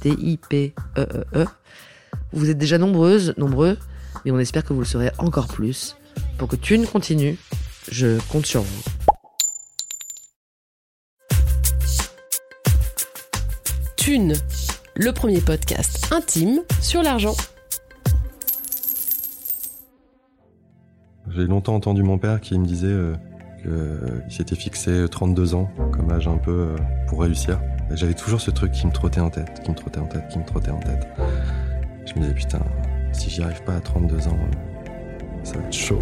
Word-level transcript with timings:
T-I-P-E-E-E. 0.00 1.46
Vous 2.32 2.50
êtes 2.50 2.58
déjà 2.58 2.78
nombreuses, 2.78 3.34
nombreux, 3.36 3.76
mais 4.24 4.30
on 4.30 4.38
espère 4.38 4.64
que 4.64 4.72
vous 4.72 4.80
le 4.80 4.86
serez 4.86 5.10
encore 5.18 5.48
plus. 5.48 5.96
Pour 6.38 6.48
que 6.48 6.56
Thune 6.56 6.86
continue, 6.86 7.38
je 7.90 8.18
compte 8.28 8.46
sur 8.46 8.62
vous. 8.62 8.82
Thune, 13.96 14.34
le 14.96 15.12
premier 15.12 15.40
podcast 15.40 16.12
intime 16.12 16.60
sur 16.80 17.02
l'argent. 17.02 17.34
J'ai 21.28 21.46
longtemps 21.46 21.74
entendu 21.74 22.02
mon 22.02 22.18
père 22.18 22.40
qui 22.40 22.58
me 22.58 22.66
disait 22.66 22.88
euh, 22.88 23.14
qu'il 23.62 24.32
s'était 24.32 24.56
fixé 24.56 25.06
32 25.10 25.54
ans 25.54 25.70
comme 25.92 26.10
âge 26.10 26.26
un 26.26 26.38
peu 26.38 26.50
euh, 26.50 26.76
pour 27.08 27.20
réussir. 27.20 27.60
J'avais 27.92 28.14
toujours 28.14 28.40
ce 28.40 28.50
truc 28.50 28.70
qui 28.72 28.86
me 28.86 28.92
trottait 28.92 29.20
en 29.20 29.30
tête, 29.30 29.62
qui 29.64 29.70
me 29.70 29.76
trottait 29.76 29.98
en 29.98 30.06
tête, 30.06 30.28
qui 30.28 30.38
me 30.38 30.44
trottait 30.44 30.70
en 30.70 30.78
tête. 30.78 31.06
Je 32.06 32.14
me 32.14 32.20
disais 32.20 32.34
putain, 32.34 32.60
si 33.12 33.28
j'y 33.28 33.42
arrive 33.42 33.62
pas 33.64 33.74
à 33.74 33.80
32 33.80 34.28
ans, 34.28 34.38
ça 35.42 35.58
va 35.58 35.66
être 35.66 35.72
chaud. 35.72 36.00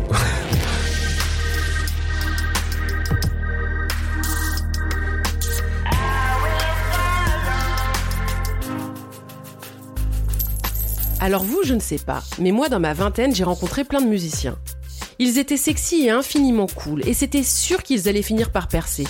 Alors 11.21 11.43
vous, 11.43 11.63
je 11.65 11.75
ne 11.75 11.81
sais 11.81 11.99
pas, 11.99 12.23
mais 12.39 12.53
moi 12.53 12.69
dans 12.69 12.81
ma 12.81 12.93
vingtaine, 12.93 13.35
j'ai 13.35 13.45
rencontré 13.45 13.85
plein 13.85 14.01
de 14.01 14.07
musiciens. 14.07 14.57
Ils 15.19 15.39
étaient 15.39 15.57
sexy 15.57 16.05
et 16.05 16.11
infiniment 16.11 16.69
cool, 16.69 17.03
et 17.09 17.15
c'était 17.15 17.43
sûr 17.43 17.83
qu'ils 17.83 18.09
allaient 18.09 18.23
finir 18.23 18.51
par 18.51 18.69
percer. 18.69 19.05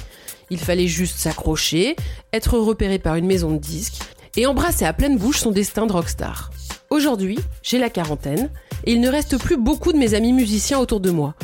Il 0.50 0.58
fallait 0.58 0.88
juste 0.88 1.18
s'accrocher, 1.18 1.96
être 2.32 2.58
repéré 2.58 2.98
par 2.98 3.16
une 3.16 3.26
maison 3.26 3.50
de 3.50 3.58
disques, 3.58 4.02
et 4.36 4.46
embrasser 4.46 4.84
à 4.84 4.92
pleine 4.92 5.18
bouche 5.18 5.40
son 5.40 5.50
destin 5.50 5.86
de 5.86 5.92
rockstar. 5.92 6.50
Aujourd'hui, 6.90 7.38
j'ai 7.62 7.78
la 7.78 7.90
quarantaine, 7.90 8.50
et 8.84 8.92
il 8.92 9.00
ne 9.00 9.10
reste 9.10 9.36
plus 9.38 9.56
beaucoup 9.56 9.92
de 9.92 9.98
mes 9.98 10.14
amis 10.14 10.32
musiciens 10.32 10.78
autour 10.78 11.00
de 11.00 11.10
moi. 11.10 11.34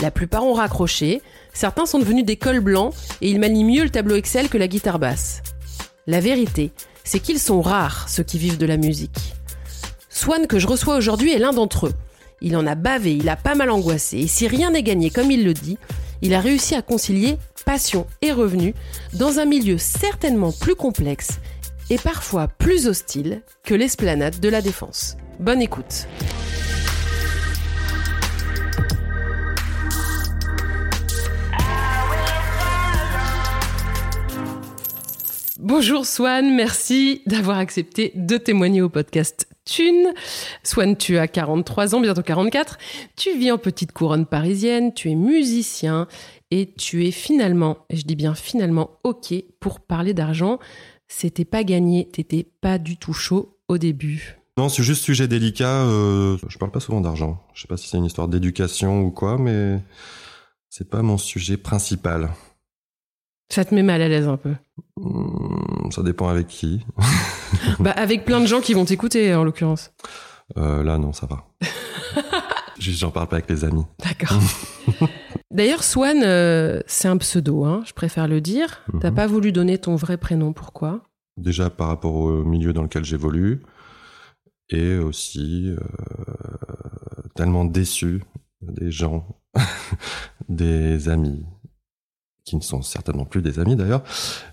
La 0.00 0.12
plupart 0.12 0.44
ont 0.44 0.52
raccroché, 0.52 1.20
certains 1.52 1.86
sont 1.86 1.98
devenus 1.98 2.24
des 2.24 2.36
cols 2.36 2.60
blancs, 2.60 2.94
et 3.20 3.30
ils 3.30 3.40
manient 3.40 3.64
mieux 3.64 3.82
le 3.82 3.90
tableau 3.90 4.14
Excel 4.14 4.48
que 4.48 4.58
la 4.58 4.68
guitare 4.68 5.00
basse. 5.00 5.42
La 6.06 6.20
vérité, 6.20 6.70
c'est 7.02 7.18
qu'ils 7.18 7.40
sont 7.40 7.60
rares, 7.60 8.08
ceux 8.08 8.22
qui 8.22 8.38
vivent 8.38 8.58
de 8.58 8.66
la 8.66 8.76
musique. 8.76 9.34
Swan 10.08 10.46
que 10.46 10.58
je 10.58 10.68
reçois 10.68 10.96
aujourd'hui 10.96 11.32
est 11.32 11.38
l'un 11.38 11.52
d'entre 11.52 11.88
eux. 11.88 11.94
Il 12.40 12.56
en 12.56 12.66
a 12.66 12.76
bavé, 12.76 13.16
il 13.16 13.28
a 13.28 13.36
pas 13.36 13.56
mal 13.56 13.70
angoissé, 13.70 14.18
et 14.18 14.26
si 14.28 14.46
rien 14.46 14.70
n'est 14.70 14.84
gagné 14.84 15.10
comme 15.10 15.30
il 15.32 15.44
le 15.44 15.54
dit, 15.54 15.78
il 16.22 16.34
a 16.34 16.40
réussi 16.40 16.74
à 16.74 16.82
concilier 16.82 17.36
passion 17.64 18.06
et 18.22 18.32
revenu 18.32 18.74
dans 19.14 19.38
un 19.38 19.44
milieu 19.44 19.78
certainement 19.78 20.52
plus 20.52 20.74
complexe 20.74 21.40
et 21.90 21.98
parfois 21.98 22.48
plus 22.48 22.86
hostile 22.86 23.42
que 23.64 23.74
l'esplanade 23.74 24.40
de 24.40 24.48
la 24.48 24.60
défense. 24.60 25.16
Bonne 25.40 25.62
écoute. 25.62 26.06
Bonjour 35.60 36.06
Swan, 36.06 36.54
merci 36.54 37.22
d'avoir 37.26 37.58
accepté 37.58 38.12
de 38.14 38.36
témoigner 38.36 38.80
au 38.80 38.88
podcast 38.88 39.47
Thune. 39.68 40.14
Swan, 40.62 40.96
tu 40.96 41.18
as 41.18 41.28
43 41.28 41.94
ans, 41.94 42.00
bientôt 42.00 42.22
44. 42.22 42.78
Tu 43.16 43.38
vis 43.38 43.52
en 43.52 43.58
petite 43.58 43.92
couronne 43.92 44.26
parisienne, 44.26 44.94
tu 44.94 45.10
es 45.10 45.14
musicien 45.14 46.08
et 46.50 46.72
tu 46.72 47.06
es 47.06 47.10
finalement, 47.10 47.78
et 47.90 47.96
je 47.96 48.04
dis 48.04 48.16
bien 48.16 48.34
finalement, 48.34 48.90
OK 49.04 49.34
pour 49.60 49.80
parler 49.80 50.14
d'argent. 50.14 50.58
C'était 51.06 51.44
pas 51.44 51.64
gagné, 51.64 52.08
t'étais 52.08 52.46
pas 52.60 52.78
du 52.78 52.96
tout 52.96 53.12
chaud 53.12 53.58
au 53.68 53.78
début. 53.78 54.38
Non, 54.56 54.68
c'est 54.68 54.82
juste 54.82 55.04
sujet 55.04 55.28
délicat. 55.28 55.84
Euh, 55.84 56.36
je 56.48 56.58
parle 56.58 56.72
pas 56.72 56.80
souvent 56.80 57.00
d'argent. 57.00 57.40
Je 57.54 57.62
sais 57.62 57.68
pas 57.68 57.76
si 57.76 57.88
c'est 57.88 57.98
une 57.98 58.04
histoire 58.04 58.28
d'éducation 58.28 59.02
ou 59.02 59.10
quoi, 59.10 59.38
mais 59.38 59.80
c'est 60.68 60.88
pas 60.88 61.02
mon 61.02 61.16
sujet 61.16 61.56
principal. 61.56 62.30
Ça 63.50 63.64
te 63.64 63.74
met 63.74 63.82
mal 63.82 64.02
à 64.02 64.08
l'aise 64.08 64.28
un 64.28 64.36
peu. 64.36 64.54
Hmm, 64.96 65.90
Ça 65.90 66.02
dépend 66.02 66.28
avec 66.28 66.46
qui. 66.48 66.84
Bah, 67.80 67.92
avec 67.92 68.24
plein 68.24 68.40
de 68.40 68.46
gens 68.46 68.60
qui 68.60 68.74
vont 68.74 68.84
t'écouter, 68.84 69.34
en 69.34 69.42
l'occurrence. 69.42 69.92
Euh, 70.58 70.82
là, 70.82 70.98
non, 70.98 71.12
ça 71.12 71.26
va. 71.26 71.44
J'en 72.78 73.10
parle 73.10 73.26
pas 73.28 73.36
avec 73.36 73.48
les 73.50 73.64
amis. 73.64 73.84
D'accord. 74.04 74.38
D'ailleurs, 75.50 75.82
Swan, 75.82 76.20
euh, 76.22 76.80
c'est 76.86 77.08
un 77.08 77.16
pseudo, 77.16 77.64
hein, 77.64 77.82
je 77.86 77.92
préfère 77.94 78.28
le 78.28 78.40
dire. 78.40 78.82
T'as 79.00 79.10
Mhm. 79.10 79.16
pas 79.16 79.26
voulu 79.26 79.50
donner 79.52 79.78
ton 79.78 79.96
vrai 79.96 80.16
prénom, 80.18 80.52
pourquoi? 80.52 81.00
Déjà 81.38 81.70
par 81.70 81.88
rapport 81.88 82.14
au 82.14 82.44
milieu 82.44 82.72
dans 82.72 82.82
lequel 82.82 83.04
j'évolue, 83.04 83.62
et 84.70 84.96
aussi 84.98 85.68
euh, 85.70 85.78
tellement 87.34 87.64
déçu 87.64 88.22
des 88.60 88.90
gens, 88.90 89.26
des 90.48 91.08
amis, 91.08 91.44
qui 92.48 92.56
ne 92.56 92.62
sont 92.62 92.82
certainement 92.82 93.24
plus 93.24 93.42
des 93.42 93.58
amis 93.58 93.76
d'ailleurs, 93.76 94.02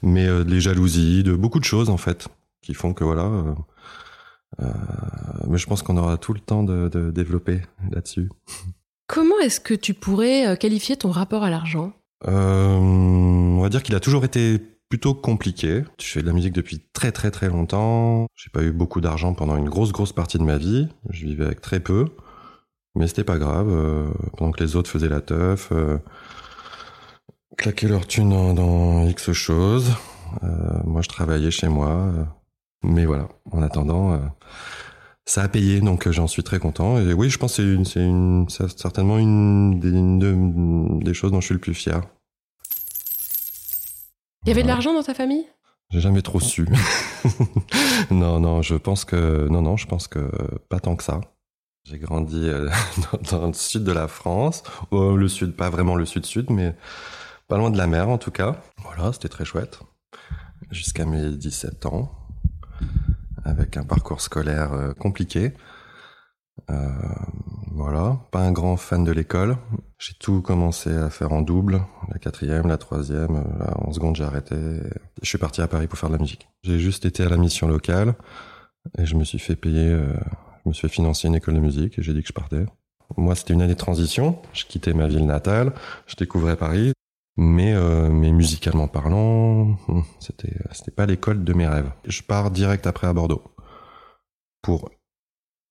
mais 0.01 0.25
euh, 0.27 0.43
les 0.43 0.61
jalousies, 0.61 1.23
de 1.23 1.33
beaucoup 1.35 1.59
de 1.59 1.65
choses 1.65 1.89
en 1.89 1.97
fait, 1.97 2.27
qui 2.61 2.73
font 2.73 2.93
que 2.93 3.03
voilà. 3.03 3.23
euh, 3.23 3.53
euh, 4.61 4.65
mais 5.49 5.57
je 5.57 5.65
pense 5.67 5.81
qu'on 5.81 5.97
aura 5.97 6.17
tout 6.17 6.33
le 6.33 6.39
temps 6.39 6.63
de, 6.63 6.87
de 6.89 7.11
développer 7.11 7.61
là-dessus. 7.91 8.29
Comment 9.07 9.39
est-ce 9.39 9.59
que 9.59 9.73
tu 9.73 9.93
pourrais 9.93 10.47
euh, 10.47 10.55
qualifier 10.55 10.97
ton 10.97 11.11
rapport 11.11 11.43
à 11.43 11.49
l'argent? 11.49 11.91
On 12.27 13.59
va 13.61 13.69
dire 13.69 13.83
qu'il 13.83 13.93
a 13.95 13.99
toujours 13.99 14.25
été 14.25 14.59
plutôt 14.89 15.13
compliqué. 15.13 15.83
Je 15.99 16.05
fais 16.05 16.21
de 16.21 16.27
la 16.27 16.33
musique 16.33 16.53
depuis 16.53 16.81
très 16.93 17.11
très 17.11 17.29
très 17.31 17.49
longtemps. 17.49 18.27
J'ai 18.35 18.49
pas 18.49 18.63
eu 18.63 18.71
beaucoup 18.71 19.01
d'argent 19.01 19.33
pendant 19.33 19.57
une 19.57 19.69
grosse 19.69 19.91
grosse 19.91 20.13
partie 20.13 20.37
de 20.37 20.43
ma 20.43 20.57
vie. 20.57 20.87
Je 21.09 21.25
vivais 21.25 21.45
avec 21.45 21.61
très 21.61 21.79
peu. 21.79 22.07
Mais 22.95 23.07
c'était 23.07 23.25
pas 23.25 23.37
grave. 23.37 23.67
euh, 23.69 24.07
pendant 24.37 24.51
que 24.51 24.63
les 24.63 24.75
autres 24.75 24.89
faisaient 24.89 25.09
la 25.09 25.21
teuf, 25.21 25.69
euh, 25.71 25.97
claquaient 27.57 27.87
leur 27.87 28.07
thune 28.07 28.29
dans, 28.29 28.53
dans 28.53 29.07
X 29.07 29.31
choses. 29.31 29.91
euh, 30.43 30.47
moi 30.85 31.01
je 31.01 31.09
travaillais 31.09 31.51
chez 31.51 31.67
moi. 31.67 31.89
euh, 31.89 32.23
mais 32.83 33.05
voilà, 33.05 33.27
en 33.51 33.61
attendant, 33.63 34.13
euh, 34.13 34.19
ça 35.25 35.41
a 35.41 35.47
payé, 35.47 35.79
donc 35.81 36.07
j'en 36.11 36.27
suis 36.27 36.43
très 36.43 36.59
content. 36.59 36.99
Et 36.99 37.13
oui, 37.13 37.29
je 37.31 37.37
pense 37.39 37.55
que 37.57 37.63
c'est 37.63 37.73
une, 37.73 37.85
c'est 37.85 38.01
une, 38.03 38.45
c'est 38.49 38.77
certainement 38.79 39.17
une 39.17 39.79
des, 39.79 39.89
une 39.89 40.99
des 40.99 41.13
choses 41.15 41.31
dont 41.31 41.41
je 41.41 41.45
suis 41.47 41.55
le 41.55 41.59
plus 41.59 41.73
fier. 41.73 42.01
Il 44.45 44.49
y 44.49 44.51
avait 44.51 44.61
de 44.63 44.67
l'argent 44.67 44.93
dans 44.93 45.01
ta 45.03 45.15
famille? 45.15 45.45
J'ai 45.89 46.01
jamais 46.01 46.21
trop 46.21 46.39
su. 46.39 46.67
non, 48.11 48.39
non, 48.39 48.61
je 48.61 48.75
pense 48.75 49.05
que 49.05 49.47
non, 49.49 49.61
non, 49.63 49.77
je 49.77 49.87
pense 49.87 50.07
que 50.07 50.29
pas 50.69 50.79
tant 50.79 50.95
que 50.95 51.03
ça. 51.03 51.21
J'ai 51.85 51.97
grandi 51.99 52.47
euh, 52.47 52.69
dans, 53.31 53.39
dans 53.39 53.47
le 53.47 53.53
sud 53.53 53.83
de 53.83 53.91
la 53.91 54.07
France, 54.07 54.63
Oh, 54.91 55.15
le 55.15 55.27
sud, 55.27 55.55
pas 55.55 55.69
vraiment 55.69 55.95
le 55.95 56.05
sud-sud, 56.05 56.49
mais 56.49 56.75
pas 57.47 57.57
loin 57.57 57.71
de 57.71 57.77
la 57.77 57.87
mer 57.87 58.09
en 58.09 58.17
tout 58.17 58.31
cas. 58.31 58.61
Voilà, 58.77 59.13
c'était 59.13 59.29
très 59.29 59.45
chouette. 59.45 59.79
Jusqu'à 60.71 61.05
mes 61.05 61.31
17 61.31 61.85
ans, 61.85 62.11
avec 63.43 63.77
un 63.77 63.83
parcours 63.83 64.21
scolaire 64.21 64.73
euh, 64.73 64.93
compliqué. 64.93 65.53
Euh, 66.69 66.89
voilà, 67.71 68.17
pas 68.31 68.39
un 68.39 68.51
grand 68.51 68.77
fan 68.77 69.03
de 69.03 69.11
l'école. 69.11 69.57
J'ai 69.99 70.13
tout 70.13 70.41
commencé 70.41 70.89
à 70.91 71.09
faire 71.09 71.31
en 71.33 71.41
double, 71.41 71.81
la 72.11 72.17
quatrième, 72.17 72.67
la 72.67 72.77
troisième, 72.77 73.35
là, 73.59 73.73
en 73.77 73.91
seconde 73.91 74.15
j'ai 74.15 74.23
arrêté. 74.23 74.55
Je 75.21 75.27
suis 75.27 75.37
parti 75.37 75.61
à 75.61 75.67
Paris 75.67 75.87
pour 75.87 75.99
faire 75.99 76.09
de 76.09 76.15
la 76.15 76.21
musique. 76.21 76.47
J'ai 76.63 76.79
juste 76.79 77.05
été 77.05 77.23
à 77.23 77.29
la 77.29 77.37
mission 77.37 77.67
locale 77.67 78.15
et 78.97 79.05
je 79.05 79.15
me 79.15 79.23
suis 79.23 79.39
fait 79.39 79.55
payer, 79.55 79.89
euh, 79.89 80.13
je 80.63 80.69
me 80.69 80.73
suis 80.73 80.87
fait 80.87 80.93
financer 80.93 81.27
une 81.27 81.35
école 81.35 81.55
de 81.55 81.59
musique 81.59 81.99
et 81.99 82.01
j'ai 82.01 82.13
dit 82.13 82.21
que 82.21 82.29
je 82.29 82.33
partais. 82.33 82.65
Moi, 83.17 83.35
c'était 83.35 83.53
une 83.53 83.61
année 83.61 83.73
de 83.73 83.79
transition. 83.79 84.39
Je 84.53 84.65
quittais 84.65 84.93
ma 84.93 85.07
ville 85.07 85.25
natale, 85.25 85.73
je 86.07 86.15
découvrais 86.15 86.55
Paris, 86.55 86.93
mais 87.37 87.73
euh, 87.73 88.09
mais 88.09 88.31
musicalement 88.31 88.87
parlant, 88.87 89.77
hmm, 89.87 90.01
c'était 90.19 90.55
c'était 90.71 90.91
pas 90.91 91.05
l'école 91.05 91.43
de 91.43 91.53
mes 91.53 91.67
rêves. 91.67 91.91
Je 92.05 92.21
pars 92.21 92.51
direct 92.51 92.87
après 92.87 93.07
à 93.07 93.13
Bordeaux 93.13 93.43
pour 94.61 94.89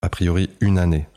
a 0.01 0.09
priori 0.09 0.49
une 0.61 0.77
année. 0.77 1.07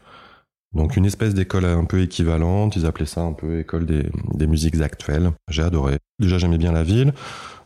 Donc 0.75 0.97
une 0.97 1.07
espèce 1.07 1.35
d'école 1.35 1.65
un 1.65 1.85
peu 1.85 2.03
équivalente, 2.03 2.77
ils 2.77 2.87
appelaient 2.87 3.07
ça 3.07 3.23
un 3.23 3.33
peu 3.33 3.61
école 3.61 3.87
des, 3.87 4.11
des 4.35 4.47
musiques 4.47 4.81
actuelles. 4.81 5.33
J'ai 5.49 5.63
adoré. 5.63 5.99
Déjà 6.19 6.39
j'aimais 6.39 6.59
bien 6.59 6.73
la 6.73 6.83
ville. 6.83 7.15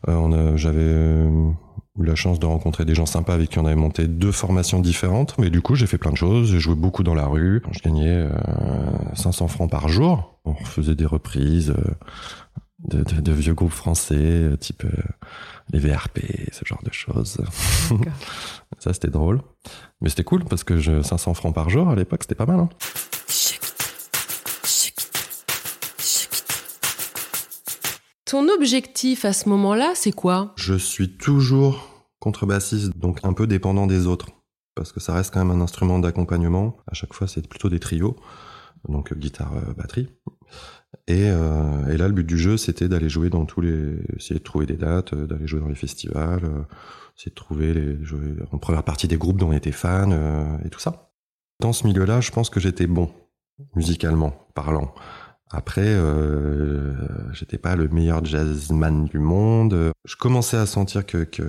Euh, 0.08 0.56
J'avais 0.56 0.78
euh, 0.80 1.50
eu 1.98 2.04
la 2.04 2.14
chance 2.14 2.38
de 2.38 2.46
rencontrer 2.46 2.84
des 2.84 2.94
gens 2.94 3.06
sympas 3.06 3.34
avec 3.34 3.50
qui 3.50 3.58
on 3.58 3.66
avait 3.66 3.76
monté 3.76 4.06
deux 4.06 4.32
formations 4.32 4.80
différentes. 4.80 5.36
Mais 5.38 5.50
du 5.50 5.62
coup 5.62 5.74
j'ai 5.74 5.86
fait 5.86 5.98
plein 5.98 6.12
de 6.12 6.16
choses. 6.16 6.50
J'ai 6.50 6.60
joué 6.60 6.74
beaucoup 6.76 7.02
dans 7.02 7.14
la 7.14 7.26
rue. 7.26 7.62
Je 7.72 7.80
gagnais 7.80 8.08
euh, 8.08 8.30
500 9.14 9.48
francs 9.48 9.70
par 9.70 9.88
jour. 9.88 10.38
On 10.44 10.54
faisait 10.54 10.94
des 10.94 11.06
reprises 11.06 11.70
euh, 11.70 11.94
de, 12.84 13.02
de- 13.02 13.20
de 13.20 13.32
vieux 13.32 13.54
groupes 13.54 13.70
français, 13.72 14.14
euh, 14.18 14.56
type 14.56 14.84
euh, 14.84 14.90
les 15.72 15.78
VRP, 15.78 16.20
ce 16.52 16.64
genre 16.64 16.82
de 16.82 16.92
choses. 16.92 17.38
Ça 18.78 18.92
c'était 18.92 19.08
drôle. 19.08 19.40
Mais 20.00 20.08
c'était 20.08 20.24
cool 20.24 20.44
parce 20.44 20.64
que 20.64 20.78
je, 20.78 21.02
500 21.02 21.34
francs 21.34 21.54
par 21.54 21.70
jour 21.70 21.88
à 21.90 21.94
l'époque 21.94 22.22
c'était 22.22 22.34
pas 22.34 22.46
mal. 22.46 22.60
Hein. 22.60 22.68
Ton 28.24 28.48
objectif 28.48 29.24
à 29.24 29.32
ce 29.32 29.48
moment-là, 29.48 29.92
c'est 29.94 30.12
quoi? 30.12 30.52
Je 30.56 30.74
suis 30.74 31.16
toujours 31.16 31.88
contrebassiste, 32.18 32.96
donc 32.96 33.20
un 33.24 33.32
peu 33.32 33.46
dépendant 33.46 33.86
des 33.86 34.06
autres. 34.06 34.28
Parce 34.74 34.92
que 34.92 35.00
ça 35.00 35.12
reste 35.12 35.34
quand 35.34 35.44
même 35.44 35.60
un 35.60 35.62
instrument 35.62 35.98
d'accompagnement. 35.98 36.78
À 36.90 36.94
chaque 36.94 37.12
fois, 37.12 37.26
c'est 37.26 37.46
plutôt 37.46 37.68
des 37.68 37.80
trios. 37.80 38.16
Donc 38.88 39.12
euh, 39.12 39.16
guitare, 39.16 39.52
batterie. 39.76 40.08
Et, 41.08 41.30
euh, 41.30 41.86
et 41.88 41.96
là, 41.96 42.06
le 42.06 42.14
but 42.14 42.26
du 42.26 42.38
jeu, 42.38 42.56
c'était 42.56 42.88
d'aller 42.88 43.08
jouer 43.08 43.30
dans 43.30 43.44
tous 43.44 43.60
les... 43.60 43.96
Essayer 44.16 44.38
de 44.38 44.44
trouver 44.44 44.66
des 44.66 44.76
dates, 44.76 45.14
euh, 45.14 45.26
d'aller 45.26 45.46
jouer 45.46 45.60
dans 45.60 45.68
les 45.68 45.74
festivals, 45.74 46.44
euh, 46.44 46.62
essayer 47.16 47.30
de 47.30 47.34
trouver 47.34 47.74
les... 47.74 47.98
en 48.52 48.58
première 48.58 48.82
partie 48.82 49.08
des 49.08 49.16
groupes 49.16 49.38
dont 49.38 49.48
on 49.48 49.52
était 49.52 49.72
fan, 49.72 50.12
et 50.64 50.68
tout 50.68 50.80
ça. 50.80 51.10
Dans 51.60 51.72
ce 51.72 51.86
milieu-là, 51.86 52.20
je 52.20 52.30
pense 52.30 52.50
que 52.50 52.60
j'étais 52.60 52.86
bon, 52.86 53.10
musicalement 53.74 54.46
parlant. 54.54 54.94
Après, 55.50 55.84
euh, 55.84 56.94
j'étais 57.32 57.58
pas 57.58 57.76
le 57.76 57.88
meilleur 57.88 58.24
jazzman 58.24 59.04
du 59.04 59.18
monde. 59.18 59.92
Je 60.06 60.16
commençais 60.16 60.56
à 60.56 60.64
sentir 60.64 61.04
que, 61.04 61.24
que, 61.24 61.42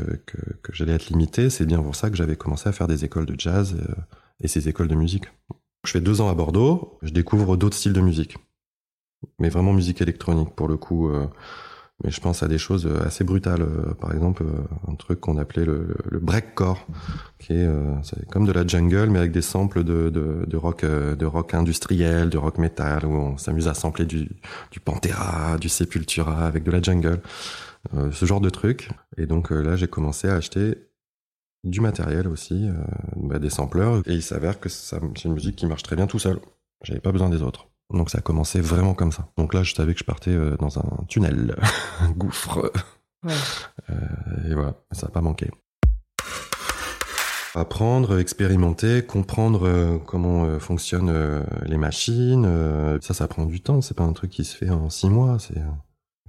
j'allais 0.73 0.93
être 0.93 1.07
limité. 1.07 1.49
C'est 1.49 1.65
bien 1.65 1.81
pour 1.81 1.95
ça 1.95 2.09
que 2.09 2.17
j'avais 2.17 2.35
commencé 2.35 2.67
à 2.67 2.73
faire 2.73 2.87
des 2.87 3.05
écoles 3.05 3.25
de 3.25 3.39
jazz 3.39 3.77
et 4.41 4.49
ces 4.49 4.67
écoles 4.67 4.89
de 4.89 4.95
musique. 4.95 5.25
Je 5.85 5.91
fais 5.91 6.01
deux 6.01 6.19
ans 6.19 6.29
à 6.29 6.33
Bordeaux. 6.33 6.99
Je 7.01 7.11
découvre 7.11 7.55
d'autres 7.55 7.77
styles 7.77 7.93
de 7.93 8.01
musique. 8.01 8.35
Mais 9.39 9.49
vraiment 9.49 9.73
musique 9.73 10.01
électronique, 10.01 10.49
pour 10.55 10.67
le 10.67 10.77
coup. 10.77 11.09
euh, 11.09 11.27
mais 12.03 12.11
je 12.11 12.19
pense 12.19 12.43
à 12.43 12.47
des 12.47 12.57
choses 12.57 12.85
euh, 12.87 13.05
assez 13.05 13.23
brutales. 13.23 13.61
euh, 13.61 13.93
Par 13.93 14.13
exemple, 14.13 14.43
un 14.87 14.95
truc 14.95 15.19
qu'on 15.21 15.37
appelait 15.37 15.65
le, 15.65 15.95
le 16.09 16.19
breakcore, 16.19 16.85
qui 17.39 17.53
est, 17.53 17.67
c'est 18.03 18.27
comme 18.29 18.45
de 18.45 18.51
la 18.51 18.65
jungle, 18.67 19.09
mais 19.09 19.19
avec 19.19 19.31
des 19.31 19.41
samples 19.41 19.83
de, 19.83 20.09
de, 20.09 20.45
de 20.47 20.57
rock, 20.57 20.83
de 20.85 21.25
rock 21.25 21.53
industriel, 21.53 22.29
de 22.29 22.37
rock 22.37 22.57
metal, 22.57 23.05
où 23.05 23.11
on 23.13 23.37
s'amuse 23.37 23.67
à 23.67 23.73
sampler 23.73 24.05
du, 24.05 24.29
du 24.71 24.79
Pantera, 24.79 25.57
du 25.57 25.69
Sepultura, 25.69 26.45
avec 26.45 26.63
de 26.63 26.71
la 26.71 26.81
jungle, 26.81 27.21
ce 28.11 28.25
genre 28.25 28.41
de 28.41 28.49
truc. 28.49 28.89
Et 29.17 29.25
donc 29.27 29.51
là, 29.51 29.75
j'ai 29.75 29.87
commencé 29.87 30.27
à 30.29 30.35
acheter 30.35 30.77
du 31.63 31.79
matériel 31.81 32.27
aussi, 32.27 32.69
bah, 33.15 33.39
des 33.39 33.49
sampleurs, 33.49 33.97
et 34.07 34.13
il 34.13 34.23
s'avère 34.23 34.59
que 34.59 34.69
c'est 34.69 34.97
une 35.25 35.33
musique 35.33 35.55
qui 35.57 35.65
marche 35.67 35.83
très 35.83 35.95
bien 35.95 36.07
tout 36.07 36.19
seul. 36.19 36.39
J'avais 36.83 36.99
pas 37.01 37.11
besoin 37.11 37.29
des 37.29 37.41
autres. 37.41 37.69
Donc 37.91 38.09
ça 38.09 38.19
a 38.19 38.21
commencé 38.21 38.61
vraiment 38.61 38.93
comme 38.93 39.11
ça. 39.11 39.27
Donc 39.37 39.53
là, 39.53 39.63
je 39.63 39.73
savais 39.73 39.93
que 39.93 39.99
je 39.99 40.05
partais 40.05 40.31
euh, 40.31 40.55
dans 40.57 40.79
un 40.79 41.03
tunnel, 41.07 41.55
un 41.99 42.11
gouffre. 42.11 42.71
Ouais. 43.23 43.33
Euh, 43.89 44.49
et 44.49 44.53
voilà, 44.53 44.75
ça 44.91 45.07
n'a 45.07 45.11
pas 45.11 45.21
manqué. 45.21 45.49
Apprendre, 47.55 48.17
expérimenter, 48.17 49.05
comprendre 49.05 49.67
euh, 49.67 49.99
comment 49.99 50.45
euh, 50.45 50.59
fonctionnent 50.59 51.45
les 51.65 51.77
machines, 51.77 52.47
ça, 53.01 53.13
ça 53.13 53.27
prend 53.27 53.45
du 53.45 53.61
temps. 53.61 53.81
C'est 53.81 53.95
pas 53.95 54.03
un 54.03 54.13
truc 54.13 54.31
qui 54.31 54.43
se 54.43 54.55
fait 54.55 54.69
en 54.69 54.89
six 54.89 55.09
mois. 55.09 55.37
C'est, 55.39 55.61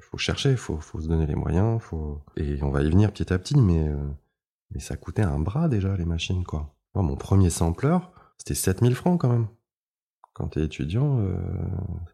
faut 0.00 0.18
chercher, 0.18 0.56
faut, 0.56 0.78
faut 0.78 1.00
se 1.00 1.08
donner 1.08 1.26
les 1.26 1.34
moyens, 1.34 1.80
faut 1.80 2.20
et 2.36 2.62
on 2.62 2.70
va 2.70 2.82
y 2.82 2.90
venir 2.90 3.10
petit 3.10 3.32
à 3.32 3.38
petit. 3.38 3.56
Mais 3.56 3.90
mais 4.72 4.80
ça 4.80 4.96
coûtait 4.96 5.22
un 5.22 5.38
bras 5.38 5.68
déjà 5.68 5.96
les 5.96 6.04
machines 6.04 6.44
quoi. 6.44 6.74
Moi, 6.94 7.02
mon 7.02 7.16
premier 7.16 7.50
sampler, 7.50 7.98
c'était 8.38 8.54
7000 8.54 8.94
francs 8.94 9.20
quand 9.20 9.28
même. 9.28 9.46
Quand 10.34 10.48
t'es 10.48 10.64
étudiant, 10.64 11.20
euh, 11.20 11.36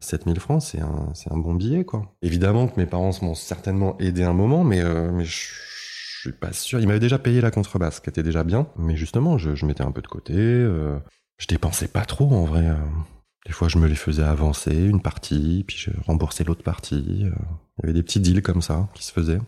7000 0.01 0.39
francs, 0.41 0.63
c'est 0.63 0.81
un, 0.81 1.09
c'est 1.15 1.33
un 1.33 1.39
bon 1.39 1.55
billet, 1.55 1.85
quoi. 1.85 2.13
Évidemment 2.23 2.69
que 2.69 2.79
mes 2.79 2.87
parents 2.87 3.11
m'ont 3.23 3.35
certainement 3.35 3.97
aidé 3.99 4.23
un 4.25 4.35
moment, 4.35 4.63
mais, 4.63 4.81
euh, 4.83 5.11
mais 5.11 5.25
je 5.25 5.49
suis 6.21 6.33
pas 6.33 6.53
sûr. 6.53 6.81
Ils 6.81 6.87
m'avaient 6.87 7.01
déjà 7.01 7.19
payé 7.19 7.41
la 7.41 7.51
contrebasse, 7.51 7.99
qui 8.01 8.11
était 8.11 8.23
déjà 8.23 8.45
bien. 8.45 8.67
Mais 8.77 8.95
justement, 8.95 9.39
je, 9.39 9.55
je 9.55 9.65
mettais 9.65 9.83
un 9.83 9.91
peu 9.91 10.03
de 10.03 10.07
côté. 10.07 10.35
euh, 10.37 10.99
je 11.39 11.47
dépensais 11.47 11.89
pas 11.89 12.05
trop, 12.05 12.31
en 12.31 12.45
vrai. 12.45 12.67
euh. 12.67 12.75
Des 13.47 13.53
fois, 13.53 13.69
je 13.69 13.79
me 13.79 13.87
les 13.89 13.95
faisais 13.95 14.23
avancer 14.23 14.77
une 14.77 15.01
partie, 15.01 15.65
puis 15.67 15.79
je 15.79 15.91
remboursais 16.07 16.45
l'autre 16.45 16.63
partie. 16.63 17.23
euh. 17.25 17.31
Il 17.79 17.85
y 17.85 17.85
avait 17.85 17.93
des 17.95 18.03
petits 18.03 18.21
deals 18.21 18.43
comme 18.43 18.61
ça 18.61 18.87
qui 18.93 19.03
se 19.03 19.13
faisaient. 19.13 19.39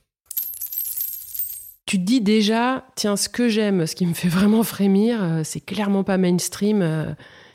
Tu 1.84 1.98
te 1.98 2.04
dis 2.04 2.22
déjà, 2.22 2.86
tiens, 2.94 3.16
ce 3.18 3.28
que 3.28 3.50
j'aime, 3.50 3.86
ce 3.86 3.94
qui 3.94 4.06
me 4.06 4.14
fait 4.14 4.28
vraiment 4.28 4.62
frémir, 4.62 5.22
euh, 5.22 5.42
c'est 5.44 5.60
clairement 5.60 6.04
pas 6.04 6.16
mainstream. 6.16 6.80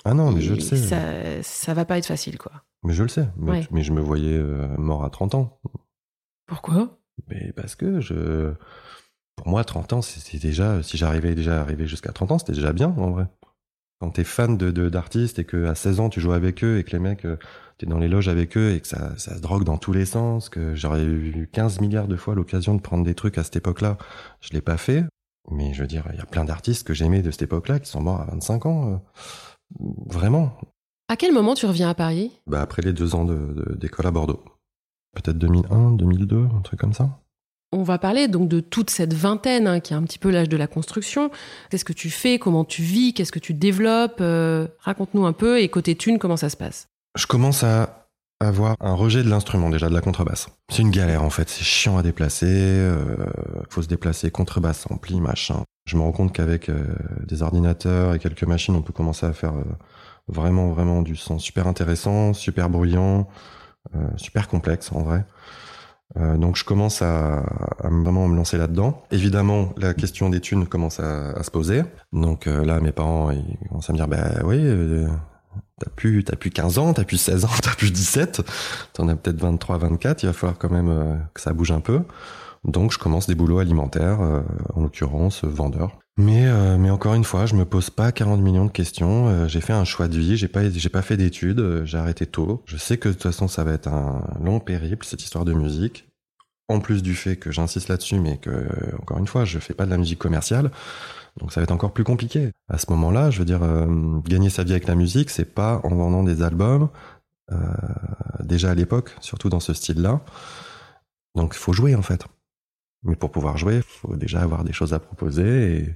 Euh, 0.07 0.12
Ah 0.12 0.13
non, 0.13 0.31
mais 0.31 0.42
je 0.42 0.54
le 0.54 0.59
sais. 0.59 0.77
Ça, 0.77 1.00
ça 1.44 1.74
va 1.74 1.86
pas 1.86 1.98
être 1.98 2.06
facile, 2.06 2.38
quoi. 2.38 2.51
Mais 2.83 2.94
je 2.94 3.04
le 3.04 3.09
sais. 3.09 3.27
Mais, 3.38 3.51
Ouais. 3.51 3.68
mais 3.71 3.83
je 3.83 3.92
me 3.92 4.01
voyais 4.01 4.38
euh, 4.38 4.68
mort 4.77 5.04
à 5.04 5.09
30 5.09 5.36
ans. 5.36 5.59
Pourquoi? 6.48 6.98
Mais 7.27 7.51
parce 7.56 7.75
que 7.75 8.00
je. 8.00 8.54
Pour 9.36 9.48
moi, 9.50 9.63
30 9.63 9.94
ans, 9.94 10.01
c'était 10.01 10.38
déjà. 10.39 10.81
Si 10.83 10.98
j'arrivais 10.98 11.36
déjà 11.36 11.57
à 11.57 11.62
arriver 11.62 11.88
jusqu'à 11.88 12.12
30 12.12 12.31
ans, 12.31 12.39
c'était 12.39 12.54
déjà 12.54 12.74
bien, 12.74 12.89
en 12.98 13.12
vrai. 13.12 13.27
Quand 14.00 14.12
t'es 14.12 14.24
fan 14.24 14.57
de, 14.57 14.89
d'artistes 14.89 15.39
et 15.39 15.44
que 15.44 15.65
à 15.65 15.74
16 15.74 16.00
ans, 16.00 16.10
tu 16.10 16.21
joues 16.21 16.31
avec 16.33 16.63
eux 16.63 16.77
et 16.77 16.83
que 16.83 16.92
les 16.92 17.00
mecs, 17.00 17.25
euh, 17.25 17.38
t'es 17.80 17.88
dans 17.88 17.98
les 17.98 18.07
loges 18.07 18.27
avec 18.30 18.56
eux 18.56 18.71
et 18.74 18.80
que 18.80 18.88
ça, 18.88 19.18
ça 19.18 19.36
se 19.36 19.42
drogue 19.42 19.63
dans 19.63 19.77
tous 19.80 19.92
les 19.92 20.06
sens, 20.06 20.50
que 20.50 20.75
j'aurais 20.75 21.03
eu 21.03 21.50
15 21.51 21.81
milliards 21.81 22.08
de 22.08 22.15
fois 22.15 22.36
l'occasion 22.36 22.75
de 22.75 22.81
prendre 22.81 23.03
des 23.03 23.15
trucs 23.15 23.39
à 23.39 23.43
cette 23.43 23.55
époque-là, 23.55 23.98
je 24.39 24.50
l'ai 24.53 24.62
pas 24.62 24.77
fait. 24.77 25.03
Mais 25.50 25.74
je 25.74 25.81
veux 25.81 25.88
dire, 25.88 26.05
il 26.13 26.17
y 26.20 26.22
a 26.22 26.25
plein 26.25 26.46
d'artistes 26.46 26.86
que 26.86 26.93
j'aimais 26.93 27.22
de 27.24 27.31
cette 27.31 27.41
époque-là 27.43 27.79
qui 27.79 27.89
sont 27.89 28.01
morts 28.01 28.22
à 28.22 28.25
25 28.25 28.65
ans. 28.67 29.03
Vraiment. 30.07 30.57
À 31.09 31.15
quel 31.15 31.33
moment 31.33 31.53
tu 31.55 31.65
reviens 31.65 31.89
à 31.89 31.93
Paris? 31.93 32.31
Bah, 32.47 32.62
après 32.62 32.81
les 32.81 32.93
deux 32.93 33.15
ans 33.15 33.25
de, 33.25 33.36
de- 33.36 33.75
d'école 33.75 34.07
à 34.07 34.12
Bordeaux. 34.12 34.43
Peut-être 35.15 35.38
2001, 35.38 35.91
2002, 35.91 36.47
un 36.57 36.62
truc 36.62 36.79
comme 36.79 36.93
ça. 36.93 37.09
On 37.74 37.83
va 37.83 37.97
parler 37.97 38.27
donc 38.29 38.47
de 38.47 38.59
toute 38.62 38.89
cette 38.89 39.13
vingtaine 39.13 39.67
hein, 39.67 39.79
qui 39.81 39.93
est 39.93 39.95
un 39.95 40.03
petit 40.03 40.19
peu 40.19 40.29
l'âge 40.31 40.47
de 40.50 40.55
la 40.57 40.67
construction. 40.67 41.31
Qu'est-ce 41.69 41.83
que 41.86 41.91
tu 41.93 42.09
fais? 42.09 42.39
Comment 42.39 42.63
tu 42.63 42.81
vis? 42.81 43.13
Qu'est-ce 43.13 43.31
que 43.31 43.39
tu 43.39 43.53
développes? 43.53 44.19
Euh, 44.21 44.67
Raconte-nous 44.79 45.25
un 45.25 45.33
peu 45.33 45.59
et 45.59 45.67
côté 45.69 45.95
thune, 45.95 46.17
comment 46.19 46.38
ça 46.38 46.50
se 46.50 46.55
passe? 46.57 46.88
Je 47.17 47.27
commence 47.27 47.63
à 47.63 48.06
avoir 48.39 48.75
un 48.79 48.94
rejet 48.94 49.24
de 49.24 49.29
l'instrument 49.29 49.70
déjà 49.70 49.89
de 49.89 49.94
la 49.94 50.01
contrebasse. 50.01 50.48
C'est 50.70 50.82
une 50.82 50.91
galère 50.91 51.24
en 51.24 51.29
fait, 51.29 51.50
c'est 51.50 51.63
chiant 51.63 51.98
à 51.98 52.03
déplacer, 52.03 52.46
euh, 52.48 53.25
faut 53.70 53.82
se 53.82 53.88
déplacer 53.88 54.32
contrebasse, 54.32 54.86
ampli, 54.89 55.20
machin. 55.20 55.63
Je 55.88 55.96
me 55.96 56.01
rends 56.01 56.12
compte 56.12 56.34
qu'avec 56.34 56.67
euh, 56.67 56.84
des 57.25 57.41
ordinateurs 57.41 58.13
et 58.13 58.20
quelques 58.20 58.44
machines, 58.44 58.75
on 58.75 58.82
peut 58.82 58.91
commencer 58.91 59.25
à 59.25 59.32
faire 59.32 59.53
euh, 59.53 59.63
vraiment 60.27 60.70
vraiment 60.70 61.01
du 61.01 61.15
son 61.15 61.39
super 61.39 61.65
intéressant, 61.65 62.34
super 62.34 62.70
bruyant, 62.70 63.29
euh, 63.96 64.00
super 64.17 64.50
complexe 64.50 64.91
en 64.91 65.01
vrai. 65.01 65.25
Donc 66.15 66.56
je 66.56 66.63
commence 66.63 67.01
à, 67.01 67.44
vraiment 67.84 68.29
me 68.29 68.36
lancer 68.38 68.58
là-dedans. 68.58 69.03
Évidemment, 69.12 69.74
la 69.77 69.94
question 69.94 70.29
des 70.29 70.39
thunes 70.39 70.65
commence 70.65 71.01
à, 71.01 71.44
se 71.44 71.51
poser. 71.51 71.84
Donc 72.13 72.46
là, 72.46 72.79
mes 72.79 72.94
parents 72.94 73.29
ils 73.29 73.58
commencent 73.67 73.89
à 73.89 73.94
me 73.94 73.98
dire, 73.98 74.08
bah 74.08 74.24
oui, 74.46 74.58
T'as 75.79 75.91
plus, 75.91 76.23
t'as 76.23 76.35
plus 76.35 76.49
15 76.49 76.79
ans, 76.79 76.93
t'as 76.93 77.03
plus 77.03 77.17
16 77.17 77.45
ans, 77.45 77.49
t'as 77.61 77.75
plus 77.75 77.91
17, 77.91 78.41
t'en 78.93 79.07
as 79.07 79.15
peut-être 79.15 79.39
23, 79.39 79.77
24, 79.77 80.23
il 80.23 80.25
va 80.27 80.33
falloir 80.33 80.57
quand 80.57 80.71
même 80.71 80.89
euh, 80.89 81.15
que 81.33 81.41
ça 81.41 81.53
bouge 81.53 81.71
un 81.71 81.79
peu. 81.81 82.01
Donc 82.63 82.91
je 82.91 82.97
commence 82.97 83.27
des 83.27 83.35
boulots 83.35 83.59
alimentaires, 83.59 84.21
euh, 84.21 84.41
en 84.73 84.81
l'occurrence 84.81 85.43
euh, 85.43 85.47
vendeur. 85.47 85.99
Mais, 86.19 86.47
mais 86.79 86.89
encore 86.89 87.13
une 87.13 87.23
fois, 87.23 87.45
je 87.45 87.53
me 87.53 87.63
pose 87.63 87.91
pas 87.91 88.11
40 88.11 88.41
millions 88.41 88.65
de 88.65 88.71
questions. 88.71 89.47
j'ai 89.47 89.61
fait 89.61 89.73
un 89.73 89.85
choix 89.85 90.07
de 90.07 90.17
vie, 90.17 90.35
j'ai 90.35 90.47
pas, 90.47 90.61
pas 90.91 91.03
fait 91.03 91.15
d'études, 91.15 91.83
j'ai 91.85 91.99
arrêté 91.99 92.25
tôt. 92.25 92.63
Je 92.65 92.75
sais 92.75 92.97
que 92.97 93.07
de 93.07 93.13
toute 93.13 93.21
façon 93.21 93.47
ça 93.47 93.63
va 93.63 93.73
être 93.73 93.87
un 93.87 94.23
long 94.43 94.59
périple 94.59 95.05
cette 95.05 95.21
histoire 95.21 95.45
de 95.45 95.53
musique. 95.53 96.09
En 96.69 96.79
plus 96.79 97.03
du 97.03 97.13
fait 97.13 97.35
que 97.35 97.51
j'insiste 97.51 97.87
là-dessus, 97.87 98.19
mais 98.19 98.37
que 98.37 98.67
encore 98.99 99.19
une 99.19 99.27
fois, 99.27 99.45
je 99.45 99.59
fais 99.59 99.75
pas 99.75 99.85
de 99.85 99.91
la 99.91 99.97
musique 99.97 100.17
commerciale. 100.17 100.71
Donc 101.39 101.51
ça 101.53 101.60
va 101.60 101.63
être 101.65 101.72
encore 101.72 101.94
plus 101.94 102.03
compliqué. 102.03 102.51
À 102.67 102.77
ce 102.77 102.89
moment-là, 102.91 103.29
je 103.29 103.39
veux 103.39 103.46
dire, 103.46 103.62
euh, 103.63 104.20
gagner 104.22 104.50
sa 104.50 104.63
vie 104.63 104.72
avec 104.72 104.88
la 104.88 104.96
musique, 104.96 105.29
c'est 105.29 105.53
pas 105.53 105.79
en 105.84 105.89
vendant 105.96 106.24
des 106.24 106.41
albums. 106.41 106.89
Euh, 107.51 107.58
déjà 108.44 108.72
à 108.72 108.75
l'époque, 108.75 109.15
surtout 109.22 109.50
dans 109.50 109.60
ce 109.60 109.74
style-là. 109.74 110.22
Donc 111.36 111.53
il 111.56 111.60
faut 111.60 111.74
jouer 111.74 111.96
en 111.96 112.01
fait. 112.01 112.25
Mais 113.03 113.15
pour 113.15 113.32
pouvoir 113.32 113.58
jouer, 113.58 113.77
il 113.77 113.82
faut 113.84 114.15
déjà 114.15 114.41
avoir 114.41 114.63
des 114.63 114.74
choses 114.74 114.94
à 114.94 115.00
proposer. 115.00 115.77
Et 115.77 115.96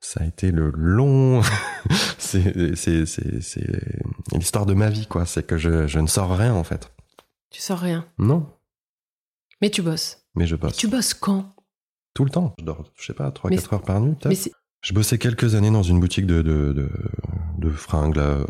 ça 0.00 0.22
a 0.22 0.26
été 0.26 0.50
le 0.50 0.70
long. 0.74 1.42
c'est 2.18 2.42
l'histoire 4.32 4.66
de 4.66 4.74
ma 4.74 4.90
vie, 4.90 5.06
quoi. 5.06 5.26
C'est 5.26 5.46
que 5.46 5.56
je, 5.58 5.86
je 5.86 5.98
ne 6.00 6.06
sors 6.06 6.34
rien 6.36 6.54
en 6.54 6.64
fait. 6.64 6.90
Tu 7.50 7.60
sors 7.60 7.78
rien. 7.78 8.06
Non, 8.18 8.46
Mais 9.60 9.70
tu 9.70 9.82
bosses. 9.82 10.26
mais 10.34 10.46
je 10.46 10.56
bosse. 10.56 10.76
Tu 10.76 10.88
bosses 10.88 11.14
quand? 11.14 11.54
Tout 12.14 12.24
le 12.24 12.30
temps. 12.30 12.54
Je 12.58 12.64
dors, 12.64 12.84
je 12.96 13.06
sais 13.06 13.14
pas, 13.14 13.30
3-4 13.30 13.50
Mais 13.50 13.56
c'est- 13.58 13.72
heures 13.72 13.82
par 13.82 14.00
nuit 14.00 14.14
peut-être. 14.20 14.50
Je 14.80 14.94
bossais 14.94 15.18
quelques 15.18 15.54
années 15.54 15.70
dans 15.70 15.82
une 15.82 16.00
boutique 16.00 16.26
de, 16.26 16.42
de, 16.42 16.90
de, 17.58 17.70
fringues, 17.70 18.16
là. 18.16 18.22
euh, 18.22 18.44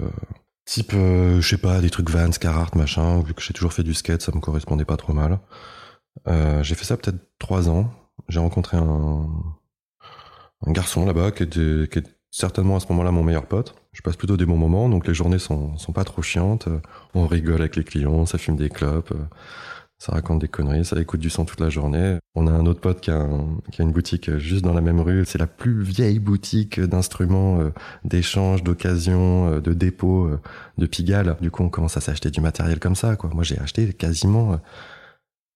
Type, 0.67 0.93
euh, 0.95 1.41
je 1.41 1.49
sais 1.49 1.59
pas, 1.59 1.81
des 1.81 1.89
trucs 1.91 2.11
Vans, 2.11 2.31
Carhartt, 2.31 2.75
machin. 2.75 3.23
Vu 3.23 3.33
que 3.33 3.41
j'ai 3.43 3.55
toujours 3.55 3.73
fait 3.73 3.83
du 3.83 3.95
skate, 3.95 4.21
ça 4.21 4.33
me 4.35 4.41
correspondait 4.41 4.85
pas 4.85 4.99
trop 4.99 5.15
mal. 5.15 5.41
Euh, 6.27 6.63
j'ai 6.63 6.75
fait 6.75 6.85
ça 6.85 6.97
peut-être 6.97 7.19
trois 7.39 7.71
ans. 7.71 7.91
J'ai 8.29 8.41
rencontré 8.41 8.77
un, 8.77 9.27
un 10.67 10.73
garçon 10.73 11.07
là-bas 11.07 11.31
qui 11.31 11.45
était, 11.45 11.89
qui 11.91 12.01
certainement 12.31 12.77
à 12.77 12.81
ce 12.81 12.87
moment-là 12.91 13.11
mon 13.11 13.25
meilleur 13.25 13.47
pote. 13.47 13.75
Je 13.93 14.03
passe 14.03 14.17
plutôt 14.17 14.37
des 14.37 14.45
bons 14.45 14.59
moments, 14.59 14.89
donc 14.91 15.07
les 15.07 15.15
journées 15.15 15.39
sont, 15.39 15.77
sont 15.79 15.93
pas 15.93 16.05
trop 16.05 16.21
chiantes. 16.21 16.69
On 17.15 17.27
rigole 17.27 17.61
avec 17.61 17.77
les 17.77 17.85
clients, 17.85 18.27
ça 18.27 18.37
fume 18.37 18.57
des 18.57 18.69
clopes, 18.69 19.15
ça 19.99 20.13
raconte 20.13 20.41
des 20.41 20.49
conneries, 20.49 20.85
ça 20.85 21.01
écoute 21.01 21.21
du 21.21 21.31
son 21.31 21.45
toute 21.45 21.61
la 21.61 21.71
journée. 21.71 22.19
On 22.35 22.47
a 22.47 22.53
un 22.53 22.67
autre 22.67 22.81
pote 22.81 23.01
qui 23.01 23.11
a, 23.11 23.27
une 23.79 23.93
boutique 23.93 24.29
euh, 24.29 24.39
juste 24.39 24.65
dans 24.65 24.75
la 24.75 24.81
même 24.81 25.01
rue. 25.01 25.25
C'est 25.27 25.39
la 25.39 25.47
plus 25.49 25.83
vieille 25.83 26.21
boutique 26.21 26.81
d'instruments, 26.81 27.61
euh, 27.61 27.71
d'échange, 28.05 28.63
d'occasion, 28.63 29.53
euh, 29.53 29.61
de 29.61 29.73
dépôt, 29.73 30.27
euh, 30.27 30.41
de 30.79 30.87
Pigalle. 30.87 31.37
Du 31.41 31.51
coup, 31.51 31.65
on 31.65 31.69
commence 31.69 31.97
à 31.97 32.01
s'acheter 32.01 32.31
du 32.31 32.41
matériel 32.41 32.79
comme 32.79 32.95
ça. 32.95 33.17
Quoi. 33.17 33.31
Moi, 33.35 33.43
j'ai 33.43 33.59
acheté 33.59 33.93
quasiment, 33.93 34.53
euh, 34.53 34.57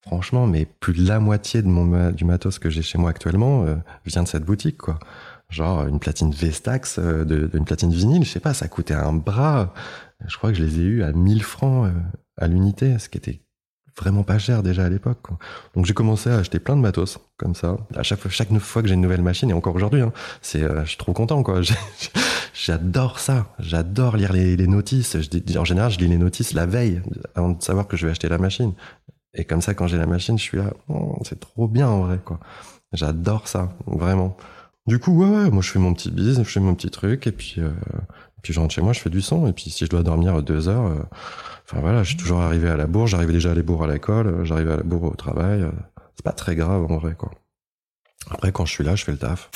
franchement, 0.07 0.47
mais 0.47 0.67
plus 0.67 0.95
de 0.95 1.07
la 1.07 1.21
moitié 1.21 1.63
de 1.63 1.69
mon 1.69 2.11
du 2.11 2.25
matos 2.25 2.59
que 2.59 2.71
j'ai 2.71 2.83
chez 2.83 2.99
moi 2.99 3.11
actuellement 3.11 3.65
euh, 3.65 3.77
vient 4.05 4.23
de 4.23 4.29
cette 4.29 4.45
boutique. 4.45 4.79
quoi. 4.79 4.99
Genre 5.53 5.87
une 5.87 6.01
platine 6.01 6.33
Vestax, 6.33 6.99
euh, 6.99 7.25
de, 7.25 7.51
une 7.55 7.67
platine 7.67 7.93
vinyle, 7.93 8.25
je 8.25 8.31
sais 8.31 8.41
pas, 8.41 8.55
ça 8.55 8.69
coûtait 8.69 8.95
un 8.95 9.13
bras. 9.13 9.75
Je 10.27 10.37
crois 10.39 10.51
que 10.51 10.57
je 10.57 10.65
les 10.65 10.81
ai 10.81 10.85
eu 10.85 11.03
à 11.03 11.13
1000 11.13 11.43
francs 11.43 11.87
euh, 11.89 12.01
à 12.39 12.49
l'unité, 12.49 12.99
ce 12.99 13.11
qui 13.11 13.19
était 13.19 13.42
vraiment 13.99 14.23
pas 14.23 14.39
cher 14.39 14.63
déjà 14.63 14.85
à 14.85 14.89
l'époque. 14.89 15.19
Donc 15.75 15.87
j'ai 15.87 15.95
commencé 15.95 16.31
à 16.31 16.39
acheter 16.39 16.59
plein 16.59 16.77
de 16.77 16.81
matos 16.81 17.19
comme 17.37 17.55
ça. 17.55 17.77
À 17.95 18.03
chaque 18.03 18.21
fois, 18.21 18.31
chaque 18.31 18.57
fois 18.59 18.83
que 18.83 18.89
j'ai 18.89 18.95
une 18.95 19.01
nouvelle 19.01 19.23
machine, 19.23 19.51
et 19.51 19.53
encore 19.53 19.75
aujourd'hui, 19.75 20.01
hein, 20.01 20.13
c'est, 20.41 20.63
euh, 20.63 20.85
je 20.85 20.91
suis 20.91 20.99
trop 20.99 21.13
content 21.13 21.43
quoi. 21.43 21.61
J'adore 22.55 23.19
ça. 23.19 23.47
J'adore 23.59 24.17
lire 24.17 24.33
les, 24.33 24.57
notices. 24.67 25.17
En 25.57 25.65
général, 25.65 25.91
je 25.91 25.99
lis 25.99 26.09
les 26.09 26.19
notices 26.19 26.53
la 26.53 26.67
veille 26.67 27.03
avant 27.35 27.51
de 27.51 27.63
savoir 27.63 27.87
que 27.89 27.97
je 27.97 28.07
vais 28.07 28.13
acheter 28.13 28.29
la 28.29 28.39
machine. 28.39 28.73
Et 29.35 29.45
comme 29.45 29.63
ça, 29.63 29.75
quand 29.75 29.87
j'ai 29.87 29.97
la 29.97 30.07
machine, 30.07 30.39
je 30.39 30.43
suis 30.43 30.59
là, 30.59 30.73
Oh, 30.89 31.19
c'est 31.25 31.41
trop 31.41 31.67
bien 31.67 31.89
en 31.89 32.03
vrai 32.03 32.19
quoi. 32.23 32.39
J'adore 32.93 33.49
ça, 33.49 33.73
vraiment. 33.87 34.37
Du 34.87 34.99
coup, 34.99 35.13
ouais, 35.13 35.51
moi 35.51 35.63
je 35.63 35.71
fais 35.71 35.79
mon 35.79 35.95
petit 35.95 36.11
bise, 36.11 36.39
je 36.39 36.43
fais 36.43 36.61
mon 36.61 36.75
petit 36.75 36.91
truc, 36.91 37.27
et 37.29 37.33
puis, 37.33 37.57
euh, 37.59 37.71
puis 38.43 38.53
je 38.53 38.59
rentre 38.59 38.75
chez 38.75 38.83
moi, 38.83 38.93
je 38.93 39.01
fais 39.01 39.11
du 39.11 39.23
son, 39.23 39.47
et 39.47 39.53
puis 39.53 39.71
si 39.71 39.85
je 39.85 39.91
dois 39.91 40.03
dormir 40.03 40.43
deux 40.43 40.69
heures, 40.69 40.87
euh, 40.87 41.03
enfin 41.65 41.81
voilà, 41.81 42.03
je 42.03 42.09
suis 42.09 42.17
toujours 42.17 42.41
arrivé 42.41 42.69
à 42.69 42.77
la 42.77 42.87
bourre, 42.89 43.07
j'arrivais 43.07 43.33
déjà 43.33 43.53
à 43.53 43.55
la 43.55 43.63
bourre 43.63 43.85
à 43.85 43.87
l'école, 43.87 44.27
euh, 44.27 44.45
j'arrivais 44.45 44.73
à 44.73 44.77
la 44.77 44.83
bourre 44.83 45.05
au 45.05 45.15
travail, 45.15 45.63
euh, 45.63 45.71
c'est 46.17 46.25
pas 46.25 46.33
très 46.33 46.57
grave 46.57 46.91
en 46.91 46.99
vrai, 46.99 47.15
quoi. 47.15 47.31
Après, 48.31 48.51
quand 48.51 48.65
je 48.65 48.73
suis 48.73 48.85
là, 48.85 48.97
je 48.97 49.05
fais 49.05 49.13
le 49.13 49.19
taf. 49.19 49.51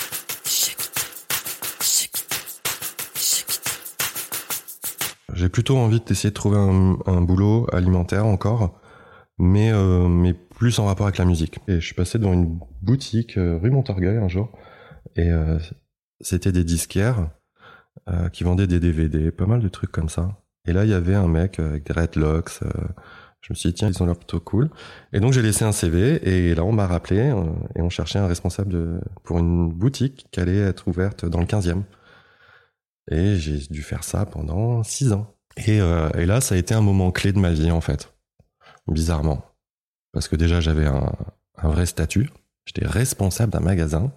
J'ai 5.35 5.49
plutôt 5.51 5.77
envie 5.77 6.01
d'essayer 6.01 6.31
de 6.31 6.35
trouver 6.35 6.57
un, 6.57 6.97
un 7.07 7.21
boulot 7.21 7.67
alimentaire 7.73 8.27
encore, 8.27 8.81
mais, 9.39 9.71
euh, 9.71 10.09
mais 10.09 10.33
plus 10.33 10.79
en 10.79 10.87
rapport 10.87 11.07
avec 11.07 11.19
la 11.19 11.27
musique. 11.27 11.59
Et 11.69 11.75
je 11.75 11.85
suis 11.85 11.95
passé 11.95 12.19
devant 12.19 12.33
une 12.33 12.59
boutique 12.81 13.37
euh, 13.37 13.59
rue 13.61 13.71
Montorgueil 13.71 14.17
un 14.17 14.29
jour, 14.29 14.51
et 15.15 15.31
euh, 15.31 15.59
c'était 16.21 16.53
des 16.53 16.65
disquaires 16.65 17.31
euh, 18.09 18.29
qui 18.29 18.45
vendaient 18.45 18.67
des 18.67 18.79
DVD, 18.79 19.31
pas 19.31 19.47
mal 19.47 19.61
de 19.61 19.69
trucs 19.69 19.91
comme 19.91 20.09
ça. 20.09 20.41
Et 20.65 20.73
là, 20.73 20.85
il 20.85 20.91
y 20.91 20.95
avait 20.95 21.15
un 21.15 21.29
mec 21.29 21.59
euh, 21.59 21.71
avec 21.71 22.17
euh, 22.17 22.43
je 23.41 23.53
me 23.53 23.55
suis 23.55 23.71
dit, 23.71 23.75
tiens, 23.75 23.89
ils 23.89 24.03
ont 24.03 24.07
l'air 24.07 24.17
plutôt 24.17 24.41
cool. 24.41 24.71
Et 25.13 25.21
donc, 25.21 25.33
j'ai 25.33 25.43
laissé 25.43 25.65
un 25.65 25.73
CV, 25.73 26.21
et 26.29 26.55
là, 26.55 26.65
on 26.65 26.73
m'a 26.73 26.87
rappelé, 26.87 27.33
et 27.77 27.83
on 27.83 27.91
cherchait 27.91 28.19
un 28.19 28.27
responsable 28.27 28.73
de, 28.73 29.01
pour 29.23 29.39
une 29.39 29.73
boutique 29.73 30.27
qui 30.31 30.41
allait 30.41 30.59
être 30.59 30.89
ouverte 30.89 31.25
dans 31.25 31.41
le 31.41 31.47
15e. 31.47 31.83
Et 33.11 33.37
j'ai 33.37 33.59
dû 33.71 33.83
faire 33.83 34.03
ça 34.03 34.27
pendant 34.27 34.83
six 34.83 35.13
ans. 35.13 35.37
Et, 35.67 35.79
là, 35.79 36.41
ça 36.41 36.57
a 36.57 36.59
été 36.59 36.75
un 36.75 36.81
moment 36.81 37.13
clé 37.13 37.33
de 37.33 37.39
ma 37.39 37.53
vie, 37.53 37.71
en 37.71 37.81
fait. 37.81 38.13
Bizarrement. 38.89 39.45
Parce 40.13 40.27
que 40.27 40.37
déjà, 40.37 40.61
j'avais 40.61 40.87
un 40.87 41.69
vrai 41.69 41.87
statut. 41.87 42.31
J'étais 42.67 42.87
responsable 42.87 43.53
d'un 43.53 43.61
magasin. 43.61 44.13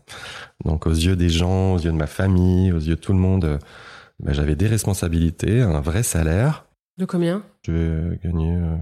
Donc, 0.66 0.88
aux 0.88 0.92
yeux 0.92 1.16
des 1.16 1.30
gens, 1.30 1.74
aux 1.76 1.80
yeux 1.80 1.92
de 1.92 1.98
ma 1.98 2.08
famille, 2.08 2.72
aux 2.72 2.80
yeux 2.80 2.96
de 2.96 3.00
tout 3.00 3.14
le 3.14 3.20
monde, 3.20 3.46
euh, 3.46 3.58
ben, 4.20 4.34
j'avais 4.34 4.56
des 4.56 4.68
responsabilités, 4.68 5.62
un 5.62 5.80
vrai 5.80 6.04
salaire. 6.04 6.66
De 6.98 7.06
combien? 7.06 7.44
Je 7.66 7.72
vais 7.72 8.20
gagner, 8.24 8.56
euh, 8.56 8.76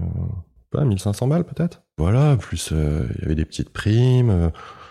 pas 0.70 0.84
1500 0.84 1.28
balles 1.28 1.44
peut-être. 1.44 1.82
Voilà, 1.98 2.36
plus 2.36 2.70
euh, 2.72 3.06
il 3.16 3.22
y 3.22 3.24
avait 3.26 3.34
des 3.36 3.44
petites 3.44 3.70
primes. 3.70 4.30
euh, 4.30 4.48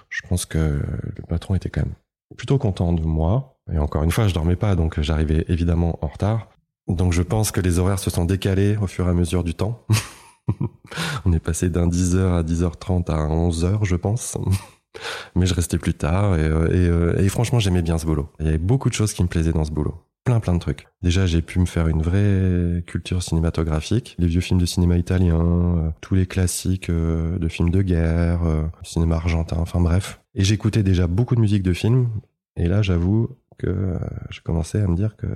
je 0.10 0.22
pense 0.30 0.46
que 0.46 0.58
le 0.58 1.24
patron 1.28 1.56
était 1.56 1.70
quand 1.70 1.82
même 1.82 1.94
plutôt 2.38 2.58
content 2.58 2.94
de 2.94 3.02
moi. 3.02 3.58
Et 3.74 3.78
encore 3.78 4.04
une 4.04 4.12
fois, 4.12 4.28
je 4.30 4.34
dormais 4.34 4.56
pas, 4.56 4.76
donc 4.76 5.02
j'arrivais 5.02 5.44
évidemment 5.50 6.00
en 6.02 6.08
retard. 6.08 6.50
Donc 6.88 7.12
je 7.12 7.22
pense 7.22 7.52
que 7.52 7.60
les 7.60 7.80
horaires 7.80 8.00
se 8.00 8.10
sont 8.10 8.24
décalés 8.24 8.78
au 8.78 8.88
fur 8.88 9.06
et 9.08 9.10
à 9.10 9.14
mesure 9.14 9.44
du 9.44 9.54
temps. 9.54 9.86
On 11.26 11.34
est 11.34 11.40
passé 11.40 11.70
d'un 11.70 11.88
10h 11.88 12.38
à 12.38 12.44
10h30 12.44 13.12
à 13.12 13.28
11h, 13.28 13.84
je 13.84 13.96
pense. 13.96 14.38
Mais 15.36 15.46
je 15.46 15.54
restais 15.54 15.78
plus 15.78 15.94
tard 15.94 16.36
et, 16.36 16.44
euh, 16.44 16.68
euh, 16.72 17.18
et 17.18 17.30
franchement, 17.30 17.60
j'aimais 17.60 17.82
bien 17.82 17.98
ce 17.98 18.06
boulot. 18.06 18.30
Il 18.40 18.46
y 18.46 18.50
avait 18.50 18.58
beaucoup 18.58 18.90
de 18.90 18.94
choses 18.94 19.14
qui 19.14 19.22
me 19.24 19.28
plaisaient 19.28 19.54
dans 19.54 19.66
ce 19.66 19.72
boulot. 19.72 19.96
Plein, 20.24 20.40
plein 20.40 20.54
de 20.54 20.60
trucs. 20.60 20.88
Déjà, 21.02 21.26
j'ai 21.26 21.42
pu 21.42 21.60
me 21.60 21.66
faire 21.66 21.88
une 21.88 22.02
vraie 22.02 22.84
culture 22.86 23.24
cinématographique. 23.24 24.16
Les 24.20 24.28
vieux 24.28 24.42
films 24.42 24.60
de 24.60 24.66
cinéma 24.66 24.98
italien, 24.98 25.40
euh, 25.40 25.90
tous 26.02 26.16
les 26.16 26.26
classiques 26.26 26.92
de 26.92 27.48
films 27.48 27.70
de 27.70 27.82
guerre, 27.82 28.42
cinéma 28.84 29.16
argentin, 29.16 29.58
enfin 29.60 29.80
bref. 29.80 30.20
Et 30.36 30.44
j'écoutais 30.44 30.84
déjà 30.84 31.08
beaucoup 31.08 31.36
de 31.36 31.40
musique 31.40 31.64
de 31.64 31.74
films. 31.74 32.10
Et 32.58 32.68
là, 32.68 32.82
j'avoue 32.82 33.30
que 33.58 33.98
je 34.30 34.42
commençais 34.42 34.82
à 34.82 34.88
me 34.88 34.96
dire 34.96 35.16
que 35.16 35.28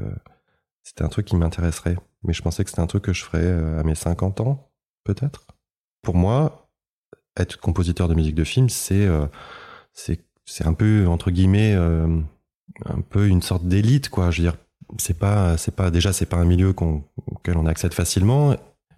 c'était 0.83 1.03
un 1.03 1.09
truc 1.09 1.25
qui 1.25 1.35
m'intéresserait. 1.37 1.95
Mais 2.23 2.33
je 2.33 2.41
pensais 2.41 2.63
que 2.63 2.69
c'était 2.69 2.81
un 2.81 2.87
truc 2.87 3.03
que 3.03 3.13
je 3.13 3.23
ferais 3.23 3.49
à 3.79 3.83
mes 3.83 3.95
50 3.95 4.41
ans, 4.41 4.70
peut-être. 5.03 5.45
Pour 6.01 6.15
moi, 6.15 6.69
être 7.37 7.59
compositeur 7.59 8.07
de 8.07 8.13
musique 8.13 8.35
de 8.35 8.43
film, 8.43 8.69
c'est 8.69 9.05
euh, 9.05 9.27
un 10.63 10.73
peu 10.73 11.07
entre 11.07 11.31
guillemets 11.31 11.73
euh, 11.75 12.19
un 12.85 13.01
peu 13.01 13.27
une 13.27 13.41
sorte 13.41 13.65
d'élite 13.65 14.09
quoi. 14.09 14.31
Je 14.31 14.41
veux 14.41 14.49
dire, 14.49 14.57
c'est 14.97 15.17
pas 15.17 15.55
pas 15.75 15.91
déjà 15.91 16.13
c'est 16.13 16.25
pas 16.25 16.37
un 16.37 16.45
milieu 16.45 16.73
qu'on, 16.73 17.03
auquel 17.27 17.57
on 17.57 17.65
accède 17.65 17.93
facilement. 17.93 18.55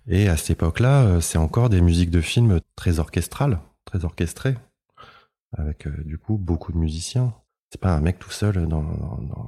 Et 0.07 0.27
à 0.27 0.36
cette 0.36 0.51
époque-là, 0.51 1.03
euh, 1.03 1.22
c'est 1.22 1.38
encore 1.38 1.69
des 1.69 1.81
musiques 1.81 2.12
de 2.12 2.22
film 2.22 2.60
très 2.75 3.00
orchestrales, 3.00 3.60
très 3.86 4.03
orchestrées, 4.03 4.57
avec 5.57 5.88
du 6.05 6.17
coup 6.17 6.38
beaucoup 6.38 6.72
de 6.74 6.77
musiciens. 6.77 7.33
C'est 7.69 7.81
pas 7.81 7.93
un 7.95 8.01
mec 8.01 8.19
tout 8.19 8.29
seul 8.29 8.67
dans, 8.67 8.83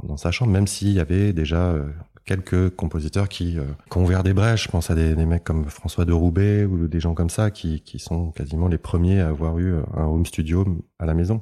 dans, 0.03 0.17
sa 0.17 0.31
chambre, 0.31 0.51
même 0.51 0.65
s'il 0.65 0.89
y 0.89 0.99
avait 0.99 1.31
déjà 1.31 1.75
quelques 2.25 2.75
compositeurs 2.75 3.29
qui, 3.29 3.57
euh, 3.57 3.65
ont 3.95 4.03
ouvert 4.03 4.23
des 4.23 4.33
brèches. 4.33 4.65
Je 4.65 4.69
pense 4.69 4.89
à 4.89 4.95
des, 4.95 5.15
des 5.15 5.25
mecs 5.25 5.43
comme 5.43 5.65
François 5.65 6.05
de 6.05 6.13
Roubaix 6.13 6.65
ou 6.65 6.87
des 6.87 6.99
gens 6.99 7.13
comme 7.13 7.29
ça 7.29 7.51
qui, 7.51 7.81
qui 7.81 7.99
sont 7.99 8.31
quasiment 8.31 8.67
les 8.67 8.77
premiers 8.77 9.21
à 9.21 9.29
avoir 9.29 9.57
eu 9.59 9.75
un 9.93 10.05
home 10.05 10.25
studio 10.25 10.65
à 10.99 11.05
la 11.05 11.13
maison. 11.13 11.41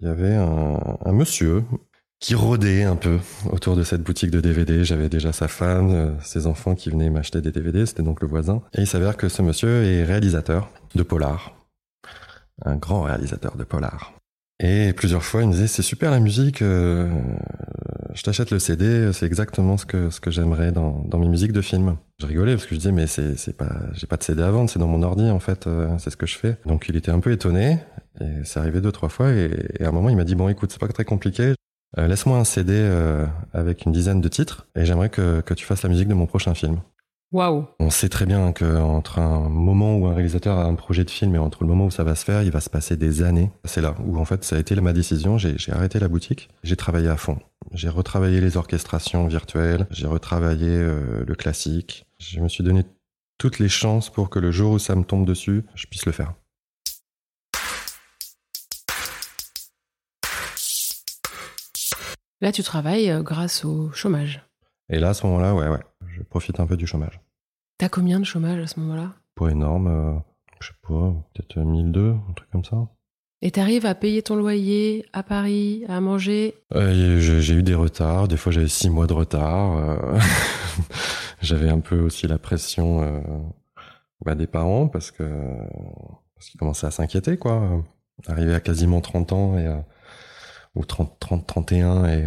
Il 0.00 0.04
y 0.04 0.08
avait 0.08 0.34
un, 0.34 0.78
un 1.04 1.12
monsieur 1.12 1.64
qui 2.20 2.34
rôdait 2.34 2.82
un 2.82 2.96
peu 2.96 3.18
autour 3.50 3.76
de 3.76 3.84
cette 3.84 4.02
boutique 4.02 4.30
de 4.30 4.40
DVD. 4.40 4.84
J'avais 4.84 5.08
déjà 5.08 5.32
sa 5.32 5.48
femme, 5.48 5.90
euh, 5.92 6.20
ses 6.20 6.46
enfants 6.46 6.74
qui 6.74 6.90
venaient 6.90 7.10
m'acheter 7.10 7.40
des 7.40 7.52
DVD, 7.52 7.86
c'était 7.86 8.02
donc 8.02 8.20
le 8.20 8.28
voisin. 8.28 8.62
Et 8.74 8.80
il 8.80 8.86
s'avère 8.86 9.16
que 9.16 9.28
ce 9.28 9.42
monsieur 9.42 9.84
est 9.84 10.04
réalisateur 10.04 10.70
de 10.94 11.02
Polar. 11.02 11.54
Un 12.64 12.76
grand 12.76 13.02
réalisateur 13.02 13.56
de 13.56 13.64
Polar. 13.64 14.17
Et 14.60 14.92
plusieurs 14.92 15.22
fois, 15.22 15.42
il 15.42 15.48
me 15.48 15.52
disait, 15.52 15.68
c'est 15.68 15.82
super 15.82 16.10
la 16.10 16.18
musique, 16.18 16.62
euh, 16.62 17.08
je 18.14 18.22
t'achète 18.24 18.50
le 18.50 18.58
CD, 18.58 19.12
c'est 19.12 19.24
exactement 19.24 19.76
ce 19.76 19.86
que, 19.86 20.10
ce 20.10 20.20
que 20.20 20.32
j'aimerais 20.32 20.72
dans, 20.72 21.04
dans 21.06 21.18
mes 21.18 21.28
musiques 21.28 21.52
de 21.52 21.60
films. 21.60 21.96
Je 22.18 22.26
rigolais 22.26 22.54
parce 22.54 22.66
que 22.66 22.74
je 22.74 22.80
disais, 22.80 22.92
mais 22.92 23.06
c'est, 23.06 23.36
c'est 23.36 23.56
pas, 23.56 23.70
j'ai 23.94 24.08
pas 24.08 24.16
de 24.16 24.24
CD 24.24 24.42
à 24.42 24.50
vendre, 24.50 24.68
c'est 24.68 24.80
dans 24.80 24.88
mon 24.88 25.02
ordi, 25.04 25.30
en 25.30 25.38
fait, 25.38 25.68
euh, 25.68 25.96
c'est 25.98 26.10
ce 26.10 26.16
que 26.16 26.26
je 26.26 26.36
fais. 26.36 26.56
Donc 26.66 26.86
il 26.88 26.96
était 26.96 27.12
un 27.12 27.20
peu 27.20 27.30
étonné, 27.30 27.78
et 28.20 28.44
c'est 28.44 28.58
arrivé 28.58 28.80
deux, 28.80 28.90
trois 28.90 29.08
fois, 29.08 29.30
et, 29.30 29.48
et 29.78 29.84
à 29.84 29.90
un 29.90 29.92
moment, 29.92 30.08
il 30.08 30.16
m'a 30.16 30.24
dit, 30.24 30.34
bon, 30.34 30.48
écoute, 30.48 30.72
c'est 30.72 30.80
pas 30.80 30.88
très 30.88 31.04
compliqué, 31.04 31.54
euh, 31.96 32.06
laisse-moi 32.06 32.36
un 32.36 32.44
CD 32.44 32.74
euh, 32.74 33.26
avec 33.52 33.86
une 33.86 33.92
dizaine 33.92 34.20
de 34.20 34.28
titres, 34.28 34.66
et 34.76 34.84
j'aimerais 34.84 35.08
que, 35.08 35.40
que 35.40 35.54
tu 35.54 35.64
fasses 35.64 35.82
la 35.82 35.88
musique 35.88 36.08
de 36.08 36.14
mon 36.14 36.26
prochain 36.26 36.54
film. 36.54 36.80
Waouh. 37.30 37.66
On 37.78 37.90
sait 37.90 38.08
très 38.08 38.24
bien 38.24 38.52
qu'entre 38.52 39.18
un 39.18 39.50
moment 39.50 39.98
où 39.98 40.06
un 40.06 40.14
réalisateur 40.14 40.56
a 40.58 40.64
un 40.64 40.74
projet 40.74 41.04
de 41.04 41.10
film 41.10 41.34
et 41.34 41.38
entre 41.38 41.62
le 41.62 41.68
moment 41.68 41.84
où 41.84 41.90
ça 41.90 42.02
va 42.02 42.14
se 42.14 42.24
faire, 42.24 42.42
il 42.42 42.50
va 42.50 42.62
se 42.62 42.70
passer 42.70 42.96
des 42.96 43.22
années. 43.22 43.50
C'est 43.64 43.82
là 43.82 43.94
où 44.06 44.18
en 44.18 44.24
fait 44.24 44.44
ça 44.44 44.56
a 44.56 44.58
été 44.58 44.74
ma 44.76 44.94
décision. 44.94 45.36
J'ai 45.36 45.72
arrêté 45.72 45.98
la 45.98 46.08
boutique, 46.08 46.48
j'ai 46.62 46.76
travaillé 46.76 47.08
à 47.08 47.18
fond. 47.18 47.38
J'ai 47.74 47.90
retravaillé 47.90 48.40
les 48.40 48.56
orchestrations 48.56 49.26
virtuelles, 49.26 49.86
j'ai 49.90 50.06
retravaillé 50.06 50.70
euh, 50.70 51.22
le 51.26 51.34
classique. 51.34 52.06
Je 52.18 52.40
me 52.40 52.48
suis 52.48 52.64
donné 52.64 52.86
toutes 53.36 53.58
les 53.58 53.68
chances 53.68 54.08
pour 54.08 54.30
que 54.30 54.38
le 54.38 54.50
jour 54.50 54.72
où 54.72 54.78
ça 54.78 54.94
me 54.94 55.04
tombe 55.04 55.26
dessus, 55.26 55.64
je 55.74 55.86
puisse 55.86 56.06
le 56.06 56.12
faire. 56.12 56.32
Là, 62.40 62.52
tu 62.52 62.62
travailles 62.62 63.10
euh, 63.10 63.22
grâce 63.22 63.66
au 63.66 63.92
chômage. 63.92 64.47
Et 64.90 64.98
là, 64.98 65.10
à 65.10 65.14
ce 65.14 65.26
moment-là, 65.26 65.54
ouais, 65.54 65.68
ouais, 65.68 65.82
je 66.06 66.22
profite 66.22 66.60
un 66.60 66.66
peu 66.66 66.76
du 66.76 66.86
chômage. 66.86 67.20
T'as 67.78 67.88
combien 67.88 68.18
de 68.18 68.24
chômage 68.24 68.60
à 68.60 68.66
ce 68.66 68.80
moment-là? 68.80 69.12
Pas 69.34 69.48
énorme, 69.50 69.86
euh, 69.86 70.18
je 70.60 70.68
sais 70.68 70.74
pas, 70.82 71.14
peut-être 71.34 71.58
1002, 71.58 72.10
un 72.28 72.32
truc 72.34 72.50
comme 72.50 72.64
ça. 72.64 72.88
Et 73.40 73.52
t'arrives 73.52 73.86
à 73.86 73.94
payer 73.94 74.22
ton 74.22 74.34
loyer 74.34 75.06
à 75.12 75.22
Paris, 75.22 75.84
à 75.88 76.00
manger? 76.00 76.54
Euh, 76.74 77.20
J'ai 77.20 77.54
eu 77.54 77.62
des 77.62 77.74
retards, 77.74 78.26
des 78.26 78.36
fois 78.36 78.50
j'avais 78.50 78.66
six 78.66 78.90
mois 78.90 79.06
de 79.06 79.12
retard. 79.12 79.76
Euh, 79.76 80.18
j'avais 81.40 81.68
un 81.68 81.78
peu 81.78 82.00
aussi 82.00 82.26
la 82.26 82.38
pression 82.38 83.00
euh, 83.02 83.20
bah, 84.24 84.34
des 84.34 84.48
parents 84.48 84.88
parce 84.88 85.12
que 85.12 85.22
parce 86.34 86.48
qu'ils 86.50 86.58
commençaient 86.58 86.88
à 86.88 86.90
s'inquiéter 86.90 87.36
quoi. 87.36 87.84
Arrivé 88.26 88.52
à 88.54 88.60
quasiment 88.60 89.00
30 89.00 89.32
ans 89.32 89.56
et 89.56 89.68
ou 90.74 90.84
30, 90.84 91.18
30, 91.18 91.46
31 91.46 92.06
et 92.06 92.26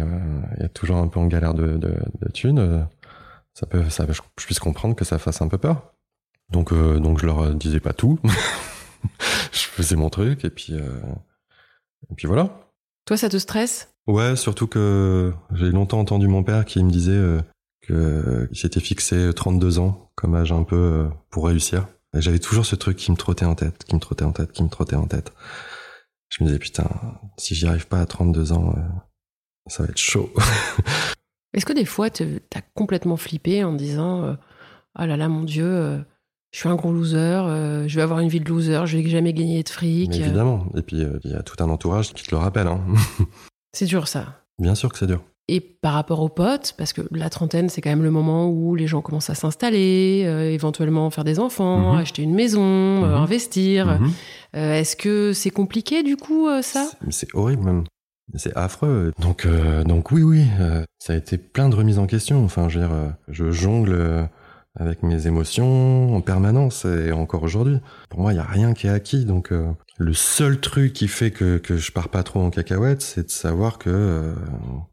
il 0.56 0.62
y 0.62 0.64
a 0.64 0.68
toujours 0.68 0.96
un 0.96 1.08
peu 1.08 1.20
en 1.20 1.26
galère 1.26 1.54
de, 1.54 1.76
de, 1.76 1.94
de 2.20 2.32
thunes, 2.32 2.86
ça 3.54 3.66
peut, 3.66 3.88
ça, 3.90 4.06
je, 4.08 4.20
je 4.38 4.46
puisse 4.46 4.58
comprendre 4.58 4.94
que 4.94 5.04
ça 5.04 5.18
fasse 5.18 5.42
un 5.42 5.48
peu 5.48 5.58
peur. 5.58 5.92
Donc, 6.50 6.72
donc 6.74 7.20
je 7.20 7.26
leur 7.26 7.54
disais 7.54 7.80
pas 7.80 7.92
tout. 7.92 8.18
je 9.52 9.60
faisais 9.60 9.96
mon 9.96 10.10
truc 10.10 10.44
et 10.44 10.50
puis, 10.50 10.74
euh, 10.74 11.00
et 12.10 12.14
puis 12.14 12.26
voilà. 12.26 12.50
Toi, 13.04 13.16
ça 13.16 13.28
te 13.28 13.36
stresse? 13.36 13.88
Ouais, 14.06 14.36
surtout 14.36 14.66
que 14.66 15.32
j'ai 15.52 15.70
longtemps 15.70 16.00
entendu 16.00 16.28
mon 16.28 16.42
père 16.42 16.64
qui 16.64 16.82
me 16.82 16.90
disait 16.90 17.12
euh, 17.12 17.40
qu'il 17.86 18.56
s'était 18.56 18.80
fixé 18.80 19.32
32 19.34 19.78
ans 19.78 20.10
comme 20.14 20.34
âge 20.34 20.52
un 20.52 20.64
peu 20.64 20.76
euh, 20.76 21.08
pour 21.30 21.46
réussir. 21.46 21.86
Et 22.14 22.20
j'avais 22.20 22.38
toujours 22.38 22.66
ce 22.66 22.76
truc 22.76 22.96
qui 22.96 23.10
me 23.10 23.16
trottait 23.16 23.44
en 23.44 23.54
tête, 23.54 23.84
qui 23.84 23.94
me 23.94 24.00
trottait 24.00 24.24
en 24.24 24.32
tête, 24.32 24.52
qui 24.52 24.62
me 24.62 24.68
trottait 24.68 24.96
en 24.96 25.06
tête. 25.06 25.32
Je 26.32 26.42
me 26.42 26.48
disais, 26.48 26.58
putain, 26.58 26.88
si 27.36 27.54
j'y 27.54 27.66
arrive 27.66 27.86
pas 27.86 28.00
à 28.00 28.06
32 28.06 28.52
ans, 28.52 28.74
euh, 28.74 28.80
ça 29.66 29.82
va 29.82 29.90
être 29.90 29.98
chaud. 29.98 30.32
Est-ce 31.54 31.66
que 31.66 31.74
des 31.74 31.84
fois, 31.84 32.08
t'as 32.08 32.60
complètement 32.74 33.18
flippé 33.18 33.62
en 33.64 33.74
disant, 33.74 34.24
euh, 34.24 34.34
oh 34.98 35.04
là 35.04 35.18
là, 35.18 35.28
mon 35.28 35.42
Dieu, 35.44 35.66
euh, 35.66 35.98
je 36.50 36.60
suis 36.60 36.70
un 36.70 36.74
gros 36.76 36.90
loser, 36.90 37.16
euh, 37.18 37.86
je 37.86 37.96
vais 37.96 38.02
avoir 38.02 38.20
une 38.20 38.30
vie 38.30 38.40
de 38.40 38.48
loser, 38.48 38.86
je 38.86 38.96
vais 38.96 39.06
jamais 39.10 39.34
gagner 39.34 39.62
de 39.62 39.68
fric. 39.68 40.08
Mais 40.08 40.16
évidemment. 40.20 40.66
Et 40.74 40.80
puis, 40.80 40.96
il 41.24 41.30
y 41.30 41.34
a 41.34 41.42
tout 41.42 41.62
un 41.62 41.68
entourage 41.68 42.14
qui 42.14 42.24
te 42.24 42.30
le 42.30 42.38
rappelle. 42.38 42.66
Hein. 42.66 42.80
C'est 43.74 43.84
dur, 43.84 44.08
ça. 44.08 44.42
Bien 44.58 44.74
sûr 44.74 44.90
que 44.90 44.98
c'est 44.98 45.06
dur. 45.06 45.22
Et 45.54 45.60
par 45.60 45.92
rapport 45.92 46.20
aux 46.20 46.28
potes, 46.30 46.74
parce 46.78 46.94
que 46.94 47.02
la 47.10 47.28
trentaine, 47.28 47.68
c'est 47.68 47.82
quand 47.82 47.90
même 47.90 48.02
le 48.02 48.10
moment 48.10 48.48
où 48.48 48.74
les 48.74 48.86
gens 48.86 49.02
commencent 49.02 49.28
à 49.28 49.34
s'installer, 49.34 50.22
euh, 50.24 50.50
éventuellement 50.50 51.10
faire 51.10 51.24
des 51.24 51.38
enfants, 51.38 51.92
Mhm. 51.92 51.98
acheter 51.98 52.22
une 52.22 52.34
maison, 52.34 52.62
euh, 52.62 53.08
Mhm. 53.08 53.14
investir. 53.22 53.86
Mhm. 53.86 54.10
Euh, 54.56 54.74
Est-ce 54.80 54.96
que 54.96 55.32
c'est 55.34 55.50
compliqué, 55.50 56.02
du 56.02 56.16
coup, 56.16 56.48
euh, 56.48 56.62
ça? 56.62 56.86
C'est- 57.10 57.28
horrible 57.34 57.64
même. 57.64 57.84
C'est 58.36 58.56
affreux. 58.56 59.12
Donc, 59.20 59.44
euh, 59.44 59.84
donc 59.84 60.10
oui, 60.10 60.22
oui, 60.22 60.44
euh, 60.60 60.84
ça 60.98 61.12
a 61.12 61.16
été 61.16 61.36
plein 61.36 61.68
de 61.68 61.74
remises 61.74 61.98
en 61.98 62.06
question. 62.06 62.42
Enfin, 62.44 62.68
je 62.70 62.78
veux 62.78 62.86
dire, 62.86 62.94
euh, 62.94 63.08
je 63.28 63.50
jongle 63.50 64.28
avec 64.80 65.02
mes 65.02 65.26
émotions 65.26 66.14
en 66.16 66.20
permanence 66.22 66.86
et 66.86 67.12
encore 67.12 67.42
aujourd'hui. 67.42 67.76
Pour 68.08 68.20
moi, 68.20 68.32
il 68.32 68.36
y 68.36 68.38
a 68.38 68.44
rien 68.44 68.72
qui 68.72 68.86
est 68.86 68.90
acquis. 68.90 69.26
Donc, 69.26 69.52
euh, 69.52 69.66
le 69.98 70.14
seul 70.14 70.60
truc 70.60 70.94
qui 70.94 71.08
fait 71.08 71.30
que 71.30 71.58
que 71.58 71.76
je 71.76 71.92
pars 71.92 72.08
pas 72.08 72.22
trop 72.22 72.40
en 72.40 72.48
cacahuète, 72.48 73.02
c'est 73.02 73.24
de 73.26 73.30
savoir 73.30 73.76
que 73.76 73.90
euh, 73.90 74.32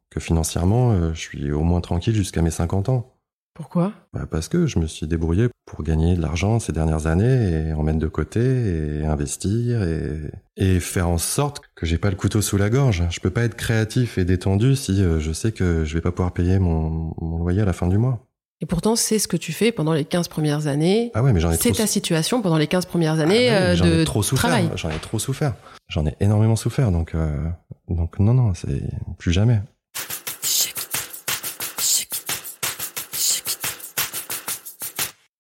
que 0.10 0.20
financièrement, 0.20 0.92
euh, 0.92 1.13
je 1.13 1.20
suis 1.20 1.51
au 1.51 1.62
moins 1.62 1.82
tranquille 1.82 2.16
jusqu'à 2.16 2.42
mes 2.42 2.51
50 2.51 2.89
ans. 2.89 3.13
Pourquoi? 3.54 3.92
Bah, 4.13 4.25
parce 4.30 4.48
que 4.48 4.68
je 4.68 4.80
me 4.80 4.88
suis 4.88 5.06
débrouillé 5.06 5.50
pour 5.66 5.84
gagner 5.84 6.16
de 6.16 6.22
l'argent 6.22 6.60
ces 6.60 6.72
dernières 6.72 7.08
années 7.08 7.68
et 7.70 7.74
en 7.74 7.84
mettre 7.84 8.00
de 8.00 8.08
côté 8.08 8.39
et 8.39 9.06
investir 9.06 9.83
et, 9.83 10.31
et 10.55 10.79
faire 10.79 11.10
en 11.10 11.18
sorte 11.18 11.62
que 11.75 11.86
j'ai 11.86 11.98
pas 11.98 12.10
le 12.10 12.16
couteau 12.16 12.42
sous 12.42 12.57
la 12.57 12.70
gorge. 12.70 13.03
Je 13.10 13.20
peux 13.20 13.29
pas 13.31 13.44
être 13.44 13.55
créatif 13.55 14.18
et 14.18 14.24
détendu 14.24 14.75
si 14.77 15.01
euh, 15.03 15.20
je 15.20 15.31
sais 15.33 15.51
que 15.51 15.83
je 15.83 15.94
vais 15.94 16.01
pas 16.01 16.12
pouvoir 16.12 16.31
payer 16.31 16.57
mon, 16.57 17.14
mon 17.20 17.38
loyer 17.38 17.62
à 17.62 17.66
la 17.66 17.74
fin 17.74 17.88
du 17.88 17.98
mois. 17.98 18.25
Et 18.62 18.66
pourtant, 18.66 18.96
c'est 18.96 19.20
ce 19.20 19.27
que 19.27 19.38
tu 19.38 19.51
fais 19.53 19.72
pendant 19.72 19.94
les 19.94 20.03
15 20.05 20.27
premières 20.29 20.68
années. 20.68 21.12
Ah 21.14 21.24
ouais, 21.24 21.31
mais 21.33 21.40
j'en 21.40 21.51
ai 21.51 21.55
c'est 21.57 21.72
ta 21.72 21.88
situation 21.88 22.42
pendant 22.42 22.57
les 22.57 22.68
15 22.68 22.86
premières 22.86 23.20
années 23.20 23.50
Ah 23.50 23.74
ouais, 23.74 23.81
euh, 23.81 23.86
ai 23.86 23.98
de 24.00 24.03
trop 24.05 24.22
souffert. 24.24 24.50
travail. 24.50 24.70
J'en 24.75 24.90
ai 24.90 25.00
trop 25.00 25.20
souffert. 25.20 25.53
J'en 25.90 26.05
ai 26.05 26.16
énormément 26.20 26.55
souffert. 26.57 26.92
Donc, 26.92 27.14
euh, 27.16 27.46
donc 27.90 28.20
non, 28.20 28.33
non, 28.33 28.53
c'est 28.53 28.81
plus 29.18 29.31
jamais. 29.31 29.62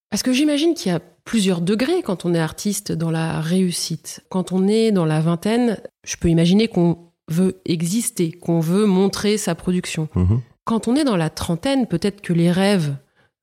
Parce 0.09 0.23
que 0.23 0.33
j'imagine 0.33 0.73
qu'il 0.73 0.91
y 0.91 0.95
a 0.95 0.99
plusieurs 1.23 1.61
degrés 1.61 2.01
quand 2.03 2.25
on 2.25 2.33
est 2.33 2.39
artiste 2.39 2.91
dans 2.91 3.11
la 3.11 3.39
réussite. 3.41 4.21
Quand 4.29 4.51
on 4.51 4.67
est 4.67 4.91
dans 4.91 5.05
la 5.05 5.21
vingtaine, 5.21 5.77
je 6.03 6.15
peux 6.17 6.29
imaginer 6.29 6.67
qu'on 6.67 6.97
veut 7.27 7.61
exister, 7.65 8.31
qu'on 8.31 8.59
veut 8.59 8.85
montrer 8.87 9.37
sa 9.37 9.53
production. 9.53 10.09
Mhm. 10.15 10.41
Quand 10.65 10.87
on 10.87 10.95
est 10.95 11.03
dans 11.03 11.15
la 11.17 11.29
trentaine, 11.29 11.85
peut-être 11.85 12.21
que 12.21 12.33
les 12.33 12.51
rêves, 12.51 12.95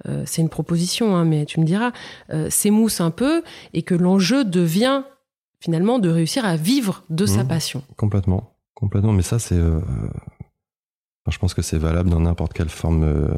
euh, 0.09 0.25
c'est 0.27 0.43
une 0.43 0.49
proposition, 0.49 1.15
hein, 1.17 1.25
mais 1.25 1.47
tu 1.47 1.61
me 1.61 1.65
diras, 1.65 1.93
euh, 2.33 2.51
s'émoussent 2.51 3.01
un 3.01 3.13
peu 3.13 3.43
et 3.73 3.83
que 3.83 3.95
l'enjeu 3.95 4.45
devient 4.45 5.05
finalement 5.61 5.99
de 6.01 6.09
réussir 6.09 6.45
à 6.45 6.57
vivre 6.57 7.05
de 7.11 7.27
sa 7.27 7.43
Mhm. 7.43 7.49
passion. 7.49 7.83
Complètement, 7.97 8.55
complètement. 8.75 9.13
Mais 9.13 9.23
ça, 9.23 9.39
c'est, 9.39 9.55
euh, 9.57 9.79
enfin, 9.79 11.31
je 11.31 11.39
pense 11.39 11.55
que 11.55 11.63
c'est 11.63 11.79
valable 11.79 12.11
dans 12.11 12.21
n'importe 12.21 12.53
quelle 12.53 12.69
forme 12.69 13.05
euh, 13.05 13.29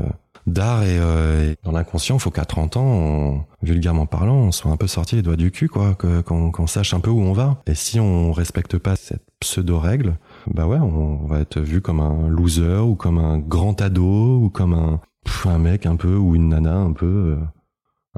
d'art 0.53 0.83
et, 0.83 0.99
euh, 0.99 1.53
et 1.53 1.57
dans 1.65 1.73
l'inconscient. 1.73 2.17
Il 2.17 2.21
faut 2.21 2.31
qu'à 2.31 2.45
30 2.45 2.77
ans, 2.77 2.85
on- 2.87 3.45
vulgairement 3.63 4.07
parlant, 4.07 4.37
on 4.37 4.53
soit 4.53 4.71
un 4.71 4.77
peu 4.77 4.87
sorti 4.87 5.17
les 5.17 5.23
doigts 5.23 5.37
du 5.37 5.51
cul, 5.51 5.69
quoi, 5.69 5.95
qu'on 5.97 6.67
sache 6.67 6.95
un 6.95 7.01
peu 7.01 7.11
où 7.11 7.21
on 7.21 7.33
va. 7.33 7.61
Et 7.67 7.75
si 7.75 7.99
on 8.01 8.33
respecte 8.33 8.79
pas 8.79 8.95
cette 8.97 9.25
pseudo 9.41 9.79
règle, 9.79 10.17
bah 10.47 10.67
ouais, 10.67 10.79
on 10.79 11.27
va 11.27 11.41
être 11.41 11.61
vu 11.61 11.81
comme 11.81 12.01
un 12.01 12.29
loser 12.29 12.79
ou 12.85 12.95
comme 12.95 13.19
un 13.19 13.39
grand 13.39 13.81
ado 13.81 14.39
ou 14.43 14.51
comme 14.51 14.75
un 14.75 15.01
pff, 15.25 15.47
un 15.47 15.59
mec 15.59 15.87
un 15.87 15.97
peu 15.97 16.15
ou 16.17 16.35
une 16.37 16.49
nana 16.51 16.77
un 16.77 16.93
peu 16.93 17.37
euh, 17.37 17.37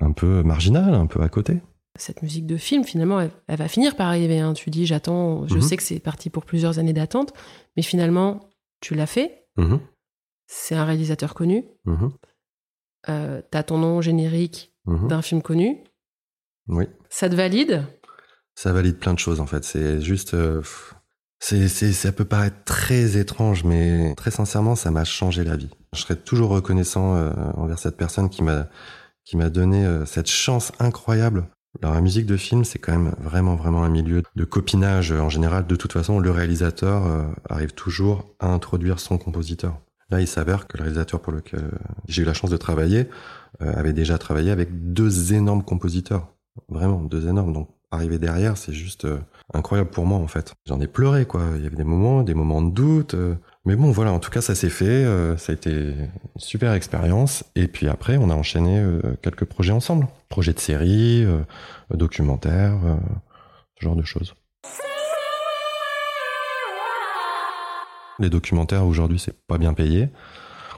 un 0.01 0.13
peu 0.13 0.43
marginal, 0.43 0.95
un 0.95 1.07
peu 1.07 1.23
à 1.23 1.29
côté. 1.29 1.59
Cette 1.99 2.23
musique 2.23 2.47
de 2.47 2.57
film, 2.57 2.85
finalement, 2.85 3.21
elle, 3.21 3.31
elle 3.49 3.57
va 3.59 3.67
finir 3.69 3.97
par 3.97 4.07
arriver. 4.09 4.39
hein. 4.39 4.53
Tu 4.55 4.71
dis, 4.71 4.87
j'attends, 4.87 5.47
je 5.49 5.57
Mhm. 5.57 5.61
sais 5.61 5.77
que 5.77 5.83
c'est 5.83 5.99
parti 5.99 6.31
pour 6.31 6.45
plusieurs 6.45 6.79
années 6.79 6.93
d'attente, 6.93 7.33
mais 7.77 7.83
finalement, 7.83 8.41
tu 8.81 8.95
l'as 8.95 9.07
fait. 9.07 9.47
Mhm, 9.57 9.81
C'est 10.53 10.75
un 10.75 10.85
réalisateur 10.85 11.35
connu. 11.35 11.65
mhm, 11.85 12.11
Euh, 13.09 13.41
T'as 13.51 13.63
ton 13.63 13.79
nom 13.79 14.01
générique 14.03 14.75
mhm. 14.85 15.07
d'un 15.09 15.23
film 15.23 15.43
connu. 15.43 15.79
Oui. 16.69 16.87
Ça 17.09 17.31
te 17.31 17.35
valide? 17.37 17.85
Ça 18.57 18.73
valide 18.73 18.99
plein 18.99 19.15
de 19.15 19.19
choses 19.19 19.41
en 19.41 19.47
fait. 19.47 19.65
C'est 19.65 20.01
juste, 20.03 20.35
euh, 20.35 20.61
c'est, 21.39 21.69
c'est, 21.69 21.93
ça 21.93 22.11
peut 22.13 22.25
paraître 22.25 22.63
très 22.65 23.17
étrange, 23.17 23.63
mais 23.65 24.15
très 24.17 24.33
sincèrement, 24.33 24.75
ça 24.75 24.91
m'a 24.91 25.05
changé 25.05 25.45
la 25.45 25.57
vie. 25.57 25.71
Je 25.95 26.01
serai 26.01 26.17
toujours 26.17 26.51
reconnaissant 26.51 27.17
euh, 27.17 27.31
envers 27.55 27.79
cette 27.79 27.97
personne 27.97 28.29
qui 28.29 28.43
m'a, 28.43 28.69
qui 29.25 29.37
m'a 29.37 29.51
donné 29.51 29.87
euh, 29.87 30.05
cette 30.05 30.29
chance 30.29 30.73
incroyable. 30.81 31.47
Alors 31.81 31.95
la 31.95 32.01
musique 32.01 32.27
de 32.27 32.37
film, 32.37 32.65
c'est 32.65 32.81
quand 32.81 32.93
même 32.93 33.15
vraiment, 33.21 33.55
vraiment 33.55 33.85
un 33.85 33.89
milieu 33.89 34.23
de 34.35 34.45
copinage 34.45 35.13
en 35.13 35.29
général. 35.29 35.67
De 35.69 35.77
toute 35.77 35.93
façon, 35.93 36.19
le 36.19 36.31
réalisateur 36.33 37.07
euh, 37.07 37.23
arrive 37.49 37.73
toujours 37.73 38.35
à 38.41 38.49
introduire 38.49 38.99
son 38.99 39.17
compositeur. 39.17 39.81
Là, 40.11 40.21
il 40.21 40.27
s'avère 40.27 40.67
que 40.67 40.77
le 40.77 40.83
réalisateur 40.83 41.21
pour 41.21 41.33
lequel 41.33 41.61
euh, 41.61 41.79
j'ai 42.09 42.23
eu 42.23 42.25
la 42.25 42.35
chance 42.35 42.51
de 42.51 42.57
travailler 42.57 43.09
euh, 43.63 43.73
avait 43.75 43.93
déjà 43.93 44.19
travaillé 44.19 44.51
avec 44.51 44.93
deux 44.93 45.35
énormes 45.35 45.63
compositeurs. 45.63 46.29
Vraiment, 46.69 47.01
deux 47.01 47.29
énormes. 47.29 47.53
Donc, 47.53 47.69
arriver 47.93 48.19
derrière, 48.19 48.57
c'est 48.57 48.73
juste 48.73 49.05
euh, 49.05 49.19
incroyable 49.55 49.91
pour 49.91 50.07
moi, 50.07 50.19
en 50.19 50.27
fait. 50.27 50.53
J'en 50.67 50.81
ai 50.81 50.89
pleuré, 50.89 51.27
quoi. 51.27 51.43
Il 51.57 51.63
y 51.63 51.67
avait 51.67 51.77
des 51.77 51.85
moments, 51.85 52.23
des 52.23 52.35
moments 52.35 52.63
de 52.63 52.71
doute. 52.71 53.15
mais 53.65 53.77
bon, 53.77 53.93
voilà, 53.93 54.13
en 54.13 54.19
tout 54.19 54.31
cas, 54.31 54.41
ça 54.41 54.57
s'est 54.57 54.69
fait. 54.69 55.05
ça 55.37 55.53
a 55.53 55.55
été 55.55 55.71
une 55.71 56.11
super 56.39 56.73
expérience. 56.73 57.45
Et 57.55 57.69
puis 57.69 57.89
après, 57.89 58.17
on 58.17 58.31
a 58.31 58.35
enchaîné 58.35 58.85
quelques 59.23 59.45
projets 59.45 59.73
ensemble. 59.73 60.09
Projets 60.29 60.53
de 60.53 60.61
série, 60.61 61.27
documentaires, 61.93 62.79
ce 63.79 63.85
genre 63.85 63.97
de 63.97 64.05
choses. 64.05 64.35
Les 68.21 68.31
documentaires, 68.31 68.87
aujourd'hui, 68.87 69.19
c'est 69.19 69.35
pas 69.47 69.59
bien 69.59 69.75
payé. 69.75 70.09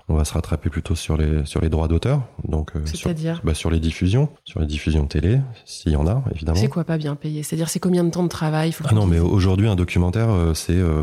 On 0.09 0.15
va 0.15 0.25
se 0.25 0.33
rattraper 0.35 0.69
plutôt 0.71 0.95
sur 0.95 1.17
les, 1.17 1.45
sur 1.45 1.61
les 1.61 1.69
droits 1.69 1.89
d'auteur. 1.89 2.23
Donc, 2.45 2.75
euh, 2.75 2.87
sur, 2.87 2.99
C'est-à-dire 2.99 3.41
bah, 3.45 3.55
sur 3.55 3.71
les 3.71 3.81
diffusions, 3.81 4.29
sur 4.45 4.61
les 4.61 4.67
diffusions 4.67 5.07
télé, 5.07 5.41
s'il 5.65 5.93
y 5.93 5.97
en 5.97 6.07
a, 6.07 6.25
évidemment. 6.35 6.59
C'est 6.59 6.69
quoi 6.69 6.85
pas 6.85 6.99
bien 6.99 7.15
payé? 7.15 7.43
C'est-à-dire, 7.43 7.69
c'est 7.69 7.81
combien 7.81 8.05
de 8.05 8.11
temps 8.11 8.23
de 8.23 8.29
travail? 8.29 8.73
Faut 8.73 8.85
Ah 8.89 8.95
non, 8.95 9.07
mais 9.07 9.19
aujourd'hui, 9.19 9.69
un 9.69 9.77
documentaire, 9.77 10.31
euh, 10.31 10.55
c'est 10.55 10.77
euh, 10.77 11.03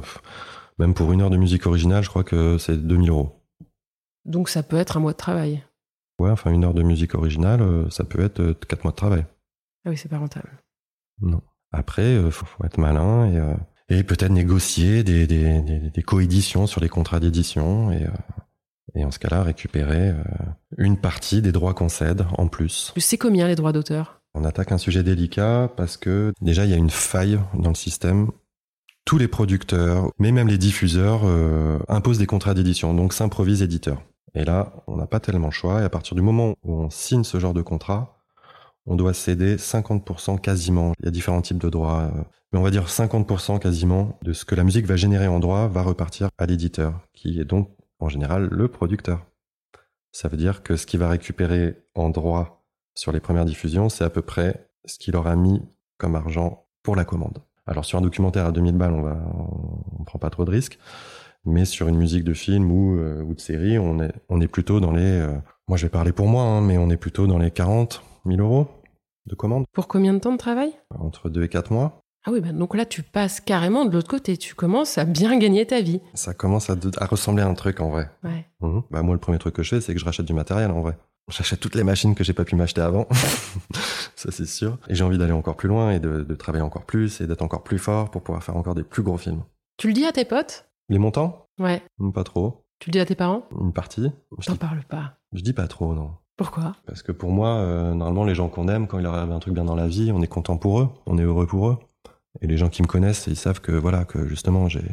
même 0.79 0.93
pour 0.93 1.11
une 1.11 1.21
heure 1.21 1.29
de 1.29 1.37
musique 1.37 1.65
originale, 1.65 2.03
je 2.03 2.09
crois 2.09 2.23
que 2.23 2.57
c'est 2.57 2.77
2000 2.77 3.09
euros. 3.09 3.35
Donc, 4.25 4.49
ça 4.49 4.63
peut 4.63 4.77
être 4.77 4.97
un 4.97 4.99
mois 4.99 5.11
de 5.13 5.17
travail. 5.17 5.63
Ouais, 6.19 6.29
enfin 6.29 6.51
une 6.51 6.65
heure 6.65 6.73
de 6.73 6.83
musique 6.83 7.15
originale, 7.15 7.61
euh, 7.61 7.89
ça 7.89 8.03
peut 8.03 8.21
être 8.21 8.41
euh, 8.41 8.53
quatre 8.53 8.83
mois 8.83 8.91
de 8.91 8.97
travail. 8.97 9.25
Ah 9.85 9.89
oui, 9.89 9.97
c'est 9.97 10.09
pas 10.09 10.17
rentable. 10.17 10.49
Non. 11.21 11.41
Après, 11.71 12.15
il 12.15 12.31
faut, 12.31 12.45
faut 12.45 12.65
être 12.65 12.77
malin 12.77 13.25
et, 13.31 13.37
euh, 13.37 13.53
et 13.89 14.03
peut-être 14.03 14.31
négocier 14.31 15.03
des, 15.03 15.27
des, 15.27 15.61
des, 15.61 15.79
des 15.79 16.03
coéditions 16.03 16.67
sur 16.67 16.81
les 16.81 16.89
contrats 16.89 17.19
d'édition 17.19 17.91
et, 17.91 18.03
euh, 18.03 18.09
et 18.95 19.05
en 19.05 19.11
ce 19.11 19.19
cas-là 19.19 19.43
récupérer 19.43 20.09
euh, 20.09 20.15
une 20.77 20.97
partie 20.97 21.41
des 21.41 21.51
droits 21.51 21.73
qu'on 21.73 21.89
cède 21.89 22.25
en 22.37 22.47
plus. 22.47 22.91
Tu 22.93 23.01
sais 23.01 23.17
combien 23.17 23.47
les 23.47 23.55
droits 23.55 23.71
d'auteur? 23.71 24.21
On 24.35 24.43
attaque 24.43 24.71
un 24.71 24.77
sujet 24.77 25.03
délicat 25.03 25.71
parce 25.75 25.97
que 25.97 26.33
déjà 26.41 26.65
il 26.65 26.71
y 26.71 26.73
a 26.73 26.77
une 26.77 26.91
faille 26.91 27.39
dans 27.53 27.69
le 27.69 27.75
système. 27.75 28.29
Tous 29.05 29.17
les 29.17 29.27
producteurs, 29.27 30.11
mais 30.19 30.31
même 30.31 30.47
les 30.47 30.59
diffuseurs, 30.59 31.21
euh, 31.23 31.79
imposent 31.87 32.19
des 32.19 32.27
contrats 32.27 32.53
d'édition, 32.53 32.93
donc 32.93 33.13
s'improvisent 33.13 33.63
éditeurs. 33.63 34.03
Et 34.35 34.45
là, 34.45 34.83
on 34.85 34.97
n'a 34.97 35.07
pas 35.07 35.19
tellement 35.19 35.47
le 35.47 35.53
choix. 35.53 35.81
Et 35.81 35.83
à 35.83 35.89
partir 35.89 36.13
du 36.13 36.21
moment 36.21 36.53
où 36.63 36.75
on 36.75 36.91
signe 36.91 37.23
ce 37.23 37.39
genre 37.39 37.55
de 37.55 37.63
contrat, 37.63 38.18
on 38.89 38.95
doit 38.95 39.13
céder 39.13 39.55
50% 39.55 40.41
quasiment. 40.41 40.93
Il 40.99 41.05
y 41.05 41.07
a 41.07 41.11
différents 41.11 41.41
types 41.41 41.59
de 41.59 41.69
droits, 41.69 42.11
euh, 42.13 42.23
mais 42.51 42.59
on 42.59 42.63
va 42.63 42.71
dire 42.71 42.87
50% 42.87 43.59
quasiment 43.59 44.17
de 44.23 44.33
ce 44.33 44.45
que 44.45 44.55
la 44.55 44.63
musique 44.63 44.87
va 44.87 44.95
générer 44.95 45.27
en 45.27 45.39
droit 45.39 45.67
va 45.67 45.83
repartir 45.83 46.29
à 46.39 46.45
l'éditeur, 46.47 46.99
qui 47.13 47.39
est 47.39 47.45
donc 47.45 47.69
en 47.99 48.09
général 48.09 48.49
le 48.51 48.67
producteur. 48.67 49.25
Ça 50.11 50.27
veut 50.27 50.37
dire 50.37 50.63
que 50.63 50.75
ce 50.75 50.87
qu'il 50.87 50.99
va 50.99 51.07
récupérer 51.07 51.77
en 51.93 52.09
droit 52.09 52.65
sur 52.95 53.11
les 53.11 53.19
premières 53.19 53.45
diffusions, 53.45 53.89
c'est 53.89 54.03
à 54.03 54.09
peu 54.09 54.23
près 54.23 54.67
ce 54.85 54.97
qu'il 54.97 55.15
aura 55.15 55.35
mis 55.35 55.61
comme 55.99 56.15
argent 56.15 56.65
pour 56.81 56.95
la 56.95 57.05
commande. 57.05 57.43
Alors 57.67 57.85
sur 57.85 57.99
un 57.99 58.01
documentaire 58.01 58.47
à 58.47 58.51
2000 58.51 58.75
balles, 58.75 58.93
on 58.93 59.99
on 59.99 60.03
prend 60.03 60.17
pas 60.17 60.31
trop 60.31 60.45
de 60.45 60.51
risques, 60.51 60.79
mais 61.45 61.65
sur 61.65 61.87
une 61.87 61.97
musique 61.97 62.23
de 62.23 62.33
film 62.33 62.71
ou, 62.71 62.97
euh, 62.97 63.23
de 63.23 63.39
série, 63.39 63.77
on 63.77 64.01
est, 64.01 64.13
on 64.29 64.41
est 64.41 64.47
plutôt 64.47 64.79
dans 64.79 64.91
les, 64.91 65.03
euh, 65.03 65.37
moi 65.67 65.77
je 65.77 65.85
vais 65.85 65.91
parler 65.91 66.11
pour 66.11 66.27
moi, 66.27 66.41
hein, 66.41 66.61
mais 66.61 66.79
on 66.79 66.89
est 66.89 66.97
plutôt 66.97 67.27
dans 67.27 67.37
les 67.37 67.51
40 67.51 68.01
000 68.25 68.41
euros 68.41 68.67
de 69.29 69.35
commande, 69.35 69.65
Pour 69.71 69.87
combien 69.87 70.13
de 70.13 70.19
temps 70.19 70.33
de 70.33 70.37
travail? 70.37 70.71
Entre 70.97 71.29
2 71.29 71.43
et 71.43 71.49
4 71.49 71.71
mois. 71.71 72.01
Ah 72.25 72.31
oui, 72.31 72.41
bah 72.41 72.51
donc 72.51 72.75
là, 72.75 72.85
tu 72.85 73.01
passes 73.01 73.39
carrément 73.39 73.85
de 73.85 73.93
l'autre 73.93 74.09
côté. 74.09 74.35
Tu 74.35 74.53
commences 74.53 74.97
à 74.97 75.05
bien 75.05 75.37
gagner 75.39 75.65
ta 75.65 75.79
vie. 75.81 76.01
Ça 76.15 76.33
commence 76.33 76.69
à, 76.69 76.75
de- 76.75 76.91
à 76.97 77.05
ressembler 77.05 77.43
à 77.43 77.47
un 77.47 77.53
truc 77.53 77.79
en 77.79 77.89
vrai. 77.89 78.09
Ouais. 78.25 78.45
Mhm. 78.59 78.83
Bah 78.91 79.01
moi 79.03 79.13
le 79.15 79.19
premier 79.21 79.37
truc 79.39 79.55
que 79.55 79.63
je 79.63 79.69
fais 79.69 79.81
c'est 79.81 79.93
que 79.93 79.99
je 79.99 80.05
rachète 80.05 80.25
du 80.25 80.33
matériel 80.33 80.69
en 80.71 80.81
vrai. 80.81 80.97
J'achète 81.31 81.59
toutes 81.59 81.75
les 81.75 81.83
machines 81.83 82.15
que 82.15 82.23
j'ai 82.23 82.33
pas 82.33 82.43
pu 82.43 82.55
m'acheter 82.55 82.81
avant, 82.81 83.07
ça 84.15 84.31
c'est 84.31 84.45
sûr. 84.47 84.77
Et 84.89 84.95
j'ai 84.95 85.03
envie 85.03 85.17
d'aller 85.17 85.31
encore 85.31 85.55
plus 85.55 85.69
loin 85.69 85.91
et 85.91 85.99
de, 85.99 86.23
de 86.23 86.35
travailler 86.35 86.63
encore 86.63 86.85
plus 86.85 87.21
et 87.21 87.27
d'être 87.27 87.41
encore 87.43 87.63
plus 87.63 87.77
fort 87.79 88.09
pour 88.11 88.23
pouvoir 88.23 88.43
faire 88.43 88.57
encore 88.57 88.75
des 88.75 88.83
plus 88.83 89.03
gros 89.03 89.17
films. 89.17 89.43
Tu 89.77 89.87
le 89.87 89.93
dis 89.93 90.05
à 90.05 90.11
tes 90.11 90.25
potes? 90.25 90.65
Les 90.89 90.97
montants? 90.97 91.45
Ouais. 91.59 91.81
Pas 92.13 92.23
trop. 92.23 92.63
Tu 92.79 92.89
le 92.89 92.93
dis 92.93 92.99
à 92.99 93.05
tes 93.05 93.15
parents? 93.15 93.43
Une 93.59 93.73
partie 93.73 94.11
je 94.39 94.45
T'en 94.47 94.53
dis, 94.53 94.59
parles 94.59 94.83
pas. 94.89 95.17
je 95.33 95.41
dis 95.41 95.53
pas 95.53 95.67
trop 95.67 95.93
non. 95.93 96.11
Pourquoi? 96.39 96.73
Parce 96.85 97.03
que 97.03 97.11
pour 97.11 97.31
moi, 97.31 97.57
euh, 97.57 97.93
normalement 97.93 98.23
les 98.23 98.33
gens 98.33 98.47
qu'on 98.47 98.69
aime, 98.69 98.87
quand 98.87 98.97
il 98.97 99.03
leur 99.03 99.13
arrive 99.13 99.33
un 99.33 99.39
truc 99.39 99.53
bien 99.53 99.65
dans 99.65 99.75
la 99.75 99.89
vie, 99.89 100.13
on 100.13 100.21
est 100.21 100.27
content 100.27 100.55
pour 100.55 100.79
eux, 100.79 100.87
on 101.05 101.17
est 101.17 101.23
heureux 101.23 101.45
pour 101.45 101.67
eux. 101.67 101.77
Et 102.41 102.47
les 102.47 102.55
gens 102.55 102.69
qui 102.69 102.81
me 102.81 102.87
connaissent, 102.87 103.25
ils 103.27 103.35
savent 103.35 103.59
que 103.59 103.73
voilà 103.73 104.05
que 104.05 104.25
justement 104.25 104.69
j'ai 104.69 104.83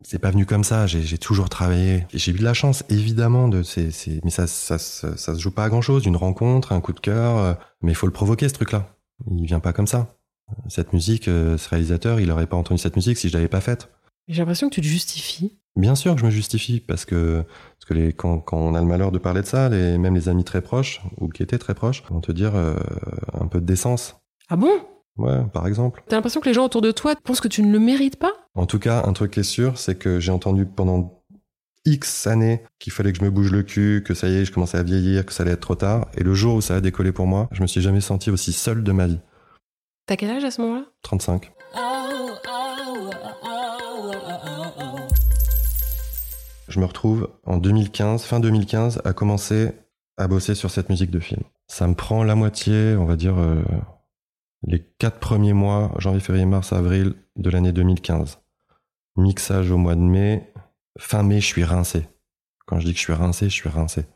c'est 0.00 0.18
pas 0.18 0.30
venu 0.30 0.46
comme 0.46 0.64
ça. 0.64 0.86
J'ai 0.86 1.18
toujours 1.18 1.50
travaillé. 1.50 2.06
J'ai 2.14 2.32
eu 2.32 2.38
de 2.38 2.42
la 2.42 2.54
chance, 2.54 2.84
évidemment, 2.88 3.48
de 3.48 3.62
ces- 3.62 3.92
mais 4.24 4.30
ça, 4.30 4.46
ça, 4.46 4.78
ça, 4.78 5.14
ça 5.16 5.34
se 5.34 5.38
joue 5.38 5.50
pas 5.52 5.64
à 5.64 5.68
grand 5.68 5.82
chose. 5.82 6.06
Une 6.06 6.16
rencontre, 6.16 6.72
un 6.72 6.80
coup 6.80 6.94
de 6.94 7.00
cœur, 7.00 7.36
euh, 7.36 7.54
mais 7.82 7.92
il 7.92 7.94
faut 7.94 8.06
le 8.06 8.12
provoquer 8.12 8.48
ce 8.48 8.54
truc-là. 8.54 8.96
Il 9.30 9.44
vient 9.44 9.60
pas 9.60 9.72
comme 9.74 9.86
ça. 9.86 10.08
Cette 10.68 10.92
musique, 10.94 11.28
euh, 11.28 11.56
ce 11.58 11.68
réalisateur, 11.68 12.18
il 12.18 12.30
aurait 12.32 12.46
pas 12.48 12.56
entendu 12.56 12.80
cette 12.80 12.96
musique 12.96 13.16
si 13.18 13.28
je 13.28 13.34
l'avais 13.34 13.46
pas 13.46 13.60
faite. 13.60 13.90
J'ai 14.26 14.38
l'impression 14.40 14.70
que 14.70 14.74
tu 14.74 14.80
te 14.80 14.86
justifies. 14.86 15.58
Bien 15.76 15.94
sûr 15.94 16.14
que 16.14 16.20
je 16.20 16.26
me 16.26 16.30
justifie 16.30 16.80
parce 16.80 17.04
que 17.04 17.42
parce 17.42 17.84
que 17.88 17.94
les, 17.94 18.12
quand, 18.12 18.38
quand 18.40 18.58
on 18.58 18.74
a 18.74 18.80
le 18.80 18.86
malheur 18.86 19.10
de 19.10 19.18
parler 19.18 19.40
de 19.40 19.46
ça, 19.46 19.68
les, 19.68 19.96
même 19.98 20.14
les 20.14 20.28
amis 20.28 20.44
très 20.44 20.60
proches 20.60 21.00
ou 21.18 21.28
qui 21.28 21.42
étaient 21.42 21.58
très 21.58 21.74
proches 21.74 22.02
vont 22.10 22.20
te 22.20 22.30
dire 22.30 22.54
euh, 22.54 22.74
un 23.32 23.46
peu 23.46 23.60
de 23.60 23.66
décence. 23.66 24.16
Ah 24.48 24.56
bon? 24.56 24.72
Ouais, 25.16 25.44
par 25.52 25.66
exemple. 25.66 26.02
T'as 26.08 26.16
l'impression 26.16 26.40
que 26.40 26.48
les 26.48 26.54
gens 26.54 26.64
autour 26.64 26.82
de 26.82 26.90
toi 26.90 27.14
pensent 27.22 27.40
que 27.40 27.48
tu 27.48 27.62
ne 27.62 27.72
le 27.72 27.78
mérites 27.78 28.16
pas? 28.16 28.32
En 28.54 28.66
tout 28.66 28.78
cas, 28.78 29.02
un 29.06 29.12
truc 29.12 29.32
qui 29.32 29.40
est 29.40 29.44
sûr, 29.44 29.78
c'est 29.78 29.96
que 29.96 30.20
j'ai 30.20 30.32
entendu 30.32 30.66
pendant 30.66 31.22
X 31.84 32.26
années 32.26 32.62
qu'il 32.78 32.92
fallait 32.92 33.12
que 33.12 33.18
je 33.18 33.24
me 33.24 33.30
bouge 33.30 33.50
le 33.50 33.62
cul, 33.62 34.02
que 34.06 34.14
ça 34.14 34.28
y 34.28 34.34
est, 34.34 34.44
je 34.44 34.52
commençais 34.52 34.78
à 34.78 34.82
vieillir, 34.82 35.26
que 35.26 35.32
ça 35.32 35.42
allait 35.42 35.52
être 35.52 35.60
trop 35.60 35.74
tard. 35.74 36.06
Et 36.16 36.22
le 36.22 36.34
jour 36.34 36.54
où 36.54 36.60
ça 36.60 36.76
a 36.76 36.80
décollé 36.80 37.12
pour 37.12 37.26
moi, 37.26 37.48
je 37.52 37.62
me 37.62 37.66
suis 37.66 37.80
jamais 37.80 38.00
senti 38.00 38.30
aussi 38.30 38.52
seul 38.52 38.82
de 38.84 38.92
ma 38.92 39.06
vie. 39.06 39.18
T'as 40.06 40.16
quel 40.16 40.30
âge 40.30 40.44
à 40.44 40.50
ce 40.50 40.60
moment-là? 40.62 40.84
35. 41.02 41.52
Je 46.72 46.80
me 46.80 46.86
retrouve 46.86 47.28
en 47.44 47.58
2015, 47.58 48.24
fin 48.24 48.40
2015, 48.40 49.02
à 49.04 49.12
commencer 49.12 49.72
à 50.16 50.26
bosser 50.26 50.54
sur 50.54 50.70
cette 50.70 50.88
musique 50.88 51.10
de 51.10 51.20
film. 51.20 51.42
Ça 51.66 51.86
me 51.86 51.94
prend 51.94 52.24
la 52.24 52.34
moitié, 52.34 52.96
on 52.96 53.04
va 53.04 53.14
dire, 53.14 53.38
euh, 53.38 53.62
les 54.66 54.82
quatre 54.98 55.18
premiers 55.18 55.52
mois, 55.52 55.94
janvier, 55.98 56.20
février, 56.20 56.46
mars, 56.46 56.72
avril 56.72 57.12
de 57.36 57.50
l'année 57.50 57.72
2015. 57.72 58.38
Mixage 59.18 59.70
au 59.70 59.76
mois 59.76 59.96
de 59.96 60.00
mai. 60.00 60.50
Fin 60.98 61.22
mai, 61.22 61.42
je 61.42 61.46
suis 61.46 61.62
rincé. 61.62 62.08
Quand 62.64 62.80
je 62.80 62.86
dis 62.86 62.92
que 62.92 62.98
je 62.98 63.04
suis 63.04 63.12
rincé, 63.12 63.50
je 63.50 63.54
suis 63.54 63.68
rincé. 63.68 64.06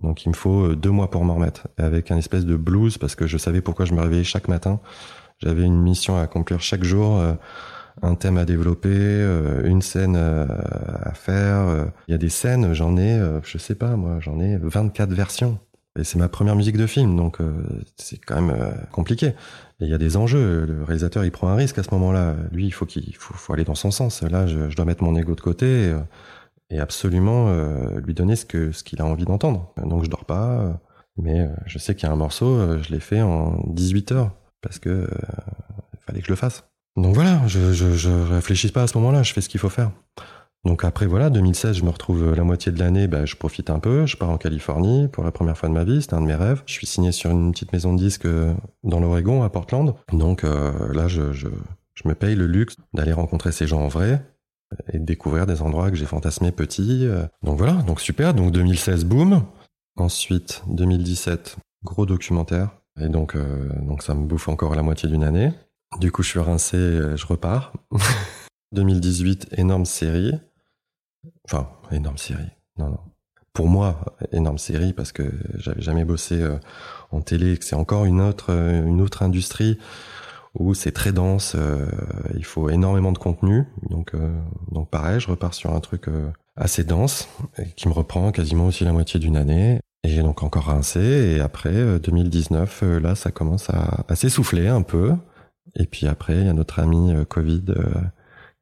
Donc 0.00 0.24
il 0.24 0.28
me 0.28 0.34
faut 0.34 0.66
euh, 0.66 0.76
deux 0.76 0.92
mois 0.92 1.10
pour 1.10 1.24
m'en 1.24 1.34
remettre. 1.34 1.66
Avec 1.76 2.12
un 2.12 2.18
espèce 2.18 2.46
de 2.46 2.54
blues, 2.54 2.98
parce 2.98 3.16
que 3.16 3.26
je 3.26 3.36
savais 3.36 3.62
pourquoi 3.62 3.84
je 3.84 3.94
me 3.94 4.00
réveillais 4.00 4.22
chaque 4.22 4.46
matin. 4.46 4.78
J'avais 5.38 5.64
une 5.64 5.82
mission 5.82 6.16
à 6.16 6.20
accomplir 6.20 6.60
chaque 6.60 6.84
jour, 6.84 7.18
euh, 7.18 7.34
un 8.02 8.14
thème 8.14 8.38
à 8.38 8.44
développer, 8.44 8.88
euh, 8.92 9.66
une 9.66 9.82
scène 9.82 10.16
euh, 10.16 10.46
à 11.02 11.12
faire. 11.12 11.68
euh. 11.68 11.84
Il 12.08 12.12
y 12.12 12.14
a 12.14 12.18
des 12.18 12.28
scènes, 12.28 12.72
j'en 12.72 12.96
ai, 12.96 13.20
je 13.42 13.58
sais 13.58 13.74
pas 13.74 13.96
moi, 13.96 14.18
j'en 14.20 14.40
ai 14.40 14.56
24 14.56 15.12
versions. 15.12 15.58
Et 15.98 16.04
c'est 16.04 16.18
ma 16.18 16.28
première 16.28 16.54
musique 16.54 16.76
de 16.76 16.86
film, 16.86 17.16
donc 17.16 17.38
c'est 17.96 18.18
quand 18.18 18.40
même 18.40 18.56
compliqué. 18.92 19.26
Et 19.80 19.86
il 19.86 19.88
y 19.88 19.94
a 19.94 19.98
des 19.98 20.16
enjeux. 20.16 20.64
Le 20.64 20.84
réalisateur, 20.84 21.24
il 21.24 21.32
prend 21.32 21.48
un 21.48 21.56
risque 21.56 21.78
à 21.78 21.82
ce 21.82 21.90
moment-là. 21.92 22.36
Lui, 22.52 22.64
il 22.66 22.70
faut 22.70 22.86
qu'il 22.86 23.16
faut, 23.16 23.52
aller 23.52 23.64
dans 23.64 23.74
son 23.74 23.90
sens. 23.90 24.22
Là, 24.22 24.46
je, 24.46 24.74
dois 24.76 24.84
mettre 24.84 25.02
mon 25.02 25.16
ego 25.16 25.34
de 25.34 25.40
côté 25.40 25.92
et, 26.70 26.78
absolument 26.78 27.52
lui 27.96 28.14
donner 28.14 28.36
ce 28.36 28.46
que 28.46 28.70
ce 28.70 28.84
qu'il 28.84 29.02
a 29.02 29.04
envie 29.04 29.24
d'entendre. 29.24 29.74
Donc 29.84 30.04
je 30.04 30.10
dors 30.10 30.24
pas, 30.24 30.80
mais 31.16 31.48
je 31.66 31.78
sais 31.78 31.96
qu'il 31.96 32.06
y 32.06 32.10
a 32.10 32.12
un 32.12 32.16
morceau, 32.16 32.80
je 32.80 32.92
l'ai 32.92 33.00
fait 33.00 33.22
en 33.22 33.60
18 33.66 34.12
heures 34.12 34.30
parce 34.60 34.78
que 34.78 34.88
euh, 34.88 35.06
il 35.94 36.00
fallait 36.00 36.20
que 36.20 36.26
je 36.26 36.32
le 36.32 36.36
fasse. 36.36 36.69
Donc 36.96 37.14
voilà, 37.14 37.46
je, 37.46 37.72
je, 37.72 38.10
réfléchis 38.10 38.72
pas 38.72 38.82
à 38.82 38.86
ce 38.86 38.98
moment-là, 38.98 39.22
je 39.22 39.32
fais 39.32 39.40
ce 39.40 39.48
qu'il 39.48 39.60
faut 39.60 39.68
faire. 39.68 39.90
Donc 40.64 40.84
après 40.84 41.06
voilà, 41.06 41.30
2016, 41.30 41.76
je 41.78 41.84
me 41.84 41.90
retrouve 41.90 42.22
euh, 42.22 42.34
la 42.34 42.44
moitié 42.44 42.70
de 42.70 42.78
l'année, 42.78 43.06
bah, 43.06 43.24
je 43.24 43.34
profite 43.34 43.70
un 43.70 43.78
peu, 43.78 44.04
je 44.04 44.16
pars 44.18 44.28
en 44.28 44.36
Californie 44.36 45.08
pour 45.08 45.24
la 45.24 45.32
première 45.32 45.56
fois 45.56 45.70
de 45.70 45.74
ma 45.74 45.84
vie, 45.84 46.02
c'était 46.02 46.14
un 46.14 46.20
de 46.20 46.26
mes 46.26 46.34
rêves. 46.34 46.62
Je 46.66 46.74
suis 46.74 46.86
signé 46.86 47.12
sur 47.12 47.30
une 47.30 47.52
petite 47.52 47.72
maison 47.72 47.94
de 47.94 47.98
disques 47.98 48.26
euh, 48.26 48.52
dans 48.84 49.00
l'Oregon, 49.00 49.42
à 49.42 49.48
Portland. 49.48 49.94
Donc 50.12 50.44
euh, 50.44 50.92
là, 50.92 51.08
je, 51.08 51.48
me 52.04 52.14
paye 52.14 52.34
le 52.34 52.46
luxe 52.46 52.76
d'aller 52.92 53.12
rencontrer 53.12 53.52
ces 53.52 53.66
gens 53.66 53.80
en 53.80 53.88
vrai 53.88 54.22
et 54.92 54.98
de 54.98 55.04
découvrir 55.04 55.46
des 55.46 55.62
endroits 55.62 55.90
que 55.90 55.96
j'ai 55.96 56.06
fantasmés 56.06 56.52
petits. 56.52 57.06
Donc 57.42 57.58
voilà, 57.58 57.74
donc 57.82 58.00
super. 58.00 58.32
Donc 58.32 58.52
2016, 58.52 59.04
boum. 59.04 59.44
Ensuite, 59.96 60.62
2017, 60.68 61.58
gros 61.84 62.06
documentaire. 62.06 62.70
Et 62.98 63.08
donc, 63.08 63.36
donc 63.82 64.02
ça 64.02 64.14
me 64.14 64.24
bouffe 64.24 64.48
encore 64.48 64.74
la 64.74 64.82
moitié 64.82 65.10
d'une 65.10 65.24
année. 65.24 65.52
Du 65.98 66.12
coup, 66.12 66.22
je 66.22 66.28
suis 66.28 66.38
rincé, 66.38 66.76
euh, 66.76 67.16
je 67.16 67.26
repars. 67.26 67.72
2018, 68.72 69.48
énorme 69.56 69.84
série. 69.84 70.32
Enfin, 71.44 71.68
énorme 71.90 72.18
série. 72.18 72.50
Non, 72.78 72.90
non. 72.90 73.00
Pour 73.52 73.66
moi, 73.68 74.16
énorme 74.32 74.58
série 74.58 74.92
parce 74.92 75.10
que 75.10 75.24
j'avais 75.56 75.82
jamais 75.82 76.04
bossé 76.04 76.40
euh, 76.40 76.56
en 77.10 77.20
télé, 77.20 77.52
et 77.52 77.56
que 77.58 77.64
c'est 77.64 77.74
encore 77.74 78.04
une 78.04 78.20
autre, 78.20 78.46
euh, 78.50 78.86
une 78.86 79.00
autre 79.00 79.22
industrie 79.22 79.78
où 80.54 80.74
c'est 80.74 80.92
très 80.92 81.12
dense. 81.12 81.56
il 82.34 82.44
faut 82.44 82.70
énormément 82.70 83.12
de 83.12 83.18
contenu. 83.18 83.66
Donc, 83.88 84.14
donc 84.72 84.90
pareil, 84.90 85.20
je 85.20 85.28
repars 85.28 85.54
sur 85.54 85.72
un 85.72 85.78
truc 85.78 86.08
assez 86.56 86.82
dense 86.82 87.28
et 87.56 87.66
qui 87.76 87.86
me 87.86 87.92
reprend 87.92 88.32
quasiment 88.32 88.66
aussi 88.66 88.84
la 88.84 88.92
moitié 88.92 89.20
d'une 89.20 89.36
année. 89.36 89.78
Et 90.02 90.08
j'ai 90.08 90.22
donc 90.22 90.42
encore 90.42 90.64
rincé. 90.64 91.00
Et 91.00 91.40
après, 91.40 91.74
euh, 91.74 91.98
2019, 91.98 92.80
euh, 92.82 93.00
là, 93.00 93.14
ça 93.14 93.30
commence 93.30 93.68
à, 93.70 94.04
à 94.08 94.16
s'essouffler 94.16 94.68
un 94.68 94.82
peu. 94.82 95.12
Et 95.76 95.86
puis 95.86 96.06
après, 96.06 96.38
il 96.38 96.46
y 96.46 96.48
a 96.48 96.52
notre 96.52 96.80
ami 96.80 97.12
euh, 97.12 97.24
Covid 97.24 97.64
euh, 97.70 97.84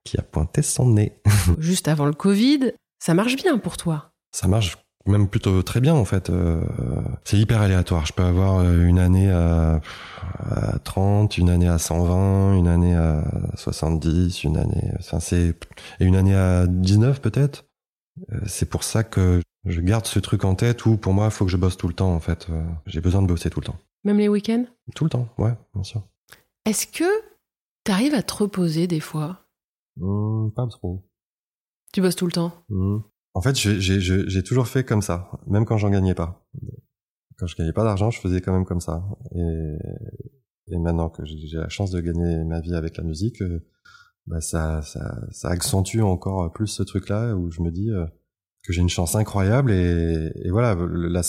qui 0.04 0.18
a 0.18 0.22
pointé 0.22 0.62
son 0.62 0.88
nez. 0.88 1.12
Juste 1.58 1.88
avant 1.88 2.06
le 2.06 2.12
Covid, 2.12 2.72
ça 2.98 3.14
marche 3.14 3.36
bien 3.36 3.58
pour 3.58 3.76
toi. 3.76 4.12
Ça 4.32 4.48
marche 4.48 4.78
même 5.06 5.28
plutôt 5.28 5.62
très 5.62 5.80
bien 5.80 5.94
en 5.94 6.04
fait. 6.04 6.28
Euh, 6.28 6.62
c'est 7.24 7.38
hyper 7.38 7.62
aléatoire. 7.62 8.04
Je 8.04 8.12
peux 8.12 8.24
avoir 8.24 8.62
une 8.62 8.98
année 8.98 9.30
à, 9.30 9.80
à 10.38 10.78
30, 10.80 11.38
une 11.38 11.48
année 11.48 11.68
à 11.68 11.78
120, 11.78 12.56
une 12.56 12.68
année 12.68 12.94
à 12.94 13.24
70, 13.56 14.44
une 14.44 14.58
année, 14.58 14.92
enfin 14.98 15.18
c'est 15.18 15.54
et 16.00 16.04
une 16.04 16.16
année 16.16 16.34
à 16.34 16.66
19 16.66 17.22
peut-être. 17.22 17.64
C'est 18.46 18.68
pour 18.68 18.82
ça 18.82 19.02
que 19.02 19.40
je 19.64 19.80
garde 19.80 20.04
ce 20.04 20.18
truc 20.18 20.44
en 20.44 20.54
tête 20.54 20.84
où 20.84 20.98
pour 20.98 21.14
moi 21.14 21.26
il 21.26 21.30
faut 21.30 21.46
que 21.46 21.50
je 21.50 21.56
bosse 21.56 21.78
tout 21.78 21.88
le 21.88 21.94
temps 21.94 22.12
en 22.12 22.20
fait. 22.20 22.48
J'ai 22.84 23.00
besoin 23.00 23.22
de 23.22 23.28
bosser 23.28 23.48
tout 23.48 23.60
le 23.60 23.66
temps. 23.66 23.78
Même 24.04 24.18
les 24.18 24.28
week-ends? 24.28 24.64
Tout 24.94 25.04
le 25.04 25.10
temps, 25.10 25.28
ouais, 25.38 25.54
bien 25.74 25.84
sûr. 25.84 26.02
Est-ce 26.68 26.86
que 26.86 27.04
t'arrives 27.82 28.12
à 28.12 28.22
te 28.22 28.34
reposer 28.34 28.86
des 28.86 29.00
fois? 29.00 29.46
Pas 30.54 30.66
trop. 30.66 31.02
Tu 31.94 32.02
bosses 32.02 32.14
tout 32.14 32.26
le 32.26 32.32
temps? 32.32 32.52
En 33.32 33.40
fait, 33.40 33.56
j'ai- 33.56 34.42
toujours 34.42 34.68
fait 34.68 34.84
comme 34.84 35.00
ça, 35.00 35.30
même 35.46 35.64
quand 35.64 35.78
j'en 35.78 35.88
gagnais 35.88 36.14
pas. 36.14 36.46
quand 37.38 37.46
je 37.46 37.56
gagnais 37.56 37.72
pas 37.72 37.84
d'argent, 37.84 38.10
je 38.10 38.20
faisais 38.20 38.42
quand 38.42 38.52
même 38.52 38.66
comme 38.66 38.82
ça. 38.82 39.02
Et, 39.34 39.76
et 40.74 40.78
maintenant 40.78 41.08
que 41.08 41.24
j'ai 41.24 41.56
la 41.56 41.70
chance 41.70 41.90
de 41.90 42.02
gagner 42.02 42.44
ma 42.44 42.60
vie 42.60 42.74
avec 42.74 42.98
la 42.98 43.04
musique, 43.04 43.40
euh, 43.40 43.64
bah 44.26 44.42
ça, 44.42 44.82
ça, 44.82 45.22
ça 45.30 45.48
accentue 45.48 46.02
encore 46.02 46.52
plus 46.52 46.66
ce 46.66 46.82
truc-là 46.82 47.34
où 47.34 47.50
je 47.50 47.62
me 47.62 47.70
dis 47.70 47.90
euh, 47.90 48.04
que 48.62 48.74
j'ai 48.74 48.82
une 48.82 48.90
chance 48.90 49.14
incroyable 49.14 49.72
et, 49.72 50.32
et 50.34 50.50
voilà, 50.50 50.74
la 50.74 51.22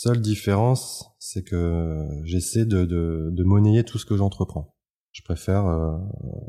seule 0.00 0.20
différence, 0.20 1.10
c'est 1.18 1.42
que 1.42 2.06
j'essaie 2.24 2.66
de, 2.66 3.42
monnayer 3.44 3.82
tout 3.82 3.98
ce 3.98 4.04
que 4.04 4.16
j'entreprends. 4.16 4.74
Je 5.12 5.22
préfère 5.22 5.66
euh, 5.66 5.96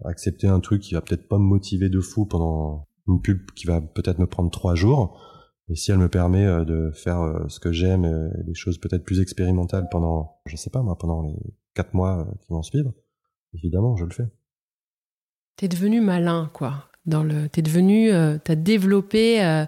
accepter 0.04 0.48
un 0.48 0.60
truc 0.60 0.82
qui 0.82 0.94
va 0.94 1.02
peut-être 1.02 1.30
pas 1.30 1.38
me 1.38 1.44
motiver 1.44 1.88
de 1.88 2.02
fou 2.02 2.26
pendant 2.26 2.90
une 3.08 3.22
pub 3.22 3.50
qui 3.52 3.66
va 3.66 3.80
peut-être 3.80 4.20
me 4.20 4.28
prendre 4.28 4.52
trois 4.52 4.76
jours, 4.76 5.22
et 5.70 5.76
si 5.76 5.92
elle 5.92 5.98
me 5.98 6.10
permet 6.10 6.46
euh, 6.46 6.66
de 6.66 6.92
faire 6.92 7.22
euh, 7.22 7.48
ce 7.48 7.62
que 7.62 7.72
j'aime, 7.72 8.04
et 8.38 8.44
des 8.44 8.54
choses 8.54 8.80
peut-être 8.80 9.06
plus 9.06 9.22
expérimentales 9.22 9.88
pendant, 9.90 10.42
je 10.46 10.58
sais 10.58 10.70
pas 10.70 10.82
moi, 10.82 10.98
pendant 10.98 11.22
les 11.22 11.38
quatre 11.74 11.94
mois 11.94 12.28
qui 12.42 12.52
vont 12.52 12.64
suivre, 12.64 12.92
évidemment, 13.54 13.96
je 13.96 14.04
le 14.04 14.12
fais. 14.12 14.28
T'es 15.56 15.70
devenu 15.70 16.02
malin, 16.02 16.52
quoi. 16.54 16.90
Dans 17.06 17.24
le, 17.24 17.48
t'es 17.48 17.62
devenu, 17.62 18.12
t'as 18.44 18.56
développé, 18.56 19.66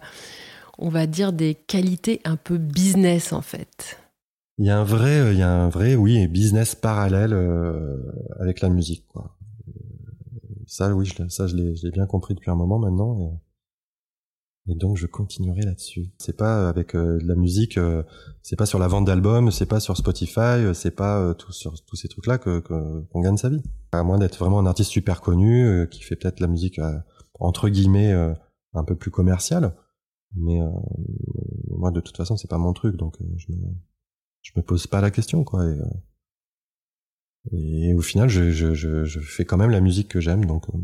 on 0.80 0.90
va 0.90 1.08
dire, 1.08 1.34
des 1.34 1.56
qualités 1.56 2.22
un 2.26 2.36
peu 2.36 2.58
business 2.58 3.34
en 3.34 3.42
fait. 3.42 3.98
Il 4.58 4.66
y 4.66 4.70
a 4.70 4.78
un 4.78 4.84
vrai, 4.84 5.34
il 5.34 5.40
y 5.40 5.42
a 5.42 5.50
un 5.50 5.70
vrai, 5.70 5.96
oui, 5.96 6.28
business 6.28 6.76
parallèle 6.76 7.34
euh, 7.34 7.98
avec 8.40 8.60
la 8.60 8.70
musique, 8.70 9.08
quoi. 9.08 9.38
Ça, 10.68 10.94
oui, 10.94 11.06
je, 11.06 11.28
ça, 11.30 11.48
je 11.48 11.56
l'ai, 11.56 11.92
bien 11.92 12.06
compris 12.06 12.36
depuis 12.36 12.52
un 12.52 12.56
moment 12.56 12.78
maintenant. 12.78 13.42
Et, 14.68 14.76
donc, 14.76 14.98
je 14.98 15.08
continuerai 15.08 15.62
là-dessus. 15.62 16.12
C'est 16.20 16.38
pas 16.38 16.70
avec 16.70 16.94
euh, 16.94 17.18
de 17.18 17.28
la 17.28 17.34
musique, 17.36 17.78
euh, 17.78 18.04
c'est 18.44 18.56
pas 18.56 18.68
sur 18.68 18.78
la 18.78 18.88
vente 18.88 19.06
d'albums, 19.06 19.50
c'est 19.50 19.66
pas 19.66 19.80
sur 19.80 19.98
Spotify, 19.98 20.40
euh, 20.40 20.76
c'est 20.76 20.92
pas 20.92 21.20
euh, 21.20 21.34
sur 21.50 21.74
tous 21.86 21.96
ces 21.96 22.08
trucs-là 22.08 22.38
que, 22.38 22.60
qu'on 22.60 23.22
gagne 23.22 23.38
sa 23.38 23.50
vie. 23.50 23.64
À 23.94 24.04
moins 24.04 24.20
d'être 24.20 24.38
vraiment 24.38 24.60
un 24.60 24.68
artiste 24.68 24.92
super 24.92 25.22
connu 25.22 25.66
euh, 25.66 25.86
qui 25.88 26.04
fait 26.04 26.16
peut-être 26.16 26.40
la 26.40 26.48
musique 26.48 26.78
euh, 26.78 27.00
entre 27.40 27.70
guillemets 27.70 28.12
euh, 28.12 28.34
un 28.74 28.84
peu 28.84 28.96
plus 28.96 29.12
commerciale, 29.12 29.74
mais 30.36 30.62
euh, 30.62 30.70
moi, 31.70 31.92
de 31.92 32.00
toute 32.02 32.18
façon, 32.18 32.38
c'est 32.38 32.50
pas 32.50 32.58
mon 32.58 32.74
truc, 32.74 32.96
donc 32.96 33.20
euh, 33.22 33.26
je 33.38 33.52
me, 33.52 33.58
je 34.42 34.52
me 34.56 34.62
pose 34.62 34.88
pas 34.88 35.02
la 35.02 35.12
question, 35.12 35.44
quoi. 35.44 35.66
Et, 35.66 35.80
euh, 35.80 35.86
et 37.52 37.94
au 37.94 38.02
final, 38.02 38.30
je, 38.30 38.52
je, 38.52 38.74
je, 38.74 39.06
je 39.06 39.20
fais 39.20 39.46
quand 39.46 39.58
même 39.58 39.72
la 39.72 39.82
musique 39.82 40.08
que 40.10 40.20
j'aime, 40.20 40.46
donc. 40.46 40.66
euh, 40.70 40.78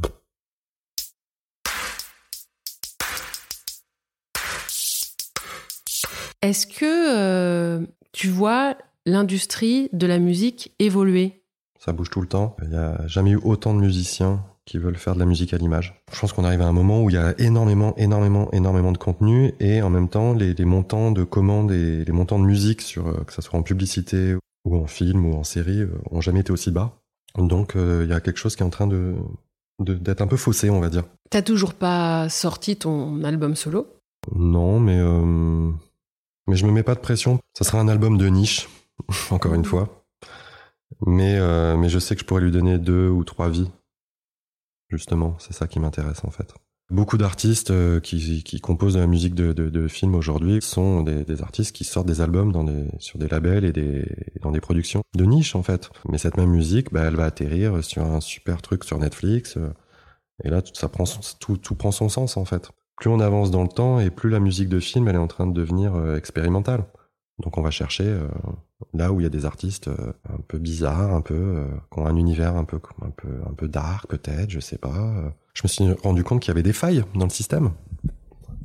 Est-ce 6.41 6.67
que 6.67 6.85
euh, 7.17 7.85
tu 8.11 8.29
vois 8.29 8.77
l'industrie 9.05 9.89
de 9.93 10.05
la 10.05 10.19
musique 10.19 10.73
évoluer? 10.79 11.43
Ça 11.79 11.91
bouge 11.93 12.09
tout 12.09 12.21
le 12.21 12.27
temps. 12.27 12.55
Il 12.61 12.69
n'y 12.69 12.75
a 12.75 13.05
jamais 13.07 13.31
eu 13.31 13.37
autant 13.37 13.73
de 13.73 13.79
musiciens 13.79 14.45
qui 14.65 14.77
veulent 14.79 14.97
faire 14.97 15.13
de 15.13 15.19
la 15.19 15.25
musique 15.25 15.53
à 15.53 15.57
l'image. 15.57 16.01
Je 16.11 16.19
pense 16.19 16.33
qu'on 16.33 16.43
arrive 16.43 16.61
à 16.61 16.67
un 16.67 16.71
moment 16.73 17.03
où 17.03 17.09
il 17.09 17.13
y 17.13 17.17
a 17.19 17.33
énormément, 17.39 17.93
énormément, 17.97 18.49
énormément 18.51 18.91
de 18.91 18.97
contenu 18.97 19.53
et 19.59 19.81
en 19.81 19.89
même 19.89 20.09
temps, 20.09 20.33
les, 20.33 20.53
les 20.53 20.65
montants 20.65 21.11
de 21.11 21.23
commandes 21.23 21.71
et 21.71 22.03
les 22.03 22.11
montants 22.11 22.39
de 22.39 22.45
musique, 22.45 22.81
sur, 22.81 23.07
euh, 23.07 23.23
que 23.25 23.33
ça 23.33 23.41
soit 23.41 23.59
en 23.59 23.63
publicité 23.63 24.35
ou 24.65 24.75
en 24.75 24.87
film 24.87 25.25
ou 25.25 25.35
en 25.35 25.43
série, 25.43 25.81
euh, 25.81 25.91
ont 26.11 26.21
jamais 26.21 26.39
été 26.39 26.51
aussi 26.51 26.71
bas. 26.71 26.93
Donc 27.37 27.75
euh, 27.75 28.01
il 28.05 28.09
y 28.09 28.13
a 28.13 28.19
quelque 28.21 28.37
chose 28.39 28.55
qui 28.55 28.63
est 28.63 28.65
en 28.65 28.69
train 28.71 28.87
de 28.87 29.13
de- 29.79 29.93
d'être 29.93 30.21
un 30.21 30.27
peu 30.27 30.37
faussé, 30.37 30.69
on 30.69 30.79
va 30.79 30.89
dire. 30.89 31.03
T'as 31.29 31.41
toujours 31.41 31.73
pas 31.73 32.29
sorti 32.29 32.77
ton 32.77 33.23
album 33.25 33.55
solo? 33.55 33.87
Non, 34.33 34.79
mais 34.79 34.97
euh, 34.99 35.69
mais 36.47 36.55
je 36.55 36.65
me 36.65 36.71
mets 36.71 36.81
pas 36.81 36.95
de 36.95 37.01
pression. 37.01 37.39
Ça 37.53 37.65
sera 37.65 37.79
un 37.79 37.87
album 37.89 38.17
de 38.17 38.27
niche, 38.27 38.69
encore 39.31 39.53
une 39.53 39.65
fois. 39.65 40.05
Mais 41.05 41.35
euh, 41.37 41.75
mais 41.77 41.89
je 41.89 41.99
sais 41.99 42.15
que 42.15 42.21
je 42.21 42.25
pourrais 42.25 42.41
lui 42.41 42.51
donner 42.51 42.77
deux 42.77 43.09
ou 43.09 43.23
trois 43.25 43.49
vies. 43.49 43.69
Justement, 44.97 45.35
c'est 45.39 45.53
ça 45.53 45.67
qui 45.67 45.79
m'intéresse 45.79 46.23
en 46.23 46.31
fait. 46.31 46.53
Beaucoup 46.91 47.17
d'artistes 47.17 47.71
euh, 47.71 47.99
qui, 47.99 48.43
qui 48.43 48.61
composent 48.61 48.93
de 48.93 48.99
la 48.99 49.07
musique 49.07 49.33
de, 49.33 49.53
de, 49.53 49.87
aujourd'hui 50.15 50.61
sont 50.61 51.01
des, 51.01 51.41
artistes 51.41 51.75
qui 51.75 51.83
sortent 51.83 52.05
des 52.05 52.21
albums 52.21 52.51
dans 52.51 52.63
des, 52.63 52.85
sur 52.99 53.17
des 53.17 53.27
labels 53.27 53.65
et 53.65 53.71
des, 53.71 54.05
dans 54.41 54.51
des 54.51 54.61
productions 54.61 55.01
de 55.15 55.25
niche 55.25 55.55
en 55.55 55.63
fait. 55.63 55.89
Mais 56.09 56.19
cette 56.19 56.37
même 56.37 56.51
musique, 56.51 56.93
bah, 56.93 57.01
elle 57.07 57.15
va 57.15 57.25
atterrir 57.25 57.83
sur 57.83 58.03
un 58.03 58.21
super 58.21 58.61
truc 58.61 58.83
sur 58.83 58.99
Netflix. 58.99 59.57
euh, 59.57 59.69
et 60.43 60.49
là, 60.49 60.61
tout, 60.61 60.75
ça 60.75 60.87
prend 60.87 61.05
tout, 61.39 61.57
tout 61.57 61.75
prend 61.75 61.91
son 61.91 62.07
sens 62.07 62.37
en 62.37 62.45
fait. 62.45 62.69
Plus 62.97 63.09
on 63.09 63.19
avance 63.19 63.49
dans 63.49 63.63
le 63.63 63.69
temps 63.69 63.99
et 63.99 64.11
plus 64.11 64.29
la 64.29 64.39
musique 64.39 64.69
de 64.69 64.79
film, 64.79 65.07
elle 65.07 65.15
est 65.15 65.19
en 65.19 65.27
train 65.27 65.47
de 65.47 65.53
devenir 65.53 65.95
euh, 65.95 66.17
expérimentale. 66.17 66.85
Donc 67.39 67.57
on 67.57 67.61
va 67.61 67.71
chercher 67.71 68.05
euh, 68.05 68.27
là 68.93 69.11
où 69.11 69.19
il 69.19 69.23
y 69.23 69.25
a 69.25 69.29
des 69.29 69.45
artistes 69.45 69.89
euh, 69.89 70.13
un 70.29 70.39
peu 70.47 70.57
bizarres, 70.57 71.13
un 71.13 71.21
peu 71.21 71.33
euh, 71.33 71.67
qui 71.91 71.99
ont 71.99 72.05
un 72.05 72.15
univers 72.15 72.55
un 72.55 72.63
peu 72.63 72.79
un 73.01 73.09
peu 73.09 73.27
un 73.49 73.53
peu 73.53 73.67
dark 73.67 74.07
peut-être, 74.07 74.49
je 74.49 74.59
sais 74.59 74.77
pas. 74.77 75.33
Je 75.53 75.61
me 75.63 75.67
suis 75.67 75.91
rendu 76.03 76.23
compte 76.23 76.41
qu'il 76.41 76.49
y 76.49 76.51
avait 76.53 76.63
des 76.63 76.73
failles 76.73 77.03
dans 77.13 77.25
le 77.25 77.31
système. 77.31 77.71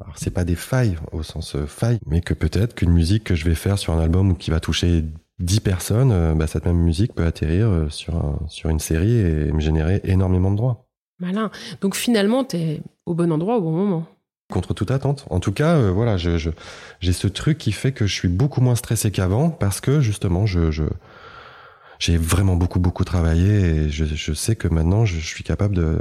Alors 0.01 0.17
c'est 0.17 0.31
pas 0.31 0.45
des 0.45 0.55
failles 0.55 0.99
au 1.13 1.23
sens 1.23 1.57
faille, 1.67 1.99
mais 2.07 2.21
que 2.21 2.35
peut-être 2.35 2.75
qu'une 2.75 2.93
musique 2.93 3.25
que 3.25 3.35
je 3.35 3.45
vais 3.45 3.55
faire 3.55 3.79
sur 3.79 3.93
un 3.93 4.01
album 4.01 4.37
qui 4.37 4.51
va 4.51 4.61
toucher 4.61 5.05
10 5.41 5.61
personnes, 5.61 6.35
bah, 6.35 6.47
cette 6.47 6.67
même 6.67 6.79
musique 6.79 7.15
peut 7.15 7.27
atterrir 7.27 7.87
sur 7.91 8.39
sur 8.49 8.71
une 8.71 8.79
série 8.79 9.17
et 9.19 9.53
me 9.53 9.61
générer 9.61 10.01
énormément 10.05 10.51
de 10.51 10.57
droits. 10.57 10.87
Malin. 11.19 11.51
Donc 11.81 11.97
finalement, 11.97 12.45
t'es 12.45 12.83
au 13.05 13.15
bon 13.15 13.31
endroit 13.33 13.59
au 13.59 13.61
bon 13.61 13.73
moment. 13.73 14.07
Contre 14.51 14.75
toute 14.75 14.91
attente. 14.91 15.25
En 15.31 15.41
tout 15.41 15.53
cas, 15.53 15.77
euh, 15.77 15.91
voilà, 15.91 16.17
j'ai 16.17 17.13
ce 17.13 17.27
truc 17.27 17.59
qui 17.59 17.73
fait 17.73 17.93
que 17.93 18.07
je 18.07 18.15
suis 18.15 18.29
beaucoup 18.29 18.61
moins 18.61 18.75
stressé 18.75 19.11
qu'avant 19.11 19.51
parce 19.51 19.81
que 19.81 20.01
justement, 20.01 20.45
j'ai 20.47 22.17
vraiment 22.17 22.57
beaucoup 22.57 22.81
beaucoup 22.81 23.05
travaillé 23.05 23.49
et 23.49 23.91
je, 23.91 24.33
sais 24.33 24.57
que 24.57 24.69
maintenant, 24.69 25.05
je, 25.05 25.19
suis 25.19 25.45
capable 25.45 25.77
de, 25.77 25.99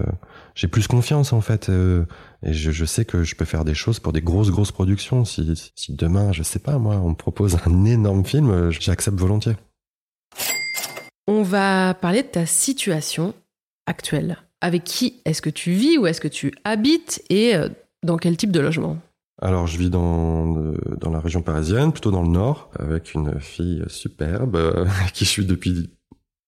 j'ai 0.56 0.68
plus 0.68 0.88
confiance 0.88 1.32
en 1.32 1.42
fait 1.42 1.70
euh, 1.70 2.06
et 2.44 2.54
je, 2.54 2.86
sais 2.86 3.06
que 3.06 3.24
je 3.24 3.36
peux 3.36 3.46
faire 3.46 3.64
des 3.64 3.74
choses 3.74 4.00
pour 4.00 4.12
des 4.12 4.22
grosses 4.22 4.52
grosses 4.52 4.72
productions. 4.72 5.24
Si, 5.24 5.56
demain, 5.90 6.32
je 6.32 6.44
sais 6.44 6.60
pas 6.60 6.78
moi, 6.78 6.96
on 6.96 7.10
me 7.10 7.16
propose 7.16 7.58
un 7.66 7.86
énorme 7.86 8.26
film, 8.26 8.50
euh, 8.50 8.72
j'accepte 8.72 9.18
volontiers. 9.18 9.56
On 11.28 11.44
va 11.44 11.94
parler 11.94 12.24
de 12.24 12.28
ta 12.28 12.46
situation 12.46 13.34
actuelle. 13.86 14.38
Avec 14.62 14.84
qui 14.84 15.22
est-ce 15.24 15.42
que 15.42 15.50
tu 15.50 15.72
vis, 15.72 15.98
où 15.98 16.06
est-ce 16.06 16.20
que 16.20 16.28
tu 16.28 16.52
habites 16.66 17.24
et 17.30 17.56
dans 18.04 18.18
quel 18.18 18.38
type 18.38 18.52
de 18.52 18.60
logement? 18.60 18.98
Alors, 19.42 19.68
je 19.68 19.78
vis 19.78 19.90
dans, 19.90 20.74
dans 21.00 21.12
la 21.12 21.20
région 21.20 21.42
parisienne, 21.42 21.94
plutôt 21.94 22.12
dans 22.12 22.24
le 22.24 22.30
nord, 22.30 22.70
avec 22.78 23.14
une 23.14 23.40
fille 23.40 23.84
superbe, 23.88 24.56
euh, 24.56 24.86
qui 25.14 25.26
suis 25.26 25.46
depuis 25.46 25.90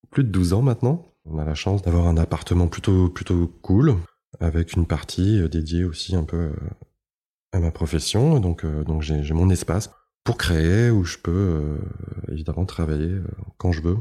plus 0.10 0.24
de 0.24 0.30
12 0.30 0.54
ans 0.54 0.62
maintenant. 0.62 1.08
On 1.26 1.40
a 1.40 1.46
la 1.46 1.56
chance 1.56 1.82
d'avoir 1.82 2.08
un 2.08 2.18
appartement 2.18 2.68
plutôt, 2.68 3.10
plutôt 3.10 3.48
cool, 3.62 3.96
avec 4.40 4.74
une 4.74 4.86
partie 4.86 5.40
euh, 5.40 5.48
dédiée 5.48 5.86
aussi 5.86 6.16
un 6.16 6.24
peu 6.24 6.38
euh, 6.38 6.56
à 7.54 7.60
ma 7.60 7.72
profession. 7.72 8.42
Donc, 8.42 8.66
donc 8.66 9.02
j'ai 9.02 9.34
mon 9.34 9.50
espace 9.50 9.90
pour 10.26 10.38
créer, 10.38 10.90
où 10.90 11.04
je 11.04 11.18
peux 11.18 11.78
évidemment 12.32 12.66
travailler 12.66 13.20
quand 13.58 13.72
je 13.72 13.82
veux, 13.82 13.98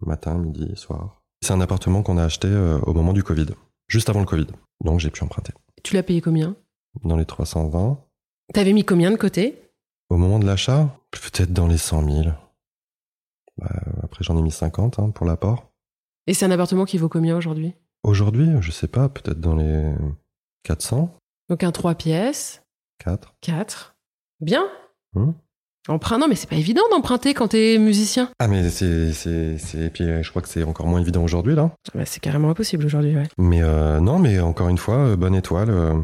matin, 0.00 0.38
midi, 0.38 0.70
soir. 0.76 1.22
C'est 1.42 1.52
un 1.52 1.60
appartement 1.60 2.02
qu'on 2.02 2.16
a 2.18 2.24
acheté 2.24 2.48
au 2.84 2.94
moment 2.94 3.12
du 3.12 3.22
Covid, 3.22 3.48
juste 3.88 4.08
avant 4.08 4.20
le 4.20 4.26
Covid. 4.26 4.46
Donc, 4.82 5.00
j'ai 5.00 5.10
pu 5.10 5.24
emprunter. 5.24 5.52
Tu 5.84 5.94
l'as 5.94 6.02
payé 6.02 6.20
combien? 6.20 6.56
Dans 7.04 7.16
les 7.16 7.26
320, 7.26 8.00
T'avais 8.52 8.72
mis 8.72 8.84
combien 8.84 9.10
de 9.10 9.16
côté? 9.16 9.70
Au 10.10 10.16
moment 10.16 10.38
de 10.38 10.46
l'achat, 10.46 10.98
peut-être 11.10 11.52
dans 11.52 11.66
les 11.66 11.78
100 11.78 12.04
000. 12.08 12.28
Bah, 13.56 13.70
après, 14.02 14.24
j'en 14.24 14.36
ai 14.36 14.42
mis 14.42 14.50
50 14.50 14.98
hein, 14.98 15.10
pour 15.10 15.26
l'apport. 15.26 15.70
Et 16.26 16.34
c'est 16.34 16.44
un 16.44 16.50
appartement 16.50 16.84
qui 16.84 16.98
vaut 16.98 17.08
combien 17.08 17.36
aujourd'hui? 17.36 17.74
Aujourd'hui, 18.02 18.48
je 18.60 18.70
sais 18.70 18.88
pas, 18.88 19.08
peut-être 19.08 19.40
dans 19.40 19.56
les 19.56 19.94
400, 20.64 21.14
Donc 21.48 21.62
un 21.62 21.72
3 21.72 21.94
pièces, 21.94 22.62
4. 22.98 23.34
4. 23.40 23.96
Bien 24.40 24.66
Hmm. 25.14 25.30
Emprunt, 25.88 26.18
non 26.18 26.28
mais 26.28 26.34
c'est 26.34 26.48
pas 26.48 26.56
évident 26.56 26.82
d'emprunter 26.90 27.34
quand 27.34 27.48
t'es 27.48 27.76
musicien. 27.78 28.30
Ah, 28.38 28.48
mais 28.48 28.70
c'est, 28.70 29.10
et 29.74 29.90
puis 29.90 30.04
euh, 30.04 30.22
je 30.22 30.30
crois 30.30 30.40
que 30.40 30.48
c'est 30.48 30.62
encore 30.64 30.86
moins 30.86 31.00
évident 31.00 31.22
aujourd'hui, 31.22 31.54
là. 31.54 31.72
Bah, 31.94 32.02
c'est 32.06 32.20
carrément 32.20 32.48
impossible 32.50 32.86
aujourd'hui, 32.86 33.14
ouais. 33.14 33.28
Mais 33.38 33.62
euh, 33.62 34.00
non, 34.00 34.18
mais 34.18 34.40
encore 34.40 34.68
une 34.70 34.78
fois, 34.78 34.96
euh, 34.96 35.16
bonne 35.16 35.34
étoile. 35.34 35.68
euh, 35.70 35.94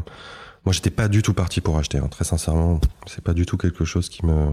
moi, 0.63 0.73
j'étais 0.73 0.91
pas 0.91 1.07
du 1.07 1.23
tout 1.23 1.33
parti 1.33 1.59
pour 1.61 1.77
acheter, 1.79 1.97
hein, 1.97 2.07
très 2.11 2.23
sincèrement. 2.23 2.79
C'est 3.07 3.23
pas 3.23 3.33
du 3.33 3.47
tout 3.47 3.57
quelque 3.57 3.83
chose 3.83 4.09
qui 4.09 4.23
me. 4.25 4.51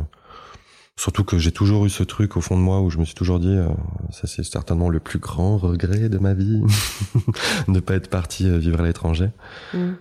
Surtout 0.97 1.23
que 1.23 1.39
j'ai 1.39 1.53
toujours 1.53 1.85
eu 1.85 1.91
ce 1.91 2.03
truc 2.03 2.37
au 2.37 2.41
fond 2.41 2.57
de 2.57 2.63
moi 2.63 2.81
où 2.81 2.89
je 2.91 2.99
me 2.99 3.05
suis 3.05 3.15
toujours 3.15 3.39
dit, 3.39 3.55
euh, 3.55 3.69
ça 4.11 4.27
c'est 4.27 4.43
certainement 4.43 4.89
le 4.89 4.99
plus 4.99 5.21
grand 5.21 5.57
regret 5.59 6.09
de 6.09 6.19
ma 6.19 6.35
vie, 6.35 6.61
de 7.69 7.73
ne 7.73 7.79
pas 7.81 7.95
être 7.95 8.09
parti 8.09 8.49
vivre 8.59 8.81
à 8.81 8.85
l'étranger. 8.85 9.29
Euh, 9.75 9.93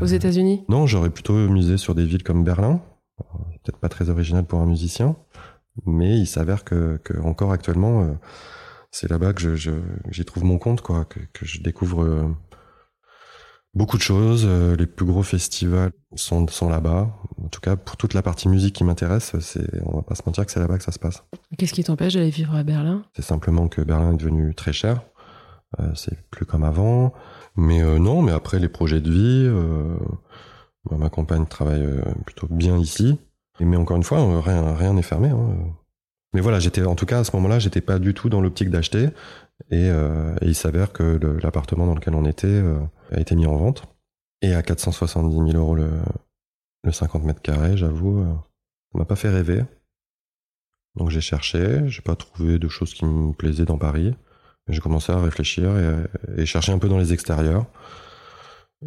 Aux 0.00 0.06
États-Unis? 0.06 0.62
Non, 0.68 0.86
j'aurais 0.86 1.10
plutôt 1.10 1.32
misé 1.48 1.78
sur 1.78 1.94
des 1.96 2.04
villes 2.04 2.22
comme 2.22 2.44
Berlin. 2.44 2.80
Peut-être 3.18 3.78
pas 3.78 3.88
très 3.88 4.10
original 4.10 4.44
pour 4.44 4.60
un 4.60 4.66
musicien, 4.66 5.16
mais 5.86 6.18
il 6.18 6.26
s'avère 6.26 6.64
que, 6.64 6.98
que 7.04 7.18
encore 7.20 7.52
actuellement, 7.52 8.02
euh, 8.02 8.12
c'est 8.90 9.10
là-bas 9.10 9.32
que 9.32 9.40
je, 9.40 9.56
je- 9.56 9.70
j'y 10.10 10.24
trouve 10.24 10.44
mon 10.44 10.58
compte, 10.58 10.80
quoi, 10.82 11.04
que, 11.04 11.20
que 11.32 11.44
je 11.46 11.60
découvre 11.62 12.02
euh, 12.04 12.28
Beaucoup 13.74 13.98
de 13.98 14.02
choses. 14.02 14.44
euh, 14.46 14.74
les 14.76 14.86
plus 14.86 15.04
gros 15.04 15.22
festivals 15.22 15.92
sont, 16.14 16.46
sont 16.48 16.70
là-bas. 16.70 17.10
En 17.44 17.48
tout 17.48 17.60
cas, 17.60 17.76
pour 17.76 17.98
toute 17.98 18.14
la 18.14 18.22
partie 18.22 18.48
musique 18.48 18.74
qui 18.74 18.84
m'intéresse, 18.84 19.38
c'est, 19.40 19.68
on 19.84 19.96
va 19.96 20.02
pas 20.02 20.14
se 20.14 20.22
mentir 20.24 20.46
que 20.46 20.52
c'est 20.52 20.60
là-bas 20.60 20.78
que 20.78 20.84
ça 20.84 20.92
se 20.92 20.98
passe. 20.98 21.22
Qu'est-ce 21.58 21.74
qui 21.74 21.84
t'empêche 21.84 22.14
d'aller 22.14 22.30
vivre 22.30 22.54
à 22.54 22.62
Berlin? 22.62 23.02
C'est 23.14 23.20
simplement 23.22 23.68
que 23.68 23.82
Berlin 23.82 24.14
est 24.14 24.16
devenu 24.16 24.54
très 24.54 24.72
cher. 24.72 25.02
Euh, 25.78 25.90
c'est 25.94 26.26
plus 26.30 26.46
comme 26.46 26.64
avant. 26.64 27.12
Mais 27.54 27.82
non, 27.98 28.22
mais 28.22 28.32
après 28.32 28.58
les 28.58 28.68
projets 28.70 29.00
de 29.02 29.10
vie, 29.10 29.46
ma 30.90 31.08
compagne 31.10 31.46
travaille 31.46 31.82
euh, 31.84 32.02
plutôt 32.24 32.46
bien 32.48 32.78
ici. 32.78 33.18
Mais 33.60 33.76
encore 33.76 33.96
une 33.96 34.02
fois, 34.02 34.20
euh, 34.20 34.40
rien 34.40 34.92
n'est 34.94 35.02
fermé. 35.02 35.28
hein. 35.30 35.56
Mais 36.34 36.40
voilà, 36.40 36.58
j'étais 36.58 36.84
en 36.84 36.94
tout 36.94 37.06
cas 37.06 37.20
à 37.20 37.24
ce 37.24 37.34
moment-là, 37.36 37.58
j'étais 37.58 37.80
pas 37.80 37.98
du 37.98 38.12
tout 38.12 38.28
dans 38.28 38.40
l'optique 38.40 38.70
d'acheter. 38.70 39.08
Et, 39.70 39.88
euh, 39.88 40.34
il 40.42 40.54
s'avère 40.54 40.92
que 40.92 41.18
l'appartement 41.42 41.86
dans 41.86 41.94
lequel 41.94 42.14
on 42.14 42.26
était 42.26 42.62
a 43.10 43.20
été 43.20 43.34
mis 43.34 43.46
en 43.46 43.56
vente. 43.56 43.84
Et 44.42 44.52
à 44.52 44.62
470 44.62 45.52
000 45.52 45.62
euros 45.62 45.74
le, 45.74 45.88
le 46.84 46.92
50 46.92 47.24
mètres 47.24 47.40
carrés, 47.40 47.76
j'avoue, 47.76 48.20
euh, 48.20 48.34
ça 48.92 48.98
m'a 48.98 49.06
pas 49.06 49.16
fait 49.16 49.30
rêver. 49.30 49.64
Donc 50.94 51.08
j'ai 51.10 51.22
cherché, 51.22 51.88
j'ai 51.88 52.02
pas 52.02 52.16
trouvé 52.16 52.58
de 52.58 52.68
choses 52.68 52.92
qui 52.92 53.06
me 53.06 53.32
plaisaient 53.32 53.64
dans 53.64 53.78
Paris. 53.78 54.14
J'ai 54.68 54.80
commencé 54.80 55.12
à 55.12 55.20
réfléchir 55.20 55.70
et, 55.78 56.42
et 56.42 56.46
chercher 56.46 56.72
un 56.72 56.78
peu 56.78 56.88
dans 56.88 56.98
les 56.98 57.12
extérieurs. 57.12 57.66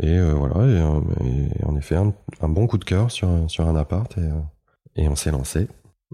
Et 0.02 0.18
euh, 0.18 0.34
voilà, 0.34 0.56
et, 0.68 0.82
euh, 0.82 1.02
et 1.26 1.64
en 1.66 1.76
effet, 1.76 1.96
un, 1.96 2.14
un 2.42 2.50
bon 2.50 2.68
coup 2.68 2.78
de 2.78 2.86
cœur 2.86 3.12
sur, 3.12 3.30
sur 3.50 3.68
un 3.68 3.76
appart 3.76 4.16
et, 4.18 4.22
euh, 4.22 4.40
et 4.96 5.08
on 5.08 5.16
s'est 5.16 5.32
lancé. 5.32 5.68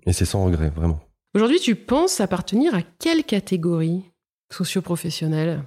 Et 0.06 0.14
c'est 0.14 0.26
sans 0.26 0.46
regret, 0.46 0.70
vraiment. 0.70 1.02
Aujourd'hui, 1.34 1.60
tu 1.60 1.76
penses 1.76 2.22
appartenir 2.22 2.74
à 2.74 2.82
quelle 3.00 3.24
catégorie 3.24 4.04
socio-professionnelle? 4.52 5.64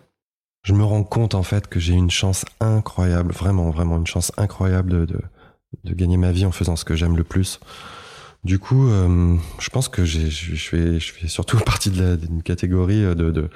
Je 0.63 0.73
me 0.73 0.85
rends 0.85 1.05
compte 1.05 1.35
en 1.35 1.43
fait 1.43 1.69
que 1.69 1.79
j'ai 1.79 1.95
une 1.95 2.11
chance 2.11 2.45
incroyable, 2.61 3.33
vraiment, 3.33 3.71
vraiment 3.71 3.99
une 3.99 4.07
chance 4.07 4.33
incroyable 4.37 4.91
de, 4.91 5.05
de, 5.05 5.21
de 5.85 5.95
gagner 5.95 6.17
ma 6.17 6.33
vie 6.33 6.47
en 6.47 6.53
faisant 6.53 6.77
ce 6.77 6.85
que 6.85 6.97
j'aime 6.97 7.17
le 7.17 7.25
plus. 7.25 7.61
Du 8.45 8.59
coup, 8.59 8.89
euh, 8.89 9.37
je 9.59 9.69
pense 9.69 9.89
que 9.89 10.05
je 10.05 10.29
fais, 10.57 10.99
surtout 11.29 11.59
partie 11.67 11.91
d'une 11.91 12.43
catégorie 12.43 13.03
de, 13.03 13.31
de 13.31 13.51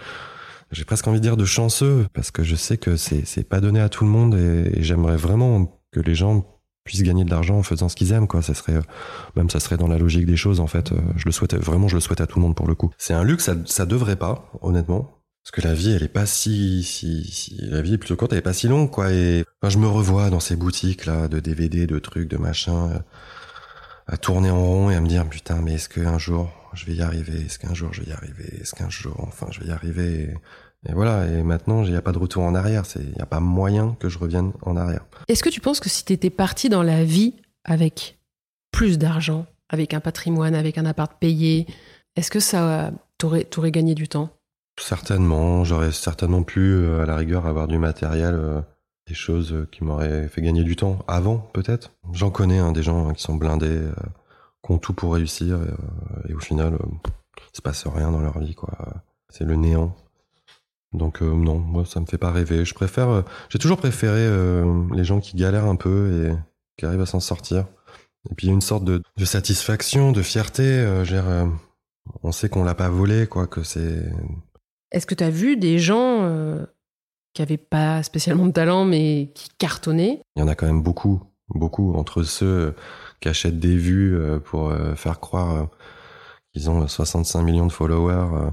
j'ai 0.73 0.85
presque 0.85 1.07
envie 1.07 1.19
de 1.19 1.23
dire 1.23 1.37
de 1.37 1.45
chanceux 1.45 2.07
parce 2.15 2.31
que 2.31 2.43
je 2.43 2.57
sais 2.57 2.79
que 2.79 2.97
c'est 2.97 3.49
pas 3.49 3.61
donné 3.61 3.81
à 3.81 3.89
tout 3.89 4.05
le 4.05 4.11
monde 4.11 4.35
et, 4.35 4.83
j'aimerais 4.83 5.17
vraiment 5.17 5.81
que 5.93 6.01
les 6.01 6.15
gens 6.15 6.47
puissent 6.85 7.03
gagner 7.03 7.25
de 7.25 7.31
l'argent 7.31 7.59
en 7.59 7.63
faisant 7.63 7.89
ce 7.89 7.95
qu'ils 7.95 8.13
aiment 8.13 8.27
quoi. 8.27 8.43
Ça 8.43 8.55
serait 8.55 8.77
euh, 8.77 8.83
même 9.37 9.51
ça 9.51 9.61
serait 9.61 9.77
dans 9.77 9.87
la 9.87 9.99
logique 9.99 10.27
des 10.27 10.37
choses 10.37 10.59
en 10.59 10.67
fait. 10.67 10.91
Euh, 10.91 11.01
je 11.17 11.27
le 11.27 11.33
souhaite 11.33 11.55
vraiment 11.55 11.87
je 11.87 11.95
le 11.95 12.01
souhaite 12.01 12.21
à 12.21 12.27
tout 12.27 12.39
le 12.39 12.43
monde 12.43 12.57
pour 12.57 12.67
le 12.67 12.75
coup. 12.75 12.91
C'est 12.99 13.15
un 13.15 13.23
luxe 13.23 13.51
ça, 13.67 13.87
devrait 13.87 14.17
pas 14.17 14.51
honnêtement. 14.63 15.19
Parce 15.45 15.51
que 15.53 15.67
la 15.67 15.75
vie 15.75 15.93
elle 15.93 16.03
est 16.03 16.09
pas 16.09 16.27
si 16.27 16.83
si, 16.83 17.57
la 17.61 17.83
vie 17.83 17.95
est 17.95 17.99
plutôt 17.99 18.17
courte 18.17 18.33
elle 18.33 18.39
est 18.39 18.43
pas 18.43 18.53
si 18.53 18.67
longue 18.67 18.91
quoi. 18.91 19.13
Et 19.13 19.45
je 19.63 19.79
me 19.79 19.87
revois 19.87 20.31
dans 20.31 20.41
ces 20.41 20.57
boutiques 20.57 21.07
là 21.07 21.29
de 21.29 21.39
DVD 21.39 21.87
de 21.87 21.99
trucs 21.99 22.29
de 22.29 22.37
machin 22.37 22.91
euh, 22.91 22.99
à 24.07 24.17
tourner 24.17 24.51
en 24.51 24.65
rond 24.65 24.91
et 24.91 24.97
à 24.97 25.01
me 25.01 25.09
dire 25.09 25.29
putain 25.29 25.61
mais 25.63 25.75
est-ce 25.75 25.89
qu'un 25.89 26.19
jour 26.19 26.51
je 26.75 26.87
vais 26.87 26.95
y 26.95 27.03
arriver? 27.03 27.45
Est-ce 27.47 27.59
qu'un 27.59 27.75
jour 27.75 27.93
je 27.93 28.03
vais 28.03 28.11
y 28.11 28.13
arriver? 28.13 28.59
Est-ce 28.61 28.75
qu'un 28.75 28.91
jour 28.91 29.15
enfin 29.27 29.47
je 29.51 29.61
vais 29.61 29.67
y 29.67 29.71
arriver? 29.71 30.35
Et, 30.85 30.91
et 30.91 30.93
voilà. 30.95 31.27
Et 31.27 31.43
maintenant 31.43 31.85
il 31.85 31.91
n'y 31.91 31.97
a 31.97 32.03
pas 32.03 32.13
de 32.13 32.19
retour 32.19 32.43
en 32.43 32.55
arrière. 32.55 32.87
C'est 32.87 33.01
il 33.01 33.13
n'y 33.13 33.21
a 33.21 33.27
pas 33.27 33.41
moyen 33.41 33.97
que 34.01 34.09
je 34.09 34.19
revienne 34.19 34.53
en 34.63 34.77
arrière. 34.77 35.05
Est-ce 35.29 35.43
que 35.43 35.51
tu 35.51 35.61
penses 35.61 35.81
que 35.81 35.89
si 35.89 36.05
tu 36.05 36.13
étais 36.13 36.31
parti 36.31 36.69
dans 36.69 36.83
la 36.83 37.05
vie 37.05 37.35
avec 37.65 38.19
plus 38.73 38.99
d'argent, 38.99 39.47
avec 39.69 39.95
un 39.95 40.01
patrimoine, 40.01 40.55
avec 40.55 40.79
un 40.79 40.87
appart 40.87 41.13
payé, 41.21 41.67
est-ce 42.17 42.31
que 42.31 42.41
ça 42.41 42.91
t'aurait 43.19 43.45
t'aurais 43.45 43.71
gagné 43.71 43.95
du 43.95 44.09
temps? 44.09 44.31
Certainement. 44.81 45.65
J'aurais 45.65 45.93
certainement 45.93 46.43
pu 46.43 46.61
euh, 46.61 47.03
à 47.03 47.07
la 47.07 47.17
rigueur 47.17 47.47
avoir 47.47 47.69
du 47.69 47.77
matériel 47.77 48.35
euh, 48.35 48.61
choses 49.15 49.53
euh, 49.53 49.69
qui 49.71 49.85
m'auraient 49.85 50.29
fait 50.29 50.43
gagner 50.43 50.65
du 50.65 50.77
temps 50.77 50.99
avant 51.09 51.39
peut-être. 51.39 51.93
J'en 52.13 52.31
connais 52.31 52.59
hein, 52.59 52.73
des 52.73 52.83
gens 52.83 53.09
hein, 53.09 53.15
qui 53.15 53.23
sont 53.23 53.35
blindés 53.35 53.67
euh, 53.69 53.93
qui 54.65 54.73
ont 54.73 54.79
tout 54.79 54.93
pour 54.93 55.15
réussir 55.15 55.57
euh, 55.57 56.29
et 56.29 56.35
au 56.35 56.41
final 56.41 56.75
euh, 56.75 56.87
il 57.37 57.57
se 57.57 57.63
passe 57.63 57.87
rien 57.87 58.11
dans 58.11 58.21
leur 58.21 58.39
vie 58.39 58.55
quoi. 58.55 58.77
C'est 59.29 59.45
le 59.45 59.57
néant. 59.57 59.95
Donc 60.93 61.23
euh, 61.23 61.33
non 61.33 61.59
moi 61.59 61.85
ça 61.87 62.01
me 62.01 62.07
fait 62.07 62.19
pas 62.19 62.31
rêver. 62.31 62.65
Je 62.65 62.75
préfère 62.75 63.09
euh, 63.09 63.23
j'ai 63.49 63.59
toujours 63.59 63.79
préféré 63.79 64.21
euh, 64.21 64.85
les 64.95 65.05
gens 65.05 65.21
qui 65.21 65.37
galèrent 65.37 65.67
un 65.67 65.77
peu 65.77 66.27
et 66.27 66.35
qui 66.77 66.87
arrivent 66.87 67.01
à 67.01 67.07
s'en 67.07 67.21
sortir. 67.21 67.67
Et 68.31 68.35
puis 68.35 68.47
il 68.47 68.51
y 68.51 68.53
a 68.53 68.55
une 68.55 68.61
sorte 68.61 68.85
de, 68.85 69.03
satisfaction 69.25 70.13
de 70.13 70.23
fierté 70.23 70.63
euh, 70.63 71.05
euh, 71.13 71.47
on 72.23 72.33
sait 72.33 72.49
qu'on 72.49 72.65
l'a 72.65 72.75
pas 72.75 72.89
volé 72.89 73.27
quoi 73.27 73.47
que 73.47 73.63
c'est 73.63 74.13
Est-ce 74.91 75.07
que 75.07 75.15
tu 75.15 75.25
as 75.25 75.31
vu 75.31 75.57
des 75.57 75.79
gens 75.79 76.23
euh, 76.23 76.65
qui 77.35 77.43
avaient 77.43 77.57
pas 77.57 78.03
spécialement 78.03 78.47
de 78.47 78.53
talent 78.53 78.85
mais 78.85 79.31
qui 79.35 79.49
cartonnaient 79.59 80.21
Il 80.37 80.41
y 80.41 80.43
en 80.43 80.49
a 80.49 80.55
quand 80.55 80.67
même 80.67 80.83
beaucoup, 80.83 81.23
beaucoup 81.49 81.95
entre 81.95 82.23
ceux 82.23 82.75
qui 83.21 83.29
achètent 83.29 83.59
des 83.61 83.77
vues 83.77 84.17
euh, 84.17 84.39
pour 84.39 84.71
euh, 84.71 84.95
faire 84.95 85.21
croire 85.21 85.55
euh, 85.57 85.65
qu'ils 86.53 86.69
ont 86.69 86.87
65 86.87 87.43
millions 87.43 87.67
de 87.67 87.73
followers. 87.73 88.51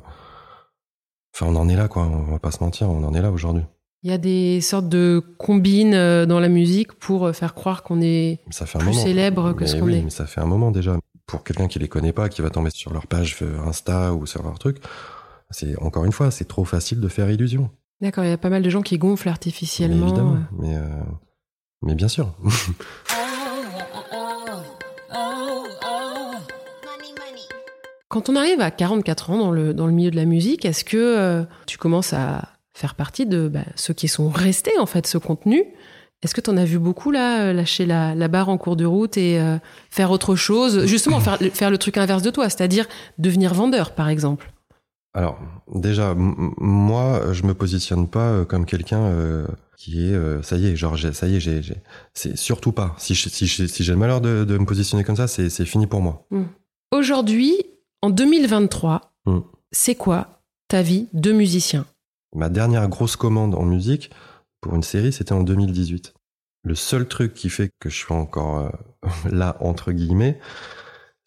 Enfin, 1.36 1.48
on 1.48 1.56
en 1.56 1.68
est 1.70 1.76
là, 1.76 1.88
quoi. 1.88 2.04
On 2.04 2.32
va 2.32 2.40
pas 2.40 2.52
se 2.52 2.64
mentir, 2.64 2.90
on 2.90 3.04
en 3.04 3.14
est 3.14 3.22
là 3.22 3.32
aujourd'hui. 3.32 3.64
Il 4.04 4.10
y 4.10 4.14
a 4.14 4.18
des 4.18 4.62
sortes 4.62 4.88
de 4.88 5.22
combines 5.38 5.92
dans 6.26 6.40
la 6.40 6.48
musique 6.48 6.94
pour 6.94 7.36
faire 7.36 7.54
croire 7.54 7.84
qu'on 7.84 8.02
est 8.02 8.40
Ça 8.50 8.66
fait 8.66 8.78
un 8.78 8.82
plus 8.82 8.92
moment. 8.92 9.04
célèbre 9.04 9.54
que 9.54 9.62
Mais 9.62 9.68
ce 9.68 9.76
qu'on 9.76 9.86
oui, 9.88 9.96
est. 9.96 10.02
mais 10.02 10.10
ça 10.10 10.26
fait 10.26 10.40
un 10.40 10.46
moment 10.46 10.72
déjà. 10.72 10.98
Pour 11.26 11.44
quelqu'un 11.44 11.68
qui 11.68 11.78
les 11.80 11.90
connaît 11.90 12.14
pas, 12.14 12.30
qui 12.30 12.42
va 12.42 12.50
tomber 12.50 12.70
sur 12.70 12.94
leur 12.94 13.06
page 13.08 13.38
Insta 13.68 14.14
ou 14.14 14.26
sur 14.26 14.42
leur 14.44 14.58
truc, 14.58 14.78
c'est 15.50 15.78
encore 15.82 16.06
une 16.06 16.14
fois, 16.14 16.32
c'est 16.32 16.48
trop 16.48 16.64
facile 16.64 17.02
de 17.02 17.08
faire 17.10 17.30
illusion. 17.30 17.70
D'accord, 18.02 18.24
il 18.24 18.30
y 18.30 18.34
a 18.34 18.38
pas 18.38 18.50
mal 18.50 18.62
de 18.64 18.70
gens 18.70 18.82
qui 18.82 18.98
gonflent 18.98 19.28
Mais 19.28 19.32
artificiellement. 19.32 20.08
évidemment, 20.08 20.36
euh. 20.36 20.58
mais 20.58 20.76
euh, 20.76 21.04
mais 21.82 21.96
bien 21.96 22.08
sûr. 22.08 22.34
Quand 28.08 28.28
on 28.28 28.36
arrive 28.36 28.60
à 28.60 28.72
44 28.72 29.30
ans 29.30 29.38
dans 29.38 29.52
le, 29.52 29.74
dans 29.74 29.86
le 29.86 29.94
milieu 29.94 30.10
de 30.10 30.16
la 30.16 30.26
musique, 30.26 30.66
est-ce 30.66 30.84
que 30.84 30.98
euh, 30.98 31.44
tu 31.68 31.78
commences 31.78 32.12
à 32.12 32.50
faire 32.74 32.96
partie 32.96 33.28
de 33.28 33.48
bah, 33.48 33.60
ceux 33.76 33.94
qui 33.94 34.08
sont 34.08 34.30
restés, 34.30 34.78
en 34.80 34.88
fait, 34.88 35.06
ce 35.06 35.20
contenu? 35.20 35.64
Est-ce 36.24 36.34
que 36.34 36.42
tu 36.42 36.50
en 36.50 36.58
as 36.58 36.66
vu 36.66 36.80
beaucoup, 36.80 37.12
là, 37.12 37.54
lâcher 37.54 37.86
la, 37.86 38.16
la 38.16 38.28
barre 38.28 38.50
en 38.50 38.58
cours 38.58 38.76
de 38.76 38.86
route 38.86 39.16
et 39.16 39.40
euh, 39.40 39.58
faire 39.92 40.10
autre 40.10 40.36
chose? 40.36 40.86
Justement, 40.86 41.20
faire 41.20 41.70
le 41.70 41.78
truc 41.78 41.98
inverse 41.98 42.24
de 42.24 42.32
toi, 42.32 42.50
c'est-à-dire 42.50 42.88
devenir 43.20 43.54
vendeur, 43.54 43.94
par 43.94 44.10
exemple. 44.10 44.52
Alors, 45.14 45.40
déjà, 45.74 46.14
moi, 46.16 47.34
je 47.34 47.44
me 47.44 47.54
positionne 47.54 48.08
pas 48.08 48.30
euh, 48.30 48.46
comme 48.46 48.66
quelqu'un 48.66 49.02
euh, 49.02 49.48
qui 49.76 50.06
est, 50.06 50.14
euh, 50.14 50.42
ça 50.44 50.56
y 50.58 50.68
est, 50.68 50.76
genre, 50.76 50.98
ça 50.98 51.28
y 51.28 51.36
est, 51.36 51.40
j'ai, 51.40 51.62
c'est 52.14 52.38
surtout 52.38 52.72
pas. 52.72 52.96
Si, 53.00 53.16
j'ai 53.16 53.92
le 53.92 53.98
malheur 53.98 54.22
de, 54.22 54.44
de 54.44 54.58
me 54.58 54.66
positionner 54.66 55.04
comme 55.04 55.16
ça, 55.16 55.28
c'est, 55.28 55.50
fini 55.66 55.88
pour 55.88 56.02
moi. 56.02 56.28
Aujourd'hui, 56.92 57.56
en 58.02 58.10
2023, 58.10 59.10
Mm. 59.26 59.40
c'est 59.72 59.96
quoi 59.96 60.42
ta 60.68 60.82
vie 60.82 61.08
de 61.14 61.32
musicien? 61.32 61.86
Ma 62.36 62.50
dernière 62.50 62.88
grosse 62.88 63.16
commande 63.16 63.56
en 63.56 63.64
musique 63.64 64.12
pour 64.62 64.76
une 64.76 64.84
série, 64.84 65.12
c'était 65.14 65.34
en 65.34 65.44
2018. 65.44 66.14
Le 66.64 66.76
seul 66.76 67.08
truc 67.08 67.34
qui 67.34 67.50
fait 67.50 67.70
que 67.80 67.90
je 67.90 67.96
suis 67.96 68.14
encore 68.14 68.60
euh, 68.60 68.70
là, 69.32 69.58
entre 69.60 69.92
guillemets, 69.92 70.40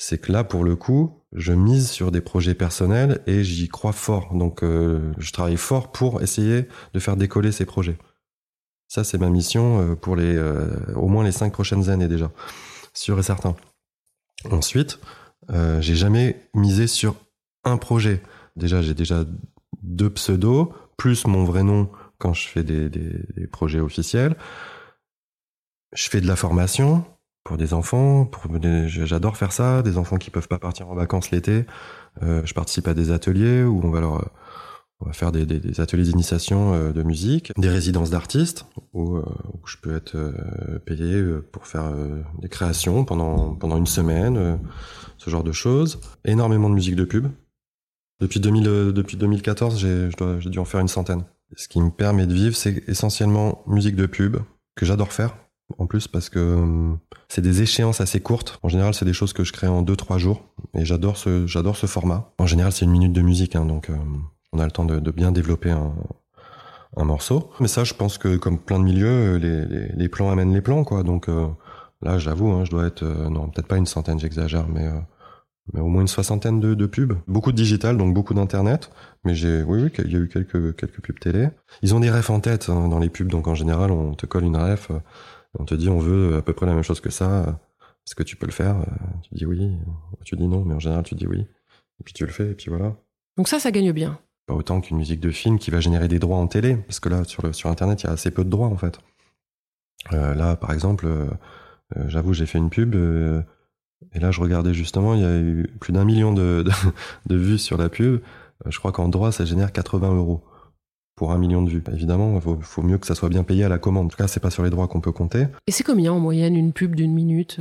c'est 0.03 0.19
que 0.19 0.33
là, 0.33 0.43
pour 0.43 0.65
le 0.65 0.75
coup, 0.75 1.23
je 1.33 1.53
mise 1.53 1.89
sur 1.89 2.11
des 2.11 2.21
projets 2.21 2.57
personnels 2.57 3.21
et 3.29 3.45
j'y 3.45 3.69
crois 3.69 3.93
fort. 3.93 4.35
Donc, 4.35 4.65
euh, 4.65 5.13
je 5.19 5.31
travaille 5.31 5.57
fort 5.57 5.93
pour 5.93 6.23
essayer 6.23 6.67
de 6.93 6.99
faire 6.99 7.17
décoller 7.17 7.53
ces 7.53 7.67
projets. 7.67 7.97
Ça, 8.89 9.05
c'est 9.05 9.17
ma 9.17 9.31
mission 9.31 9.81
euh, 9.81 9.95
pour 9.95 10.17
les, 10.17 10.35
euh, 10.35 10.93
au 10.97 11.07
moins 11.07 11.23
les 11.23 11.31
cinq 11.31 11.53
prochaines 11.53 11.89
années 11.89 12.09
déjà, 12.09 12.33
sûr 12.93 13.17
et 13.21 13.23
certain. 13.23 13.55
Ensuite, 14.51 14.99
euh, 15.51 15.81
j'ai 15.81 15.95
jamais 15.95 16.49
misé 16.53 16.89
sur 16.89 17.15
un 17.63 17.77
projet. 17.77 18.21
Déjà, 18.57 18.83
j'ai 18.83 18.95
déjà 18.95 19.25
deux 19.85 20.11
pseudos, 20.11 20.75
plus 20.97 21.29
mon 21.29 21.45
vrai 21.45 21.63
nom 21.63 21.89
quand 22.19 22.35
je 22.35 22.49
fais 22.49 22.65
des, 22.65 22.91
projets 23.53 23.79
officiels. 23.79 24.37
Je 25.93 26.09
fais 26.09 26.21
de 26.21 26.27
la 26.27 26.37
formation 26.37 27.05
pour 27.45 27.57
des 27.57 27.75
enfants. 27.75 28.25
Pour 28.27 28.43
J'adore 28.87 29.37
faire 29.37 29.53
ça. 29.53 29.83
Des 29.83 29.99
enfants 29.99 30.17
qui 30.17 30.31
peuvent 30.31 30.49
pas 30.49 30.59
partir 30.59 30.89
en 30.91 30.95
vacances 30.95 31.31
l'été. 31.31 31.65
Euh, 32.23 32.43
je 32.45 32.55
participe 32.55 32.89
à 32.89 32.95
des 32.95 33.11
ateliers 33.11 33.63
où 33.65 33.81
on 33.85 33.91
va 33.91 34.01
leur 34.01 34.31
on 35.05 35.07
va 35.07 35.13
faire 35.15 35.33
des, 35.33 35.45
des- 35.47 35.81
ateliers 35.81 36.05
d'initiation 36.05 36.75
euh, 36.75 36.93
de 36.93 37.03
musique, 37.03 37.51
des 37.59 37.69
résidences 37.69 38.11
d'artistes 38.11 38.67
où, 38.93 39.17
euh, 39.17 39.25
où 39.53 39.67
je 39.67 39.77
peux 39.79 39.97
être 39.97 40.15
euh, 40.15 40.79
payé 40.87 41.21
pour 41.51 41.67
faire 41.67 41.91
des 42.41 42.49
créations 42.49 43.05
pendant 43.05 43.55
pendant 43.57 43.77
une 43.79 43.87
semaine, 43.87 44.61
ce 45.19 45.29
genre 45.29 45.43
de 45.43 45.51
choses. 45.51 46.01
Énormément 46.25 46.71
de 46.71 46.75
musique 46.75 46.95
de 46.95 47.05
pub. 47.05 47.27
Depuis 48.21 48.39
2000, 48.39 48.69
euh, 48.69 48.93
depuis 48.93 49.17
2014, 49.17 49.77
j'ai 49.77 50.09
je 50.11 50.17
dois- 50.17 50.39
j'ai 50.39 50.51
dû 50.51 50.61
en 50.61 50.65
faire 50.65 50.81
une 50.81 50.87
centaine. 50.87 51.25
Ce 51.57 51.67
qui 51.67 51.81
me 51.81 51.91
permet 51.91 52.27
de 52.27 52.33
vivre, 52.35 52.55
c'est 52.55 52.85
essentiellement 52.89 53.65
musique 53.67 53.97
de 53.97 54.07
pub 54.07 54.37
que 54.77 54.87
j'adore 54.87 55.13
faire. 55.13 55.35
En 55.79 55.87
plus, 55.87 56.09
parce 56.09 56.29
que 56.29 56.39
hum, 56.39 56.99
c'est 57.29 57.43
des 57.43 57.63
échéances 57.63 58.01
assez 58.01 58.21
courtes. 58.21 58.59
En 58.63 58.69
général, 58.69 58.95
c'est 58.95 59.05
des 59.05 59.13
choses 59.13 59.33
que 59.33 59.45
je 59.45 59.53
crée 59.53 59.69
en 59.69 59.83
2-3 59.83 60.19
jours. 60.19 60.43
Et 60.75 60.85
j'adore 60.85 61.17
ce, 61.17 61.87
format. 61.87 62.33
En 62.39 62.47
général, 62.47 62.73
c'est 62.73 62.85
une 62.85 62.91
minute 62.91 63.13
de 63.13 63.23
musique, 63.23 63.57
hein, 63.57 63.65
donc 63.65 63.91
euh, 63.91 63.97
on 64.53 64.59
a 64.59 64.65
le 64.65 64.71
temps 64.71 64.85
de, 64.85 65.11
bien 65.11 65.33
développer 65.33 65.71
un, 65.71 65.93
morceau. 66.97 67.51
Mais 67.61 67.69
ça, 67.69 67.85
je 67.85 67.95
pense 67.95 68.19
que 68.19 68.37
comme 68.37 68.59
plein 68.59 68.79
de 68.79 68.85
milieux, 68.85 69.37
les, 69.37 69.89
les, 69.97 70.09
plans 70.09 70.31
amènent 70.31 70.53
les 70.53 70.61
plans, 70.61 70.85
quoi. 70.85 71.03
Donc 71.03 71.29
euh, 71.29 71.47
là, 72.03 72.19
j'avoue, 72.19 72.51
hein, 72.51 72.65
je 72.65 72.71
dois 72.71 72.87
être, 72.87 73.03
euh, 73.03 73.29
non, 73.31 73.49
peut-être 73.49 73.69
pas 73.69 73.79
une 73.79 73.87
centaine, 73.87 74.19
j'exagère, 74.19 74.69
mais, 74.69 74.87
euh, 74.87 75.81
au 75.81 75.89
moins 75.89 76.03
une 76.03 76.09
soixantaine 76.09 76.61
de, 76.61 76.87
pubs. 76.87 77.15
Beaucoup 77.29 77.53
de 77.53 77.57
digital, 77.57 77.97
donc 77.97 78.13
beaucoup 78.13 78.35
d'internet. 78.35 78.91
Mais 79.25 79.35
j'ai, 79.35 79.63
oui, 79.63 79.85
oui, 79.85 79.93
il 80.05 80.13
y 80.13 80.17
a 80.17 80.19
eu 80.19 80.29
quelques, 80.29 81.01
pubs 81.01 81.21
télé. 81.21 81.49
Ils 81.83 81.95
ont 81.95 82.01
des 82.01 82.11
refs 82.11 82.31
en 82.31 82.41
tête 82.41 82.69
hein, 82.69 82.89
dans 82.89 82.99
les 82.99 83.09
pubs, 83.09 83.29
donc 83.29 83.47
en 83.47 83.55
général, 83.55 83.93
on 83.93 84.15
te 84.15 84.27
colle 84.27 84.45
une 84.45 84.57
ref, 84.57 84.91
euh, 84.91 84.99
on 85.59 85.65
te 85.65 85.75
dit 85.75 85.89
on 85.89 85.99
veut 85.99 86.37
à 86.37 86.43
peu 86.43 86.53
près 86.53 86.67
la 86.67 86.75
même 86.75 86.83
chose 86.83 87.01
que 87.01 87.11
ça. 87.11 87.61
Est-ce 88.07 88.15
que 88.15 88.23
tu 88.23 88.37
peux 88.37 88.47
le 88.47 88.53
faire? 88.53 88.85
Tu 89.23 89.35
dis 89.35 89.47
oui, 89.47 89.79
tu 90.25 90.37
dis 90.37 90.49
non, 90.49 90.65
mais 90.65 90.75
en 90.75 90.81
général, 90.81 91.05
tu 91.05 91.15
dis 91.15 91.27
oui. 91.27 91.47
Et 92.01 92.05
puis 92.05 92.15
tu 92.15 92.27
le 92.27 92.33
fais, 92.33 92.51
et 92.51 92.55
puis 92.55 92.69
voilà. 92.69 92.97
Donc 93.37 93.49
ça, 93.49 93.59
ça 93.61 93.71
gagne 93.71 93.93
bien. 93.93 94.19
Pas 94.47 94.55
autant 94.55 94.81
qu'une 94.81 94.97
musique 94.97 95.21
de 95.21 95.31
film 95.31 95.59
qui 95.59 95.71
va 95.71 95.81
générer 95.81 96.09
des 96.09 96.19
droits 96.19 96.39
en 96.39 96.49
télé, 96.49 96.77
parce 96.77 97.01
que 97.01 97.09
là, 97.09 97.25
sur, 97.25 97.47
le, 97.47 97.53
sur 97.53 97.71
Internet, 97.71 98.03
il 98.03 98.07
y 98.07 98.11
a 98.11 98.13
assez 98.13 98.31
peu 98.31 98.45
de 98.45 98.51
droits, 98.51 98.67
en 98.67 98.77
fait. 98.77 98.99
Euh, 100.13 100.35
là, 100.35 100.57
par 100.57 100.73
exemple, 100.73 101.07
euh, 101.07 101.27
euh, 101.97 102.09
j'avoue, 102.09 102.33
j'ai 102.33 102.47
fait 102.47 102.59
une 102.59 102.71
pub, 102.71 102.95
euh, 102.97 103.41
et 104.13 104.19
là, 104.19 104.33
je 104.33 104.41
regardais 104.41 104.75
justement, 104.75 105.15
il 105.15 105.21
y 105.21 105.25
a 105.25 105.39
eu 105.39 105.69
plus 105.81 105.93
d'un 105.93 106.05
million 106.05 106.33
de, 106.33 106.65
de, 106.67 106.73
de, 107.27 107.37
vues 107.37 107.59
sur 107.59 107.79
la 107.79 107.89
pub. 107.89 108.21
Je 108.67 108.77
crois 108.79 108.91
qu'en 108.91 109.09
droit, 109.09 109.31
ça 109.31 109.45
génère 109.45 109.73
80 109.73 110.15
euros 110.15 110.43
pour 111.15 111.33
un 111.33 111.39
million 111.39 111.63
de 111.63 111.71
vues. 111.71 111.83
Évidemment, 111.93 112.35
il 112.35 112.41
faut, 112.41 112.59
faut, 112.61 112.83
mieux 112.83 112.99
que 112.99 113.07
ça 113.07 113.15
soit 113.15 113.29
bien 113.29 113.45
payé 113.45 113.65
à 113.65 113.69
la 113.69 113.79
commande. 113.79 114.07
En 114.07 114.09
tout 114.09 114.17
cas, 114.17 114.29
c'est 114.29 114.41
pas 114.41 114.51
sur 114.51 114.63
les 114.63 114.71
droits 114.71 114.89
qu'on 114.89 115.01
peut 115.01 115.13
compter. 115.13 115.47
Et 115.67 115.73
c'est 115.73 115.85
combien 115.85 116.13
en 116.13 116.21
moyenne 116.21 116.57
une 116.57 116.73
pub 116.73 116.95
d'une 116.95 117.13
minute 117.13 117.61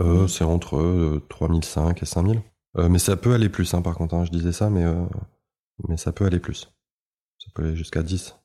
euh, 0.00 0.26
C'est 0.28 0.44
entre 0.44 0.76
euh, 0.76 1.22
3005 1.28 2.02
et 2.02 2.06
5000. 2.06 2.40
Euh, 2.76 2.88
mais 2.88 2.98
ça 2.98 3.16
peut 3.16 3.34
aller 3.34 3.48
plus, 3.48 3.72
hein, 3.74 3.82
par 3.82 3.94
contre. 3.94 4.14
Hein, 4.14 4.24
je 4.24 4.30
disais 4.30 4.52
ça, 4.52 4.70
mais, 4.70 4.84
euh, 4.84 5.04
mais 5.88 5.96
ça 5.96 6.12
peut 6.12 6.24
aller 6.24 6.40
plus. 6.40 6.72
Ça 7.38 7.50
peut 7.54 7.64
aller 7.64 7.76
jusqu'à 7.76 8.02
10. 8.02 8.36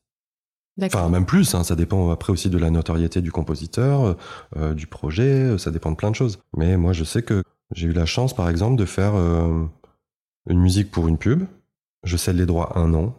Enfin, 0.82 1.10
même 1.10 1.26
plus, 1.26 1.56
hein, 1.56 1.64
ça 1.64 1.76
dépend 1.76 2.10
après 2.10 2.32
aussi 2.32 2.50
de 2.50 2.58
la 2.58 2.70
notoriété 2.70 3.22
du 3.22 3.32
compositeur, 3.32 4.16
euh, 4.56 4.74
du 4.74 4.88
projet, 4.88 5.58
ça 5.58 5.72
dépend 5.72 5.92
de 5.92 5.96
plein 5.96 6.12
de 6.12 6.16
choses. 6.16 6.40
Mais 6.56 6.78
moi, 6.78 6.94
je 6.94 7.04
sais 7.04 7.22
que 7.22 7.44
j'ai 7.74 7.88
eu 7.88 7.92
la 7.92 8.06
chance, 8.06 8.34
par 8.34 8.50
exemple, 8.50 8.78
de 8.78 8.86
faire 8.86 9.16
euh, 9.16 9.66
une 10.48 10.60
musique 10.60 10.92
pour 10.92 11.08
une 11.08 11.18
pub. 11.18 11.44
Je 12.04 12.18
cède 12.18 12.38
les 12.38 12.46
droits 12.46 12.78
un 12.78 12.94
an. 12.94 13.16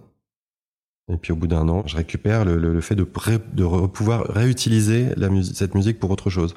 Et 1.12 1.16
puis 1.16 1.32
au 1.32 1.36
bout 1.36 1.48
d'un 1.48 1.68
an, 1.68 1.82
je 1.86 1.96
récupère 1.96 2.44
le, 2.44 2.56
le, 2.56 2.72
le 2.72 2.80
fait 2.80 2.94
de, 2.94 3.06
de 3.52 3.64
re, 3.64 3.90
pouvoir 3.90 4.24
réutiliser 4.28 5.08
la 5.16 5.28
musique, 5.28 5.56
cette 5.56 5.74
musique 5.74 5.98
pour 5.98 6.10
autre 6.10 6.30
chose. 6.30 6.54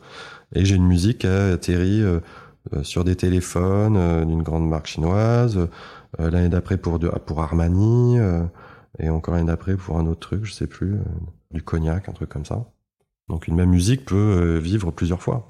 Et 0.53 0.63
j'ai 0.65 0.75
une 0.75 0.85
musique 0.85 1.19
qui 1.19 1.27
atterri 1.27 2.01
euh, 2.03 2.19
sur 2.83 3.03
des 3.03 3.15
téléphones 3.15 3.97
euh, 3.97 4.25
d'une 4.25 4.43
grande 4.43 4.69
marque 4.69 4.87
chinoise, 4.87 5.57
euh, 6.19 6.29
l'année 6.29 6.49
d'après 6.49 6.77
pour, 6.77 6.99
pour 6.99 7.41
Armani, 7.41 8.19
euh, 8.19 8.43
et 8.99 9.09
encore 9.09 9.33
l'année 9.33 9.47
d'après 9.47 9.75
pour 9.75 9.97
un 9.97 10.05
autre 10.05 10.19
truc, 10.19 10.45
je 10.45 10.53
sais 10.53 10.67
plus, 10.67 10.93
euh, 10.93 11.03
du 11.51 11.63
cognac, 11.63 12.07
un 12.07 12.13
truc 12.13 12.29
comme 12.29 12.45
ça. 12.45 12.65
Donc 13.29 13.47
une 13.47 13.55
même 13.55 13.69
musique 13.69 14.05
peut 14.05 14.15
euh, 14.15 14.59
vivre 14.59 14.91
plusieurs 14.91 15.21
fois. 15.21 15.47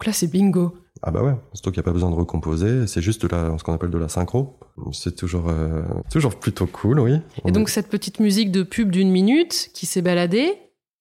Donc 0.00 0.06
là, 0.06 0.12
c'est 0.12 0.26
bingo. 0.26 0.76
Ah 1.02 1.10
bah 1.10 1.22
ouais, 1.22 1.34
surtout 1.52 1.70
qu'il 1.70 1.80
n'y 1.80 1.84
a 1.84 1.88
pas 1.90 1.92
besoin 1.92 2.10
de 2.10 2.14
recomposer, 2.14 2.86
c'est 2.86 3.02
juste 3.02 3.30
la, 3.30 3.58
ce 3.58 3.62
qu'on 3.62 3.74
appelle 3.74 3.90
de 3.90 3.98
la 3.98 4.08
synchro. 4.08 4.58
C'est 4.92 5.14
toujours, 5.14 5.48
euh, 5.50 5.82
toujours 6.10 6.38
plutôt 6.38 6.66
cool, 6.66 6.98
oui. 7.00 7.18
Et 7.44 7.52
donc 7.52 7.68
cette 7.68 7.88
petite 7.88 8.20
musique 8.20 8.50
de 8.50 8.62
pub 8.62 8.90
d'une 8.90 9.10
minute 9.10 9.70
qui 9.74 9.84
s'est 9.86 10.00
baladée, 10.02 10.52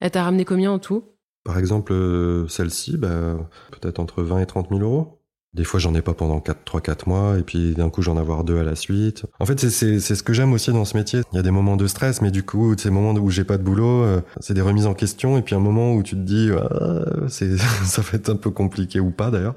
elle 0.01 0.11
t'a 0.11 0.23
ramené 0.23 0.43
combien 0.43 0.71
en 0.71 0.79
tout? 0.79 1.05
Par 1.45 1.57
exemple, 1.57 1.93
euh, 1.93 2.47
celle-ci, 2.49 2.97
bah, 2.97 3.49
peut-être 3.71 3.99
entre 3.99 4.23
20 4.23 4.39
et 4.41 4.45
30 4.45 4.69
000 4.69 4.81
euros. 4.81 5.21
Des 5.53 5.63
fois, 5.63 5.79
j'en 5.79 5.93
ai 5.93 6.01
pas 6.01 6.13
pendant 6.13 6.39
3-4 6.39 7.07
mois, 7.07 7.37
et 7.37 7.43
puis 7.43 7.73
d'un 7.73 7.89
coup, 7.89 8.01
j'en 8.01 8.17
avoir 8.17 8.43
deux 8.43 8.57
à 8.57 8.63
la 8.63 8.75
suite. 8.75 9.25
En 9.39 9.45
fait, 9.45 9.59
c'est 9.59 9.99
ce 9.99 10.23
que 10.23 10.33
j'aime 10.33 10.53
aussi 10.53 10.71
dans 10.71 10.85
ce 10.85 10.97
métier. 10.97 11.21
Il 11.31 11.35
y 11.35 11.39
a 11.39 11.43
des 11.43 11.51
moments 11.51 11.77
de 11.77 11.85
stress, 11.85 12.21
mais 12.21 12.31
du 12.31 12.43
coup, 12.43 12.75
ces 12.77 12.89
moments 12.89 13.13
où 13.13 13.29
j'ai 13.29 13.43
pas 13.43 13.57
de 13.57 13.63
boulot, 13.63 14.03
euh, 14.03 14.21
c'est 14.39 14.53
des 14.53 14.61
remises 14.61 14.87
en 14.87 14.93
question, 14.93 15.37
et 15.37 15.41
puis 15.41 15.53
un 15.55 15.59
moment 15.59 15.93
où 15.93 16.01
tu 16.01 16.15
te 16.15 16.21
dis, 16.21 16.49
ah, 16.51 17.05
c'est 17.27 17.57
ça 17.85 18.01
va 18.01 18.09
être 18.13 18.29
un 18.29 18.35
peu 18.35 18.49
compliqué 18.49 18.99
ou 18.99 19.11
pas 19.11 19.29
d'ailleurs. 19.29 19.55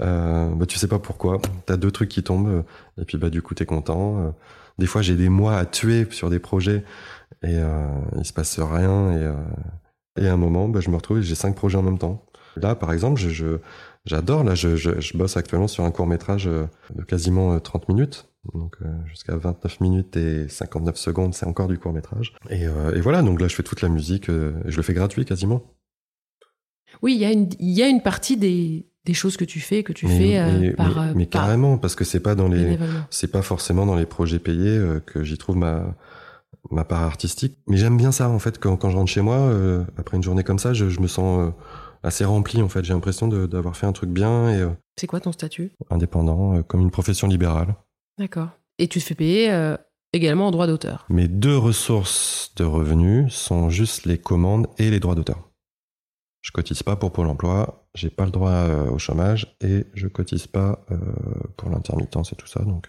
Euh, 0.00 0.50
bah, 0.54 0.66
tu 0.66 0.78
sais 0.78 0.88
pas 0.88 0.98
pourquoi. 0.98 1.38
T'as 1.66 1.76
deux 1.76 1.90
trucs 1.90 2.10
qui 2.10 2.22
tombent, 2.22 2.64
et 3.00 3.04
puis 3.04 3.16
bah 3.16 3.30
du 3.30 3.40
coup, 3.42 3.54
t'es 3.54 3.66
content. 3.66 4.34
Des 4.80 4.86
fois, 4.86 5.02
j'ai 5.02 5.14
des 5.14 5.28
mois 5.28 5.56
à 5.56 5.66
tuer 5.66 6.06
sur 6.10 6.30
des 6.30 6.38
projets, 6.38 6.84
et 7.42 7.56
euh, 7.58 7.86
il 8.18 8.24
se 8.24 8.32
passe 8.32 8.58
rien, 8.58 9.12
et, 9.12 9.24
euh, 9.24 9.34
et 10.18 10.26
à 10.26 10.32
un 10.32 10.38
moment, 10.38 10.68
bah, 10.68 10.80
je 10.80 10.88
me 10.88 10.96
retrouve, 10.96 11.20
j'ai 11.20 11.34
cinq 11.34 11.54
projets 11.54 11.76
en 11.76 11.82
même 11.82 11.98
temps. 11.98 12.24
Là, 12.56 12.74
par 12.74 12.92
exemple, 12.92 13.20
je, 13.20 13.28
je 13.28 13.58
J'adore, 14.06 14.44
là, 14.44 14.54
je, 14.54 14.76
je, 14.76 15.00
je, 15.00 15.16
bosse 15.16 15.36
actuellement 15.36 15.68
sur 15.68 15.84
un 15.84 15.90
court 15.90 16.06
métrage 16.06 16.46
de 16.46 17.02
quasiment 17.06 17.60
30 17.60 17.88
minutes, 17.88 18.30
donc 18.54 18.76
euh, 18.82 18.86
jusqu'à 19.06 19.36
29 19.36 19.80
minutes 19.80 20.16
et 20.16 20.48
59 20.48 20.96
secondes, 20.96 21.34
c'est 21.34 21.46
encore 21.46 21.68
du 21.68 21.78
court 21.78 21.92
métrage. 21.92 22.34
Et, 22.48 22.66
euh, 22.66 22.94
et, 22.94 23.00
voilà, 23.00 23.22
donc 23.22 23.40
là, 23.40 23.48
je 23.48 23.54
fais 23.54 23.62
toute 23.62 23.82
la 23.82 23.88
musique, 23.88 24.30
euh, 24.30 24.52
et 24.64 24.70
je 24.70 24.76
le 24.76 24.82
fais 24.82 24.94
gratuit 24.94 25.24
quasiment. 25.24 25.62
Oui, 27.02 27.14
il 27.14 27.20
y, 27.20 27.24
a 27.24 27.30
une, 27.30 27.48
il 27.58 27.70
y 27.70 27.82
a 27.82 27.88
une 27.88 28.02
partie 28.02 28.36
des, 28.36 28.86
des 29.04 29.14
choses 29.14 29.36
que 29.36 29.44
tu 29.44 29.60
fais, 29.60 29.82
que 29.82 29.92
tu 29.92 30.06
mais, 30.06 30.18
fais 30.18 30.58
mais, 30.58 30.70
par. 30.72 30.88
Mais, 30.88 31.14
mais 31.14 31.26
par 31.26 31.42
carrément, 31.42 31.78
parce 31.78 31.94
que 31.94 32.04
c'est 32.04 32.20
pas 32.20 32.34
dans 32.34 32.48
les, 32.48 32.78
c'est 33.10 33.30
pas 33.30 33.42
forcément 33.42 33.86
dans 33.86 33.94
les 33.94 34.06
projets 34.06 34.38
payés 34.38 34.80
que 35.06 35.22
j'y 35.22 35.38
trouve 35.38 35.56
ma 35.56 35.96
ma 36.70 36.84
part 36.84 37.02
artistique. 37.02 37.56
Mais 37.68 37.76
j'aime 37.76 37.96
bien 37.96 38.12
ça, 38.12 38.28
en 38.28 38.38
fait, 38.38 38.58
quand, 38.58 38.76
quand 38.76 38.90
je 38.90 38.96
rentre 38.96 39.10
chez 39.10 39.22
moi, 39.22 39.54
après 39.96 40.16
une 40.16 40.22
journée 40.22 40.44
comme 40.44 40.58
ça, 40.58 40.72
je, 40.72 40.88
je 40.88 41.00
me 41.00 41.06
sens 41.06 41.52
assez 42.02 42.24
rempli 42.24 42.62
en 42.62 42.68
fait. 42.68 42.84
J'ai 42.84 42.92
l'impression 42.94 43.28
d'avoir 43.28 43.76
fait 43.76 43.86
un 43.86 43.92
truc 43.92 44.10
bien. 44.10 44.48
et 44.50 44.60
euh, 44.60 44.70
C'est 44.96 45.06
quoi 45.06 45.20
ton 45.20 45.32
statut? 45.32 45.72
Indépendant, 45.90 46.56
euh, 46.56 46.62
comme 46.62 46.80
une 46.80 46.90
profession 46.90 47.26
libérale. 47.28 47.74
D'accord. 48.18 48.48
Et 48.78 48.88
tu 48.88 48.98
te 49.00 49.04
fais 49.04 49.14
payer 49.14 49.50
euh, 49.50 49.76
également 50.12 50.46
en 50.48 50.50
droit 50.50 50.66
d'auteur? 50.66 51.06
Mes 51.08 51.28
deux 51.28 51.56
ressources 51.56 52.52
de 52.56 52.64
revenus 52.64 53.32
sont 53.32 53.70
juste 53.70 54.04
les 54.06 54.18
commandes 54.18 54.66
et 54.78 54.90
les 54.90 55.00
droits 55.00 55.14
d'auteur. 55.14 55.50
Je 56.42 56.50
cotise 56.52 56.82
pas 56.82 56.96
pour 56.96 57.12
Pôle 57.12 57.26
emploi, 57.26 57.86
j'ai 57.94 58.08
pas 58.08 58.24
le 58.24 58.30
droit 58.30 58.50
euh, 58.50 58.90
au 58.90 58.98
chômage 58.98 59.54
et 59.60 59.84
je 59.92 60.08
cotise 60.08 60.46
pas 60.46 60.84
euh, 60.90 60.96
pour 61.58 61.68
l'intermittence 61.68 62.32
et 62.32 62.36
tout 62.36 62.46
ça. 62.46 62.62
Donc, 62.64 62.88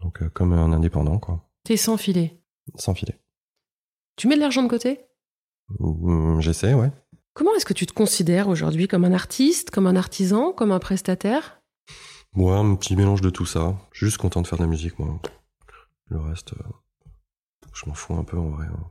donc 0.00 0.28
comme 0.28 0.52
un 0.52 0.72
indépendant 0.72 1.18
quoi. 1.18 1.48
T'es 1.64 1.76
sans 1.76 1.96
filet? 1.96 2.40
Sans 2.76 2.94
filet. 2.94 3.18
Tu 4.16 4.28
mets 4.28 4.36
de 4.36 4.40
l'argent 4.40 4.62
de 4.62 4.68
côté? 4.68 5.00
Mmh, 5.80 6.40
J'essaie, 6.40 6.74
ouais. 6.74 6.92
Comment 7.36 7.54
est-ce 7.54 7.66
que 7.66 7.74
tu 7.74 7.84
te 7.84 7.92
considères 7.92 8.48
aujourd'hui 8.48 8.88
comme 8.88 9.04
un 9.04 9.12
artiste, 9.12 9.70
comme 9.70 9.86
un 9.86 9.94
artisan, 9.94 10.52
comme 10.52 10.72
un 10.72 10.78
prestataire? 10.78 11.60
Moi, 12.32 12.56
un 12.56 12.74
petit 12.76 12.96
mélange 12.96 13.20
de 13.20 13.28
tout 13.28 13.44
ça. 13.44 13.76
Juste 13.92 14.16
content 14.16 14.40
de 14.40 14.46
faire 14.46 14.56
de 14.56 14.62
la 14.62 14.70
musique, 14.70 14.98
moi. 14.98 15.20
Le 16.08 16.18
reste, 16.18 16.54
euh, 16.54 16.64
je 17.74 17.84
m'en 17.84 17.92
fous 17.92 18.14
un 18.14 18.24
peu 18.24 18.38
en 18.38 18.48
vrai. 18.48 18.64
Hein. 18.64 18.90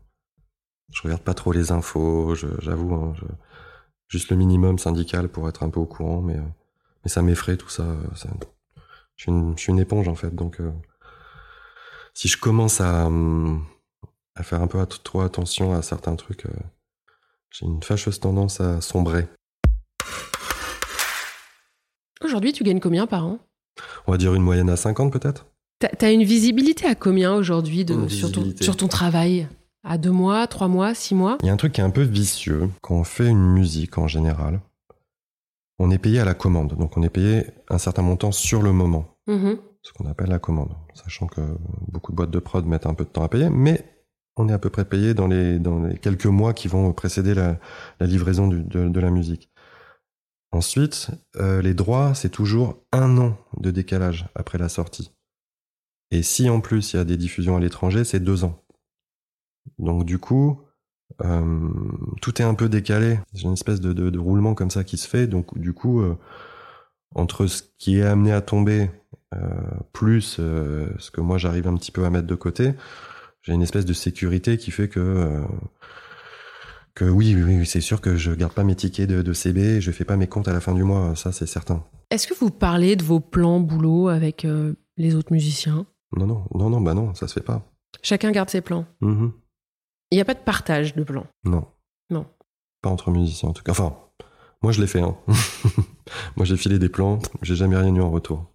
Je 0.91 1.01
regarde 1.01 1.23
pas 1.23 1.33
trop 1.33 1.53
les 1.53 1.71
infos, 1.71 2.35
j'avoue. 2.35 2.93
Hein. 2.93 3.15
Juste 4.09 4.29
le 4.29 4.37
minimum 4.37 4.77
syndical 4.77 5.27
pour 5.27 5.49
être 5.49 5.63
un 5.63 5.71
peu 5.71 5.79
au 5.79 5.87
courant, 5.87 6.21
mais, 6.21 6.37
euh, 6.37 7.07
ça 7.07 7.23
m'effraie 7.23 7.57
tout 7.57 7.69
ça. 7.69 7.97
ça... 8.13 8.29
Je, 9.15 9.23
suis 9.57 9.71
une, 9.71 9.79
éponge 9.79 10.07
en 10.07 10.13
fait, 10.13 10.35
donc 10.35 10.61
euh, 10.61 10.71
si 12.13 12.27
je 12.27 12.37
commence 12.37 12.79
à, 12.79 13.09
à 14.35 14.43
faire 14.43 14.61
un 14.61 14.67
peu 14.67 14.85
trop 14.85 15.21
attention 15.21 15.73
à 15.73 15.81
certains 15.81 16.15
trucs 16.15 16.45
j'ai 17.51 17.65
une 17.65 17.81
fâcheuse 17.83 18.19
tendance 18.19 18.59
à 18.61 18.81
sombrer. 18.81 19.27
Aujourd'hui, 22.23 22.53
tu 22.53 22.63
gagnes 22.63 22.79
combien 22.79 23.07
par 23.07 23.25
an? 23.25 23.39
On 24.07 24.11
va 24.11 24.17
dire 24.17 24.33
une 24.33 24.41
moyenne 24.41 24.69
à 24.69 24.77
50 24.77 25.11
peut-être? 25.11 25.47
T'as 25.79 26.11
une 26.11 26.23
visibilité 26.23 26.85
à 26.87 26.95
combien 26.95 27.33
aujourd'hui 27.33 27.85
sur 28.07 28.31
ton, 28.31 28.53
sur 28.59 28.77
ton 28.77 28.87
travail? 28.87 29.47
À 29.83 29.97
deux 29.97 30.11
mois, 30.11 30.47
trois 30.47 30.67
mois, 30.67 30.95
six 30.95 31.13
mois? 31.13 31.37
Il 31.43 31.47
y 31.47 31.49
a 31.49 31.53
un 31.53 31.57
truc 31.57 31.73
qui 31.73 31.81
est 31.81 31.83
un 31.83 31.91
peu 31.91 32.01
vicieux. 32.01 32.69
Quand 32.81 32.95
on 32.95 33.03
fait 33.03 33.27
une 33.27 33.45
musique 33.45 33.97
en 33.97 34.07
général, 34.07 34.61
on 35.77 35.91
est 35.91 35.99
payé 35.99 36.19
à 36.19 36.25
la 36.25 36.33
commande. 36.33 36.75
Donc 36.75 36.97
on 36.97 37.03
est 37.03 37.09
payé 37.09 37.45
un 37.69 37.77
certain 37.77 38.01
montant 38.01 38.31
sur 38.31 38.61
le 38.61 38.71
moment. 38.71 39.05
Mmh. 39.27 39.53
Ce 39.83 39.93
qu'on 39.93 40.09
appelle 40.09 40.29
la 40.29 40.39
commande. 40.39 40.75
Sachant 40.95 41.27
que 41.27 41.41
beaucoup 41.89 42.11
de 42.11 42.17
boîtes 42.17 42.31
de 42.31 42.39
prod 42.39 42.65
mettent 42.65 42.87
un 42.87 42.95
peu 42.95 43.03
de 43.03 43.09
temps 43.09 43.23
à 43.23 43.29
payer, 43.29 43.49
mais 43.51 43.94
on 44.37 44.49
est 44.49 44.53
à 44.53 44.59
peu 44.59 44.69
près 44.69 44.85
payé 44.85 45.13
dans 45.13 45.27
les, 45.27 45.59
dans 45.59 45.83
les 45.83 45.97
quelques 45.97 46.25
mois 46.25 46.53
qui 46.53 46.67
vont 46.67 46.91
précéder 46.93 47.33
la, 47.33 47.59
la 47.99 48.07
livraison 48.07 48.47
du, 48.47 48.63
de, 48.63 48.89
de, 48.89 48.99
la 48.99 49.11
musique. 49.11 49.49
Ensuite, 50.51 51.09
euh, 51.37 51.61
les 51.61 51.73
droits, 51.73 52.13
c'est 52.13 52.29
toujours 52.29 52.83
un 52.91 53.17
an 53.17 53.37
de 53.57 53.71
décalage 53.71 54.27
après 54.35 54.57
la 54.57 54.69
sortie. 54.69 55.11
Et 56.11 56.23
si 56.23 56.49
en 56.49 56.61
plus 56.61 56.93
il 56.93 56.97
y 56.97 56.99
a 56.99 57.05
des 57.05 57.17
diffusions 57.17 57.57
à 57.57 57.59
l'étranger, 57.59 58.03
c'est 58.03 58.19
deux 58.19 58.43
ans. 58.43 58.61
Donc 59.79 60.05
du 60.05 60.19
coup, 60.19 60.61
euh, 61.23 61.69
tout 62.21 62.41
est 62.41 62.45
un 62.45 62.53
peu 62.53 62.69
décalé. 62.69 63.19
J'ai 63.33 63.45
une 63.45 63.53
espèce 63.53 63.81
de, 63.81 63.93
de, 63.93 64.09
de, 64.09 64.19
roulement 64.19 64.53
comme 64.53 64.69
ça 64.69 64.83
qui 64.83 64.97
se 64.97 65.07
fait. 65.07 65.27
Donc 65.27 65.57
du 65.57 65.73
coup, 65.73 66.01
euh, 66.01 66.17
entre 67.15 67.47
ce 67.47 67.63
qui 67.77 67.99
est 67.99 68.03
amené 68.03 68.31
à 68.31 68.41
tomber, 68.41 68.89
euh, 69.33 69.39
plus 69.91 70.37
euh, 70.39 70.87
ce 70.99 71.11
que 71.11 71.19
moi 71.19 71.37
j'arrive 71.37 71.67
un 71.67 71.75
petit 71.75 71.91
peu 71.91 72.05
à 72.05 72.09
mettre 72.09 72.27
de 72.27 72.35
côté, 72.35 72.73
j'ai 73.45 73.53
une 73.53 73.61
espèce 73.61 73.85
de 73.85 73.93
sécurité 73.93 74.57
qui 74.57 74.71
fait 74.71 74.89
que 74.89 74.99
euh, 74.99 75.43
que 76.95 77.05
oui, 77.05 77.35
oui, 77.35 77.43
oui 77.43 77.65
c'est 77.65 77.81
sûr 77.81 78.01
que 78.01 78.15
je 78.15 78.31
garde 78.31 78.53
pas 78.53 78.63
mes 78.63 78.75
tickets 78.75 79.07
de, 79.07 79.21
de 79.21 79.33
CB, 79.33 79.81
je 79.81 79.91
fais 79.91 80.03
pas 80.03 80.17
mes 80.17 80.27
comptes 80.27 80.47
à 80.47 80.53
la 80.53 80.61
fin 80.61 80.73
du 80.73 80.83
mois, 80.83 81.15
ça 81.15 81.31
c'est 81.31 81.45
certain. 81.45 81.83
Est-ce 82.09 82.27
que 82.27 82.33
vous 82.33 82.49
parlez 82.49 82.95
de 82.95 83.03
vos 83.03 83.19
plans 83.19 83.59
boulot 83.59 84.07
avec 84.07 84.45
euh, 84.45 84.73
les 84.97 85.13
autres 85.15 85.31
musiciens? 85.31 85.85
Non, 86.17 86.25
non, 86.25 86.45
non, 86.55 86.69
non, 86.69 86.81
bah 86.81 86.93
non, 86.95 87.13
ça 87.13 87.27
se 87.27 87.33
fait 87.33 87.45
pas. 87.45 87.61
Chacun 88.01 88.31
garde 88.31 88.49
ses 88.49 88.61
plans? 88.61 88.85
Mmh. 89.01 89.27
Il 90.11 90.15
n'y 90.15 90.21
a 90.21 90.25
pas 90.25 90.33
de 90.33 90.39
partage 90.39 90.95
de 90.95 91.03
plans? 91.03 91.27
Non. 91.43 91.67
Non. 92.09 92.25
Pas 92.81 92.89
entre 92.89 93.11
musiciens 93.11 93.49
en 93.49 93.53
tout 93.53 93.63
cas. 93.63 93.73
Enfin, 93.73 93.95
moi 94.63 94.71
je 94.71 94.81
l'ai 94.81 94.87
fait. 94.87 95.01
Hein. 95.01 95.15
moi 96.35 96.45
j'ai 96.45 96.57
filé 96.57 96.79
des 96.79 96.89
plans, 96.89 97.19
j'ai 97.43 97.55
jamais 97.55 97.77
rien 97.77 97.93
eu 97.93 98.01
en 98.01 98.09
retour. 98.09 98.51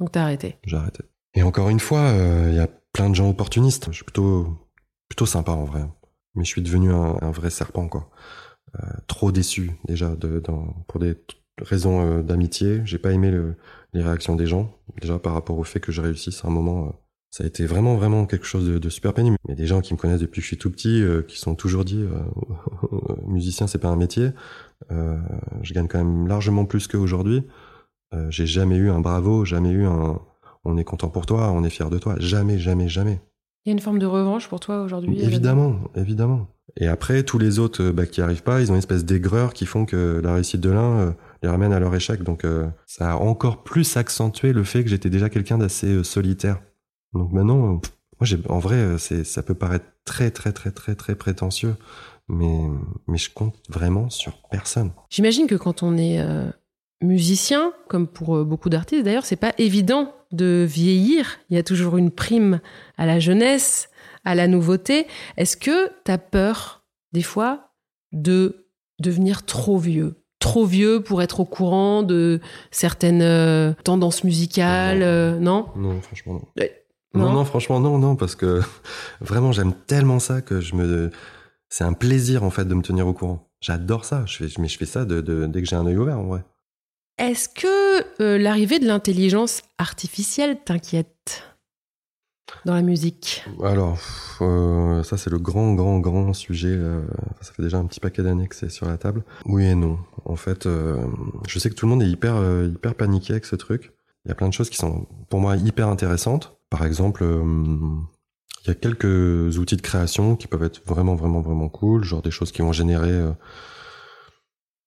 Donc 0.00 0.10
t'as 0.10 0.22
arrêté. 0.22 0.56
J'ai 0.64 0.76
arrêté. 0.76 1.04
Et 1.34 1.42
encore 1.42 1.68
une 1.68 1.80
fois, 1.80 2.12
il 2.48 2.54
y 2.54 2.58
a 2.58 2.68
plein 2.96 3.10
de 3.10 3.14
gens 3.14 3.28
opportunistes. 3.28 3.88
Je 3.90 3.96
suis 3.96 4.04
plutôt, 4.04 4.56
plutôt 5.10 5.26
sympa 5.26 5.52
en 5.52 5.64
vrai. 5.64 5.84
Mais 6.34 6.44
je 6.44 6.48
suis 6.48 6.62
devenu 6.62 6.90
un, 6.92 7.30
vrai 7.30 7.50
serpent 7.50 7.88
quoi. 7.88 8.10
Euh, 8.74 8.86
trop 9.06 9.32
déçu 9.32 9.72
déjà 9.86 10.16
pour 10.88 11.00
des 11.00 11.14
raisons 11.60 12.00
euh, 12.00 12.22
d'amitié. 12.22 12.80
J'ai 12.86 12.98
pas 12.98 13.12
aimé 13.12 13.30
le, 13.30 13.56
les 13.92 14.02
réactions 14.02 14.34
des 14.34 14.46
gens 14.46 14.74
déjà 15.00 15.18
par 15.18 15.34
rapport 15.34 15.58
au 15.58 15.64
fait 15.64 15.78
que 15.78 15.92
je 15.92 16.00
réussisse 16.00 16.42
à 16.42 16.48
un 16.48 16.50
moment. 16.50 16.86
Euh, 16.86 16.90
ça 17.30 17.44
a 17.44 17.46
été 17.46 17.66
vraiment 17.66 17.96
vraiment 17.96 18.24
quelque 18.24 18.46
chose 18.46 18.66
de, 18.66 18.78
de, 18.78 18.88
super 18.88 19.12
pénible. 19.12 19.36
Mais 19.46 19.54
des 19.54 19.66
gens 19.66 19.82
qui 19.82 19.92
me 19.92 19.98
connaissent 19.98 20.20
depuis 20.20 20.40
que 20.40 20.44
je 20.44 20.48
suis 20.48 20.56
tout 20.56 20.70
petit, 20.70 21.04
qui 21.28 21.38
sont 21.38 21.54
toujours 21.54 21.84
dit 21.84 22.02
musicien 23.26 23.66
c'est 23.66 23.78
pas 23.78 23.88
un 23.88 23.96
métier. 23.96 24.30
je 24.88 25.74
gagne 25.74 25.86
quand 25.86 25.98
même 25.98 26.26
largement 26.28 26.64
plus 26.64 26.86
qu'aujourd'hui. 26.86 27.42
J'ai 28.30 28.46
jamais 28.46 28.76
eu 28.76 28.88
un 28.88 29.00
bravo, 29.00 29.44
jamais 29.44 29.70
eu 29.70 29.84
un 29.84 30.18
on 30.66 30.76
est 30.76 30.84
content 30.84 31.08
pour 31.08 31.26
toi, 31.26 31.50
on 31.52 31.64
est 31.64 31.70
fier 31.70 31.90
de 31.90 31.98
toi. 31.98 32.16
Jamais, 32.18 32.58
jamais, 32.58 32.88
jamais. 32.88 33.20
Il 33.64 33.70
y 33.70 33.70
a 33.70 33.72
une 33.72 33.80
forme 33.80 33.98
de 33.98 34.06
revanche 34.06 34.48
pour 34.48 34.60
toi 34.60 34.82
aujourd'hui 34.82 35.20
Évidemment, 35.20 35.76
évidemment. 35.96 36.46
Et 36.76 36.88
après, 36.88 37.22
tous 37.22 37.38
les 37.38 37.58
autres 37.58 37.82
euh, 37.82 37.92
bah, 37.92 38.06
qui 38.06 38.20
arrivent 38.20 38.42
pas, 38.42 38.60
ils 38.60 38.70
ont 38.70 38.74
une 38.74 38.78
espèce 38.78 39.04
d'aigreur 39.04 39.54
qui 39.54 39.66
font 39.66 39.86
que 39.86 40.20
la 40.22 40.34
réussite 40.34 40.60
de 40.60 40.70
l'un 40.70 40.98
euh, 40.98 41.10
les 41.42 41.48
ramène 41.48 41.72
à 41.72 41.80
leur 41.80 41.94
échec. 41.94 42.22
Donc 42.22 42.44
euh, 42.44 42.68
ça 42.86 43.12
a 43.12 43.16
encore 43.16 43.62
plus 43.62 43.96
accentué 43.96 44.52
le 44.52 44.64
fait 44.64 44.84
que 44.84 44.90
j'étais 44.90 45.10
déjà 45.10 45.28
quelqu'un 45.28 45.58
d'assez 45.58 46.04
solitaire. 46.04 46.60
Donc 47.12 47.32
maintenant, 47.32 47.56
moi, 47.56 47.80
j'ai, 48.22 48.38
en 48.48 48.58
vrai, 48.58 48.98
c'est, 48.98 49.24
ça 49.24 49.42
peut 49.42 49.54
paraître 49.54 49.86
très, 50.04 50.30
très, 50.30 50.52
très, 50.52 50.70
très, 50.70 50.94
très 50.94 51.14
prétentieux, 51.14 51.74
mais, 52.28 52.60
mais 53.06 53.18
je 53.18 53.30
compte 53.32 53.56
vraiment 53.68 54.10
sur 54.10 54.34
personne. 54.50 54.92
J'imagine 55.10 55.46
que 55.46 55.54
quand 55.54 55.82
on 55.82 55.96
est 55.96 56.20
musicien, 57.02 57.72
comme 57.88 58.06
pour 58.06 58.44
beaucoup 58.44 58.70
d'artistes 58.70 59.04
d'ailleurs, 59.04 59.26
c'est 59.26 59.36
pas 59.36 59.52
évident 59.58 60.14
de 60.32 60.64
vieillir. 60.68 61.38
Il 61.50 61.56
y 61.56 61.58
a 61.58 61.62
toujours 61.62 61.96
une 61.96 62.10
prime 62.10 62.60
à 62.96 63.06
la 63.06 63.18
jeunesse 63.20 63.90
à 64.26 64.34
la 64.34 64.48
nouveauté. 64.48 65.06
Est-ce 65.38 65.56
que 65.56 65.88
tu 66.04 66.10
as 66.10 66.18
peur, 66.18 66.82
des 67.12 67.22
fois, 67.22 67.70
de 68.12 68.66
devenir 68.98 69.46
trop 69.46 69.78
vieux? 69.78 70.16
Trop 70.40 70.66
vieux 70.66 71.00
pour 71.02 71.22
être 71.22 71.40
au 71.40 71.46
courant 71.46 72.02
de 72.02 72.40
certaines 72.70 73.22
euh, 73.22 73.72
tendances 73.84 74.22
musicales, 74.22 74.98
non, 75.40 75.68
euh, 75.74 75.80
non, 75.80 76.00
franchement 76.02 76.34
non. 76.34 76.66
non. 77.14 77.32
non? 77.32 77.44
franchement 77.46 77.80
non, 77.80 77.98
non, 77.98 78.16
parce 78.16 78.34
que 78.34 78.60
vraiment 79.20 79.50
j'aime 79.52 79.72
tellement 79.72 80.18
ça 80.18 80.42
que 80.42 80.60
je 80.60 80.74
me, 80.74 81.10
c'est 81.70 81.84
un 81.84 81.94
plaisir 81.94 82.44
en 82.44 82.50
fait 82.50 82.66
de 82.66 82.74
me 82.74 82.82
tenir 82.82 83.06
au 83.06 83.14
courant. 83.14 83.48
J'adore 83.60 84.04
ça. 84.04 84.24
Je 84.26 84.36
fais, 84.36 84.60
mais 84.60 84.68
je 84.68 84.76
fais 84.76 84.84
ça 84.84 85.06
de, 85.06 85.20
dès 85.46 85.62
que 85.62 85.68
j'ai 85.68 85.76
un 85.76 85.86
œil 85.86 85.96
ouvert 85.96 86.18
en 86.18 86.24
vrai. 86.24 86.44
Est-ce 87.18 87.48
que 87.48 88.22
euh, 88.22 88.36
l'arrivée 88.36 88.78
de 88.78 88.86
l'intelligence 88.86 89.62
artificielle 89.78 90.58
t'inquiète 90.62 91.44
dans 92.66 92.74
la 92.74 92.82
musique? 92.82 93.42
Alors, 93.64 93.98
euh, 94.42 95.02
ça 95.02 95.16
c'est 95.16 95.30
le 95.30 95.38
grand, 95.38 95.72
grand, 95.72 95.98
grand 95.98 96.34
sujet. 96.34 96.68
Euh, 96.68 97.00
ça 97.40 97.54
fait 97.54 97.62
déjà 97.62 97.78
un 97.78 97.86
petit 97.86 98.00
paquet 98.00 98.22
d'années 98.22 98.48
que 98.48 98.54
c'est 98.54 98.68
sur 98.68 98.86
la 98.86 98.98
table. 98.98 99.24
Oui 99.46 99.64
et 99.64 99.74
non. 99.74 99.98
En 100.26 100.36
fait, 100.36 100.68
je 101.48 101.58
sais 101.58 101.70
que 101.70 101.74
tout 101.74 101.86
le 101.86 101.90
monde 101.90 102.02
est 102.02 102.08
hyper, 102.08 102.36
hyper 102.64 102.94
paniqué 102.94 103.32
avec 103.32 103.46
ce 103.46 103.56
truc. 103.56 103.92
Il 104.26 104.28
y 104.28 104.32
a 104.32 104.34
plein 104.34 104.48
de 104.48 104.52
choses 104.52 104.68
qui 104.68 104.76
sont 104.76 105.06
pour 105.30 105.40
moi 105.40 105.56
hyper 105.56 105.88
intéressantes. 105.88 106.58
Par 106.68 106.84
exemple, 106.84 107.24
il 107.24 108.68
y 108.68 108.70
a 108.70 108.74
quelques 108.74 109.56
outils 109.56 109.76
de 109.76 109.82
création 109.82 110.36
qui 110.36 110.48
peuvent 110.48 110.64
être 110.64 110.82
vraiment, 110.84 111.14
vraiment, 111.14 111.40
vraiment 111.40 111.70
cool. 111.70 112.04
Genre 112.04 112.20
des 112.20 112.32
choses 112.32 112.52
qui 112.52 112.60
vont 112.60 112.72
générer 112.72 113.22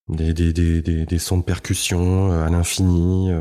des, 0.10 1.20
sons 1.20 1.38
de 1.38 1.44
percussion 1.44 2.32
à 2.32 2.50
l'infini 2.50 3.32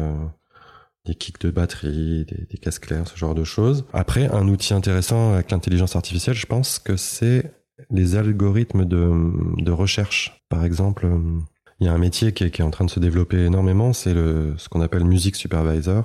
des 1.07 1.15
kicks 1.15 1.41
de 1.41 1.51
batterie, 1.51 2.27
des, 2.27 2.47
des 2.47 2.59
clairs, 2.59 3.09
ce 3.09 3.17
genre 3.17 3.35
de 3.35 3.45
choses. 3.45 3.87
Après, 3.93 4.29
un 4.29 4.47
outil 4.47 4.75
intéressant 4.75 5.33
avec 5.33 5.51
l'intelligence 5.51 5.97
artificielle, 5.97 6.37
je 6.37 6.47
pense 6.47 6.79
que 6.79 6.97
c'est 6.97 7.51
les 7.91 8.17
algorithmes 8.17 8.85
de, 8.85 9.71
recherche. 9.71 10.43
Par 10.49 10.65
exemple, 10.65 11.07
euh, 11.07 11.41
il 11.81 11.87
y 11.87 11.89
a 11.89 11.93
un 11.93 11.99
métier 11.99 12.33
qui 12.33 12.45
est, 12.45 12.61
en 12.61 12.71
train 12.71 12.85
de 12.85 12.91
se 12.91 13.01
développer 13.01 13.45
énormément, 13.45 13.93
c'est 13.93 14.13
ce 14.13 14.69
qu'on 14.69 14.81
appelle 14.81 15.05
music 15.05 15.37
supervisor. 15.37 16.05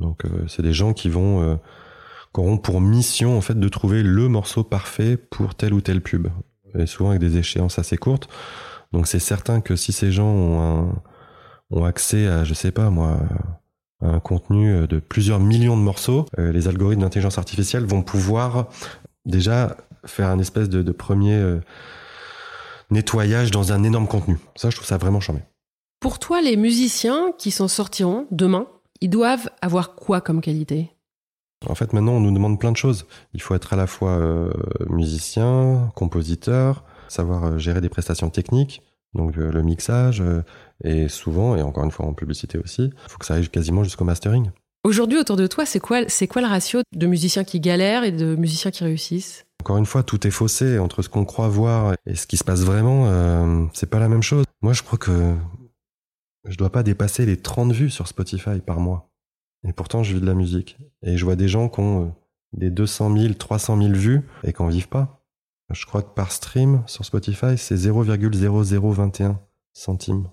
Donc, 0.00 0.24
euh, 0.24 0.46
c'est 0.48 0.62
des 0.62 0.72
gens 0.72 0.92
qui 0.92 1.08
vont 1.08 1.42
euh, 1.42 1.56
auront 2.34 2.58
pour 2.58 2.80
mission 2.82 3.36
en 3.36 3.40
fait 3.40 3.58
de 3.58 3.68
trouver 3.68 4.02
le 4.02 4.28
morceau 4.28 4.62
parfait 4.62 5.16
pour 5.16 5.54
tel 5.54 5.72
ou 5.72 5.80
tel 5.80 6.02
pub, 6.02 6.28
et 6.78 6.84
souvent 6.84 7.10
avec 7.10 7.20
des 7.20 7.38
échéances 7.38 7.78
assez 7.78 7.96
courtes. 7.96 8.28
Donc, 8.92 9.06
c'est 9.06 9.18
certain 9.18 9.60
que 9.60 9.76
si 9.76 9.92
ces 9.92 10.12
gens 10.12 10.28
ont 10.28 10.60
un, 10.60 11.02
ont 11.70 11.84
accès 11.84 12.26
à, 12.26 12.44
je 12.44 12.54
sais 12.54 12.72
pas 12.72 12.90
moi, 12.90 13.18
un 14.00 14.20
contenu 14.20 14.72
euh, 14.72 14.86
de 14.86 14.98
plusieurs 14.98 15.40
millions 15.40 15.76
de 15.76 15.82
morceaux, 15.82 16.26
euh, 16.38 16.52
les 16.52 16.68
algorithmes 16.68 17.02
d'intelligence 17.02 17.38
artificielle 17.38 17.84
vont 17.84 18.02
pouvoir 18.02 18.68
déjà 19.24 19.76
faire 20.04 20.28
un 20.28 20.38
espèce 20.38 20.68
de, 20.68 20.92
premier 20.92 21.34
euh, 21.34 21.60
nettoyage 22.90 23.50
dans 23.50 23.72
un 23.72 23.82
énorme 23.82 24.06
contenu. 24.06 24.38
Ça, 24.54 24.70
je 24.70 24.76
trouve 24.76 24.86
ça 24.86 24.98
vraiment 24.98 25.20
charmé. 25.20 25.42
Pour 26.00 26.18
toi, 26.18 26.40
les 26.40 26.56
musiciens 26.56 27.32
qui 27.38 27.50
s'en 27.50 27.68
sortiront 27.68 28.26
demain, 28.30 28.66
ils 29.00 29.10
doivent 29.10 29.50
avoir 29.62 29.94
quoi 29.94 30.20
comme 30.20 30.40
qualité? 30.40 30.90
En 31.66 31.74
fait, 31.74 31.92
maintenant, 31.92 32.12
on 32.12 32.20
nous 32.20 32.32
demande 32.32 32.60
plein 32.60 32.70
de 32.70 32.76
choses. 32.76 33.06
Il 33.32 33.40
faut 33.40 33.54
être 33.54 33.72
à 33.72 33.76
la 33.76 33.86
fois 33.86 34.20
musicien, 34.88 35.90
compositeur, 35.96 36.84
savoir 37.08 37.58
gérer 37.58 37.80
des 37.80 37.88
prestations 37.88 38.30
techniques, 38.30 38.82
donc 39.14 39.36
le 39.36 39.62
mixage, 39.62 40.22
et 40.84 41.08
souvent, 41.08 41.56
et 41.56 41.62
encore 41.62 41.84
une 41.84 41.90
fois 41.90 42.06
en 42.06 42.12
publicité 42.12 42.58
aussi, 42.58 42.90
il 42.92 43.10
faut 43.10 43.18
que 43.18 43.26
ça 43.26 43.34
arrive 43.34 43.50
quasiment 43.50 43.84
jusqu'au 43.84 44.04
mastering. 44.04 44.50
Aujourd'hui, 44.86 45.18
autour 45.18 45.36
de 45.36 45.48
toi, 45.48 45.66
c'est 45.66 45.80
quoi, 45.80 46.08
c'est 46.08 46.28
quoi 46.28 46.40
le 46.42 46.46
ratio 46.46 46.80
de 46.94 47.06
musiciens 47.08 47.42
qui 47.42 47.58
galèrent 47.58 48.04
et 48.04 48.12
de 48.12 48.36
musiciens 48.36 48.70
qui 48.70 48.84
réussissent? 48.84 49.44
Encore 49.60 49.78
une 49.78 49.84
fois, 49.84 50.04
tout 50.04 50.24
est 50.28 50.30
faussé 50.30 50.78
entre 50.78 51.02
ce 51.02 51.08
qu'on 51.08 51.24
croit 51.24 51.48
voir 51.48 51.94
et 52.06 52.14
ce 52.14 52.28
qui 52.28 52.36
se 52.36 52.44
passe 52.44 52.60
vraiment. 52.60 53.06
Euh, 53.08 53.64
c'est 53.74 53.90
pas 53.90 53.98
la 53.98 54.08
même 54.08 54.22
chose. 54.22 54.44
Moi, 54.62 54.74
je 54.74 54.84
crois 54.84 54.96
que 54.96 55.34
je 56.44 56.56
dois 56.56 56.70
pas 56.70 56.84
dépasser 56.84 57.26
les 57.26 57.36
30 57.36 57.72
vues 57.72 57.90
sur 57.90 58.06
Spotify 58.06 58.60
par 58.64 58.78
mois. 58.78 59.10
Et 59.66 59.72
pourtant, 59.72 60.04
je 60.04 60.14
vis 60.14 60.20
de 60.20 60.26
la 60.26 60.34
musique. 60.34 60.78
Et 61.02 61.16
je 61.16 61.24
vois 61.24 61.34
des 61.34 61.48
gens 61.48 61.68
qui 61.68 61.80
ont 61.80 62.04
euh, 62.04 62.08
des 62.52 62.70
200 62.70 63.16
000, 63.16 63.34
300 63.34 63.82
000 63.82 63.92
vues 63.92 64.22
et 64.44 64.52
qui 64.52 64.62
en 64.62 64.68
vivent 64.68 64.88
pas. 64.88 65.25
Je 65.70 65.84
crois 65.86 66.02
que 66.02 66.14
par 66.14 66.30
stream 66.30 66.82
sur 66.86 67.04
Spotify, 67.04 67.58
c'est 67.58 67.74
0,0021 67.74 69.36
centimes 69.72 70.28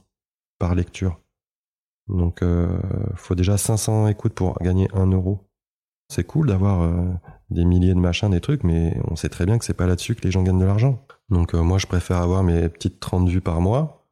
par 0.60 0.76
lecture. 0.76 1.20
Donc, 2.08 2.42
euh, 2.42 2.68
faut 3.16 3.36
déjà 3.36 3.58
500 3.58 4.08
écoutes 4.08 4.34
pour 4.34 4.58
gagner 4.62 4.88
1 4.94 5.08
euro. 5.12 5.50
C'est 6.10 6.26
cool 6.26 6.48
d'avoir 6.48 6.82
euh, 6.82 7.06
des 7.50 7.66
milliers 7.66 7.94
de 7.94 8.00
machins, 8.00 8.30
des 8.30 8.42
trucs, 8.42 8.64
mais 8.64 8.98
on 9.10 9.16
sait 9.16 9.30
très 9.30 9.46
bien 9.46 9.58
que 9.58 9.66
c'est 9.66 9.74
pas 9.74 9.88
là-dessus 9.88 10.16
que 10.16 10.22
les 10.22 10.32
gens 10.32 10.44
gagnent 10.44 10.60
de 10.60 10.66
l'argent. 10.66 11.06
Donc, 11.30 11.56
euh, 11.56 11.64
moi, 11.64 11.78
je 11.78 11.88
préfère 11.88 12.18
avoir 12.18 12.44
mes 12.44 12.70
petites 12.70 13.00
30 13.00 13.30
vues 13.30 13.42
par 13.42 13.62
mois. 13.62 14.06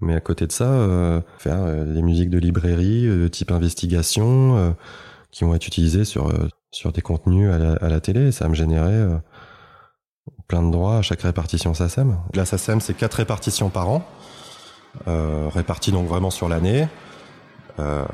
Mais 0.00 0.14
à 0.14 0.20
côté 0.20 0.46
de 0.46 0.52
ça, 0.52 1.24
faire 1.38 1.84
des 1.84 2.00
musiques 2.00 2.30
de 2.30 2.38
librairie, 2.38 3.08
de 3.08 3.26
type 3.26 3.50
investigation, 3.50 4.76
qui 5.32 5.42
vont 5.42 5.52
être 5.52 5.66
utilisées 5.66 6.04
sur, 6.04 6.32
sur 6.70 6.92
des 6.92 7.02
contenus 7.02 7.50
à 7.50 7.58
la, 7.58 7.72
à 7.72 7.88
la 7.88 8.00
télé. 8.00 8.30
Ça 8.30 8.48
me 8.48 8.54
générer 8.54 9.18
plein 10.50 10.64
de 10.64 10.72
droits 10.72 10.96
à 10.96 11.02
chaque 11.02 11.22
répartition 11.22 11.74
SACEM. 11.74 12.18
La 12.34 12.44
SACEM, 12.44 12.80
c'est 12.80 12.94
quatre 12.94 13.14
répartitions 13.14 13.68
par 13.70 13.88
an 13.88 14.04
euh, 15.06 15.48
répartis 15.54 15.92
donc 15.92 16.08
vraiment 16.08 16.30
sur 16.30 16.48
l'année. 16.48 16.88
Euh, 17.78 18.04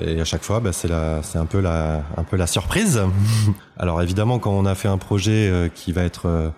et 0.00 0.20
à 0.20 0.24
chaque 0.24 0.42
fois, 0.42 0.58
bah, 0.58 0.72
c'est 0.72 0.90
un 0.90 1.46
peu 1.46 1.60
la, 1.60 2.02
un 2.16 2.24
peu 2.24 2.36
la 2.36 2.48
surprise. 2.48 3.00
Alors 3.78 4.02
évidemment, 4.02 4.40
quand 4.40 4.50
on 4.50 4.66
a 4.66 4.74
fait 4.74 4.88
un 4.88 4.98
projet 4.98 5.48
euh, 5.48 5.68
qui 5.68 5.92
va 5.92 6.02
être, 6.02 6.26
euh, 6.26 6.50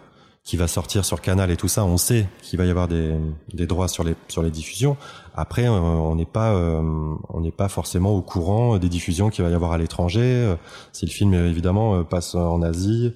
qui 0.44 0.56
va 0.56 0.66
sortir 0.66 1.04
sur 1.04 1.20
Canal 1.20 1.50
et 1.50 1.58
tout 1.58 1.68
ça, 1.68 1.84
on 1.84 1.98
sait 1.98 2.26
qu'il 2.40 2.58
va 2.58 2.64
y 2.64 2.70
avoir 2.70 2.88
des, 2.88 3.14
des 3.52 3.66
droits 3.66 3.88
sur 3.88 4.04
les, 4.04 4.14
sur 4.28 4.42
les 4.42 4.50
diffusions. 4.50 4.96
Après, 5.36 5.68
on 5.68 6.14
n'est 6.16 6.24
pas, 6.24 6.54
on 6.54 7.40
n'est 7.40 7.52
pas 7.52 7.68
forcément 7.68 8.12
au 8.12 8.22
courant 8.22 8.78
des 8.78 8.88
diffusions 8.88 9.28
qu'il 9.28 9.44
va 9.44 9.50
y 9.50 9.54
avoir 9.54 9.72
à 9.72 9.78
l'étranger. 9.78 10.56
Si 10.92 11.06
le 11.06 11.12
film 11.12 11.34
évidemment 11.34 12.02
passe 12.02 12.34
en 12.34 12.60
Asie, 12.62 13.14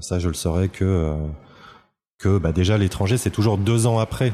ça 0.00 0.18
je 0.18 0.28
le 0.28 0.34
saurais 0.34 0.68
que, 0.68 1.16
que 2.18 2.38
bah, 2.38 2.52
déjà 2.52 2.76
l'étranger 2.78 3.16
c'est 3.16 3.30
toujours 3.30 3.58
deux 3.58 3.86
ans 3.86 3.98
après 3.98 4.32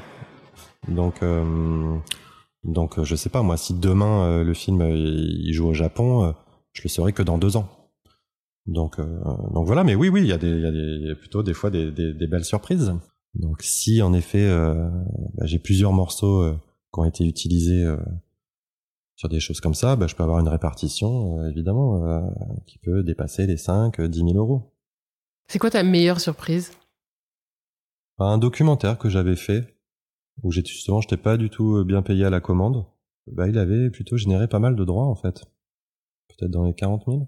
donc, 0.89 1.23
euh, 1.23 1.99
donc 2.65 3.03
je 3.03 3.15
sais 3.15 3.29
pas 3.29 3.43
moi, 3.43 3.57
si 3.57 3.75
demain 3.75 4.25
euh, 4.25 4.45
le 4.45 4.55
film 4.55 4.81
euh, 4.83 4.95
il 4.95 5.53
joue 5.53 5.69
au 5.69 5.75
Japon, 5.75 6.35
je 6.73 6.83
le 6.83 6.89
saurai 6.89 7.13
que 7.13 7.23
dans 7.23 7.39
deux 7.39 7.57
ans. 7.57 7.69
Donc, 8.67 9.01
donc 9.01 9.67
voilà, 9.67 9.83
mais 9.83 9.95
oui, 9.95 10.09
oui, 10.11 10.21
il 10.21 10.27
y 10.27 10.33
a, 10.33 10.39
des, 10.39 10.49
y 10.49 11.11
a 11.11 11.15
plutôt 11.17 11.43
des 11.43 11.55
fois 11.55 11.71
des, 11.71 11.91
des, 11.91 12.13
des, 12.13 12.27
belles 12.27 12.45
surprises. 12.45 12.93
Donc 13.35 13.63
si 13.63 14.01
en 14.03 14.13
effet 14.13 14.49
bah, 15.35 15.47
j'ai 15.47 15.59
plusieurs 15.59 15.93
morceaux 15.93 16.53
qui 16.93 17.01
ont 17.01 17.05
été 17.05 17.25
utilisés 17.25 17.85
sur 19.17 19.29
des 19.29 19.41
choses 19.41 19.61
comme 19.61 19.75
ça, 19.75 19.97
bah, 19.97 20.07
je 20.07 20.15
peux 20.15 20.23
avoir 20.23 20.39
une 20.39 20.49
répartition 20.49 21.45
évidemment 21.49 22.23
qui 22.67 22.79
peut 22.79 23.03
dépasser 23.03 23.47
les 23.47 23.57
5, 23.57 24.01
10 24.01 24.19
000 24.19 24.33
euros. 24.37 24.73
C'est 25.51 25.59
quoi 25.59 25.71
ta 25.71 25.83
meilleure 25.83 26.21
surprise? 26.21 26.71
Un 28.21 28.39
documentaire 28.39 28.99
que 28.99 29.09
j'avais 29.09 29.35
fait, 29.35 29.75
où 30.45 30.53
j'étais 30.53 30.71
justement, 30.71 31.01
j'étais 31.01 31.17
pas 31.17 31.37
du 31.37 31.51
tout 31.51 31.85
bien 31.85 32.03
payé 32.03 32.25
à 32.25 32.31
la 32.31 32.39
commande. 32.39 32.87
Bah, 33.27 33.49
il 33.49 33.59
avait 33.59 33.91
plutôt 33.91 34.17
généré 34.17 34.47
pas 34.47 34.61
mal 34.61 34.77
de 34.77 34.85
droits, 34.85 35.07
en 35.07 35.17
fait. 35.17 35.43
Peut-être 36.29 36.53
dans 36.53 36.63
les 36.67 36.73
40 36.73 37.03
000. 37.05 37.27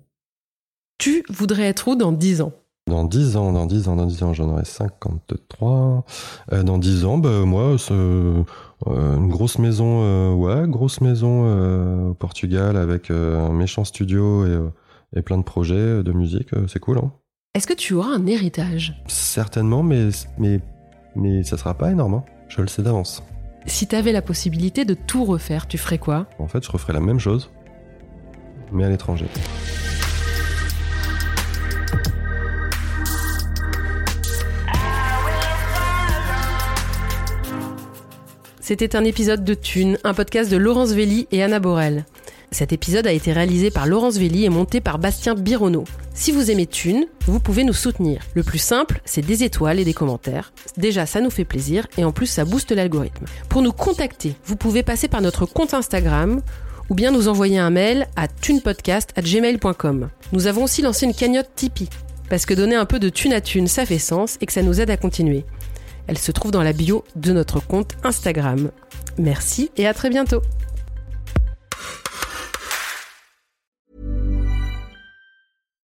Tu 0.99 1.25
voudrais 1.31 1.65
être 1.65 1.89
où 1.89 1.97
dans 1.97 2.13
10 2.13 2.43
ans? 2.43 2.53
Dans 2.87 3.05
10 3.05 3.37
ans, 3.37 3.53
dans 3.53 3.67
10 3.67 3.89
ans, 3.89 3.97
dans 3.97 4.07
10 4.07 4.23
ans, 4.23 4.35
j'en 4.35 4.51
aurai 4.51 4.67
53. 4.67 6.05
Euh, 6.53 6.63
dans 6.63 6.79
10 6.79 7.05
ans, 7.05 7.19
bah, 7.19 7.45
moi, 7.45 7.75
euh, 7.91 8.45
une 8.87 9.29
grosse 9.31 9.59
maison, 9.59 10.05
euh, 10.05 10.33
ouais, 10.33 10.69
grosse 10.69 11.01
maison 11.01 11.47
euh, 11.47 12.11
au 12.11 12.15
Portugal 12.15 12.77
avec 12.77 13.11
euh, 13.11 13.49
un 13.49 13.53
méchant 13.53 13.83
studio 13.83 14.47
et, 14.47 14.51
euh, 14.51 14.69
et 15.17 15.23
plein 15.23 15.39
de 15.39 15.43
projets 15.43 16.05
de 16.05 16.13
musique, 16.13 16.55
euh, 16.55 16.69
c'est 16.69 16.79
cool, 16.79 16.99
hein. 16.99 17.11
Est-ce 17.55 17.67
que 17.67 17.75
tu 17.75 17.93
auras 17.93 18.09
un 18.09 18.27
héritage? 18.27 18.95
Certainement, 19.09 19.83
mais, 19.83 20.09
mais, 20.39 20.61
mais 21.15 21.43
ça 21.43 21.59
sera 21.59 21.75
pas 21.75 21.91
énorme, 21.91 22.15
hein. 22.15 22.25
Je 22.49 22.63
le 22.63 22.67
sais 22.67 22.81
d'avance. 22.81 23.23
Si 23.67 23.87
t'avais 23.87 24.13
la 24.13 24.23
possibilité 24.23 24.87
de 24.87 24.95
tout 24.95 25.27
refaire, 25.27 25.69
tu 25.69 25.77
ferais 25.77 25.99
quoi? 25.99 26.27
En 26.39 26.49
fait, 26.49 26.65
je 26.65 26.71
referai 26.71 26.95
la 26.95 27.01
même 27.01 27.19
chose, 27.19 27.51
mais 28.73 28.85
à 28.85 28.89
l'étranger. 28.89 29.27
C'était 38.61 38.97
un 38.97 39.05
épisode 39.05 39.45
de 39.45 39.53
Thune, 39.53 39.99
un 40.05 40.15
podcast 40.15 40.51
de 40.51 40.57
Laurence 40.57 40.93
Velli 40.93 41.29
et 41.33 41.43
Anna 41.43 41.61
Borel. 41.61 42.07
Cet 42.51 42.73
épisode 42.73 43.07
a 43.07 43.13
été 43.13 43.31
réalisé 43.31 43.71
par 43.71 43.87
Laurence 43.87 44.17
Velli 44.17 44.47
et 44.47 44.49
monté 44.49 44.81
par 44.81 44.99
Bastien 44.99 45.35
Bironneau. 45.35 45.85
Si 46.15 46.31
vous 46.31 46.51
aimez 46.51 46.67
Thune, 46.67 47.07
vous 47.27 47.41
pouvez 47.41 47.65
nous 47.65 47.73
soutenir. 47.73 48.23
Le 48.35 48.43
plus 48.43 48.59
simple, 48.59 49.01
c'est 49.05 49.25
des 49.25 49.45
étoiles 49.45 49.81
et 49.81 49.85
des 49.85 49.95
commentaires. 49.95 50.53
Déjà, 50.77 51.07
ça 51.07 51.21
nous 51.21 51.31
fait 51.31 51.45
plaisir 51.45 51.87
et 51.97 52.05
en 52.05 52.13
plus, 52.13 52.27
ça 52.27 52.45
booste 52.45 52.71
l'algorithme. 52.73 53.25
Pour 53.49 53.63
nous 53.63 53.73
contacter, 53.73 54.35
vous 54.45 54.57
pouvez 54.57 54.83
passer 54.83 55.09
par 55.09 55.23
notre 55.23 55.47
compte 55.47 55.75
Instagram 55.75 56.43
ou 56.91 56.95
bien 56.95 57.11
nous 57.11 57.29
envoyer 57.29 57.59
un 57.59 57.71
mail 57.71 58.07
à 58.17 58.29
thunepodcast@gmail.com. 58.29 60.11
Nous 60.33 60.47
avons 60.47 60.65
aussi 60.65 60.83
lancé 60.83 61.07
une 61.07 61.15
cagnotte 61.15 61.51
Tipeee 61.57 61.89
parce 62.29 62.47
que 62.47 62.55
donner 62.55 62.77
un 62.77 62.87
peu 62.87 62.99
de 62.99 63.09
thune 63.09 63.33
à 63.33 63.41
thune, 63.41 63.67
ça 63.67 63.87
fait 63.87 63.99
sens 63.99 64.37
et 64.41 64.47
que 64.47 64.53
ça 64.53 64.63
nous 64.63 64.81
aide 64.81 64.91
à 64.91 64.97
continuer. 64.97 65.45
Elle 66.07 66.19
se 66.19 66.33
trouve 66.33 66.51
dans 66.51 66.63
la 66.63 66.73
bio 66.73 67.05
de 67.17 67.33
notre 67.33 67.61
compte 67.61 67.93
Instagram. 68.05 68.71
Merci 69.19 69.71
et 69.77 69.87
à 69.87 69.95
très 69.95 70.11
bientôt. 70.11 70.43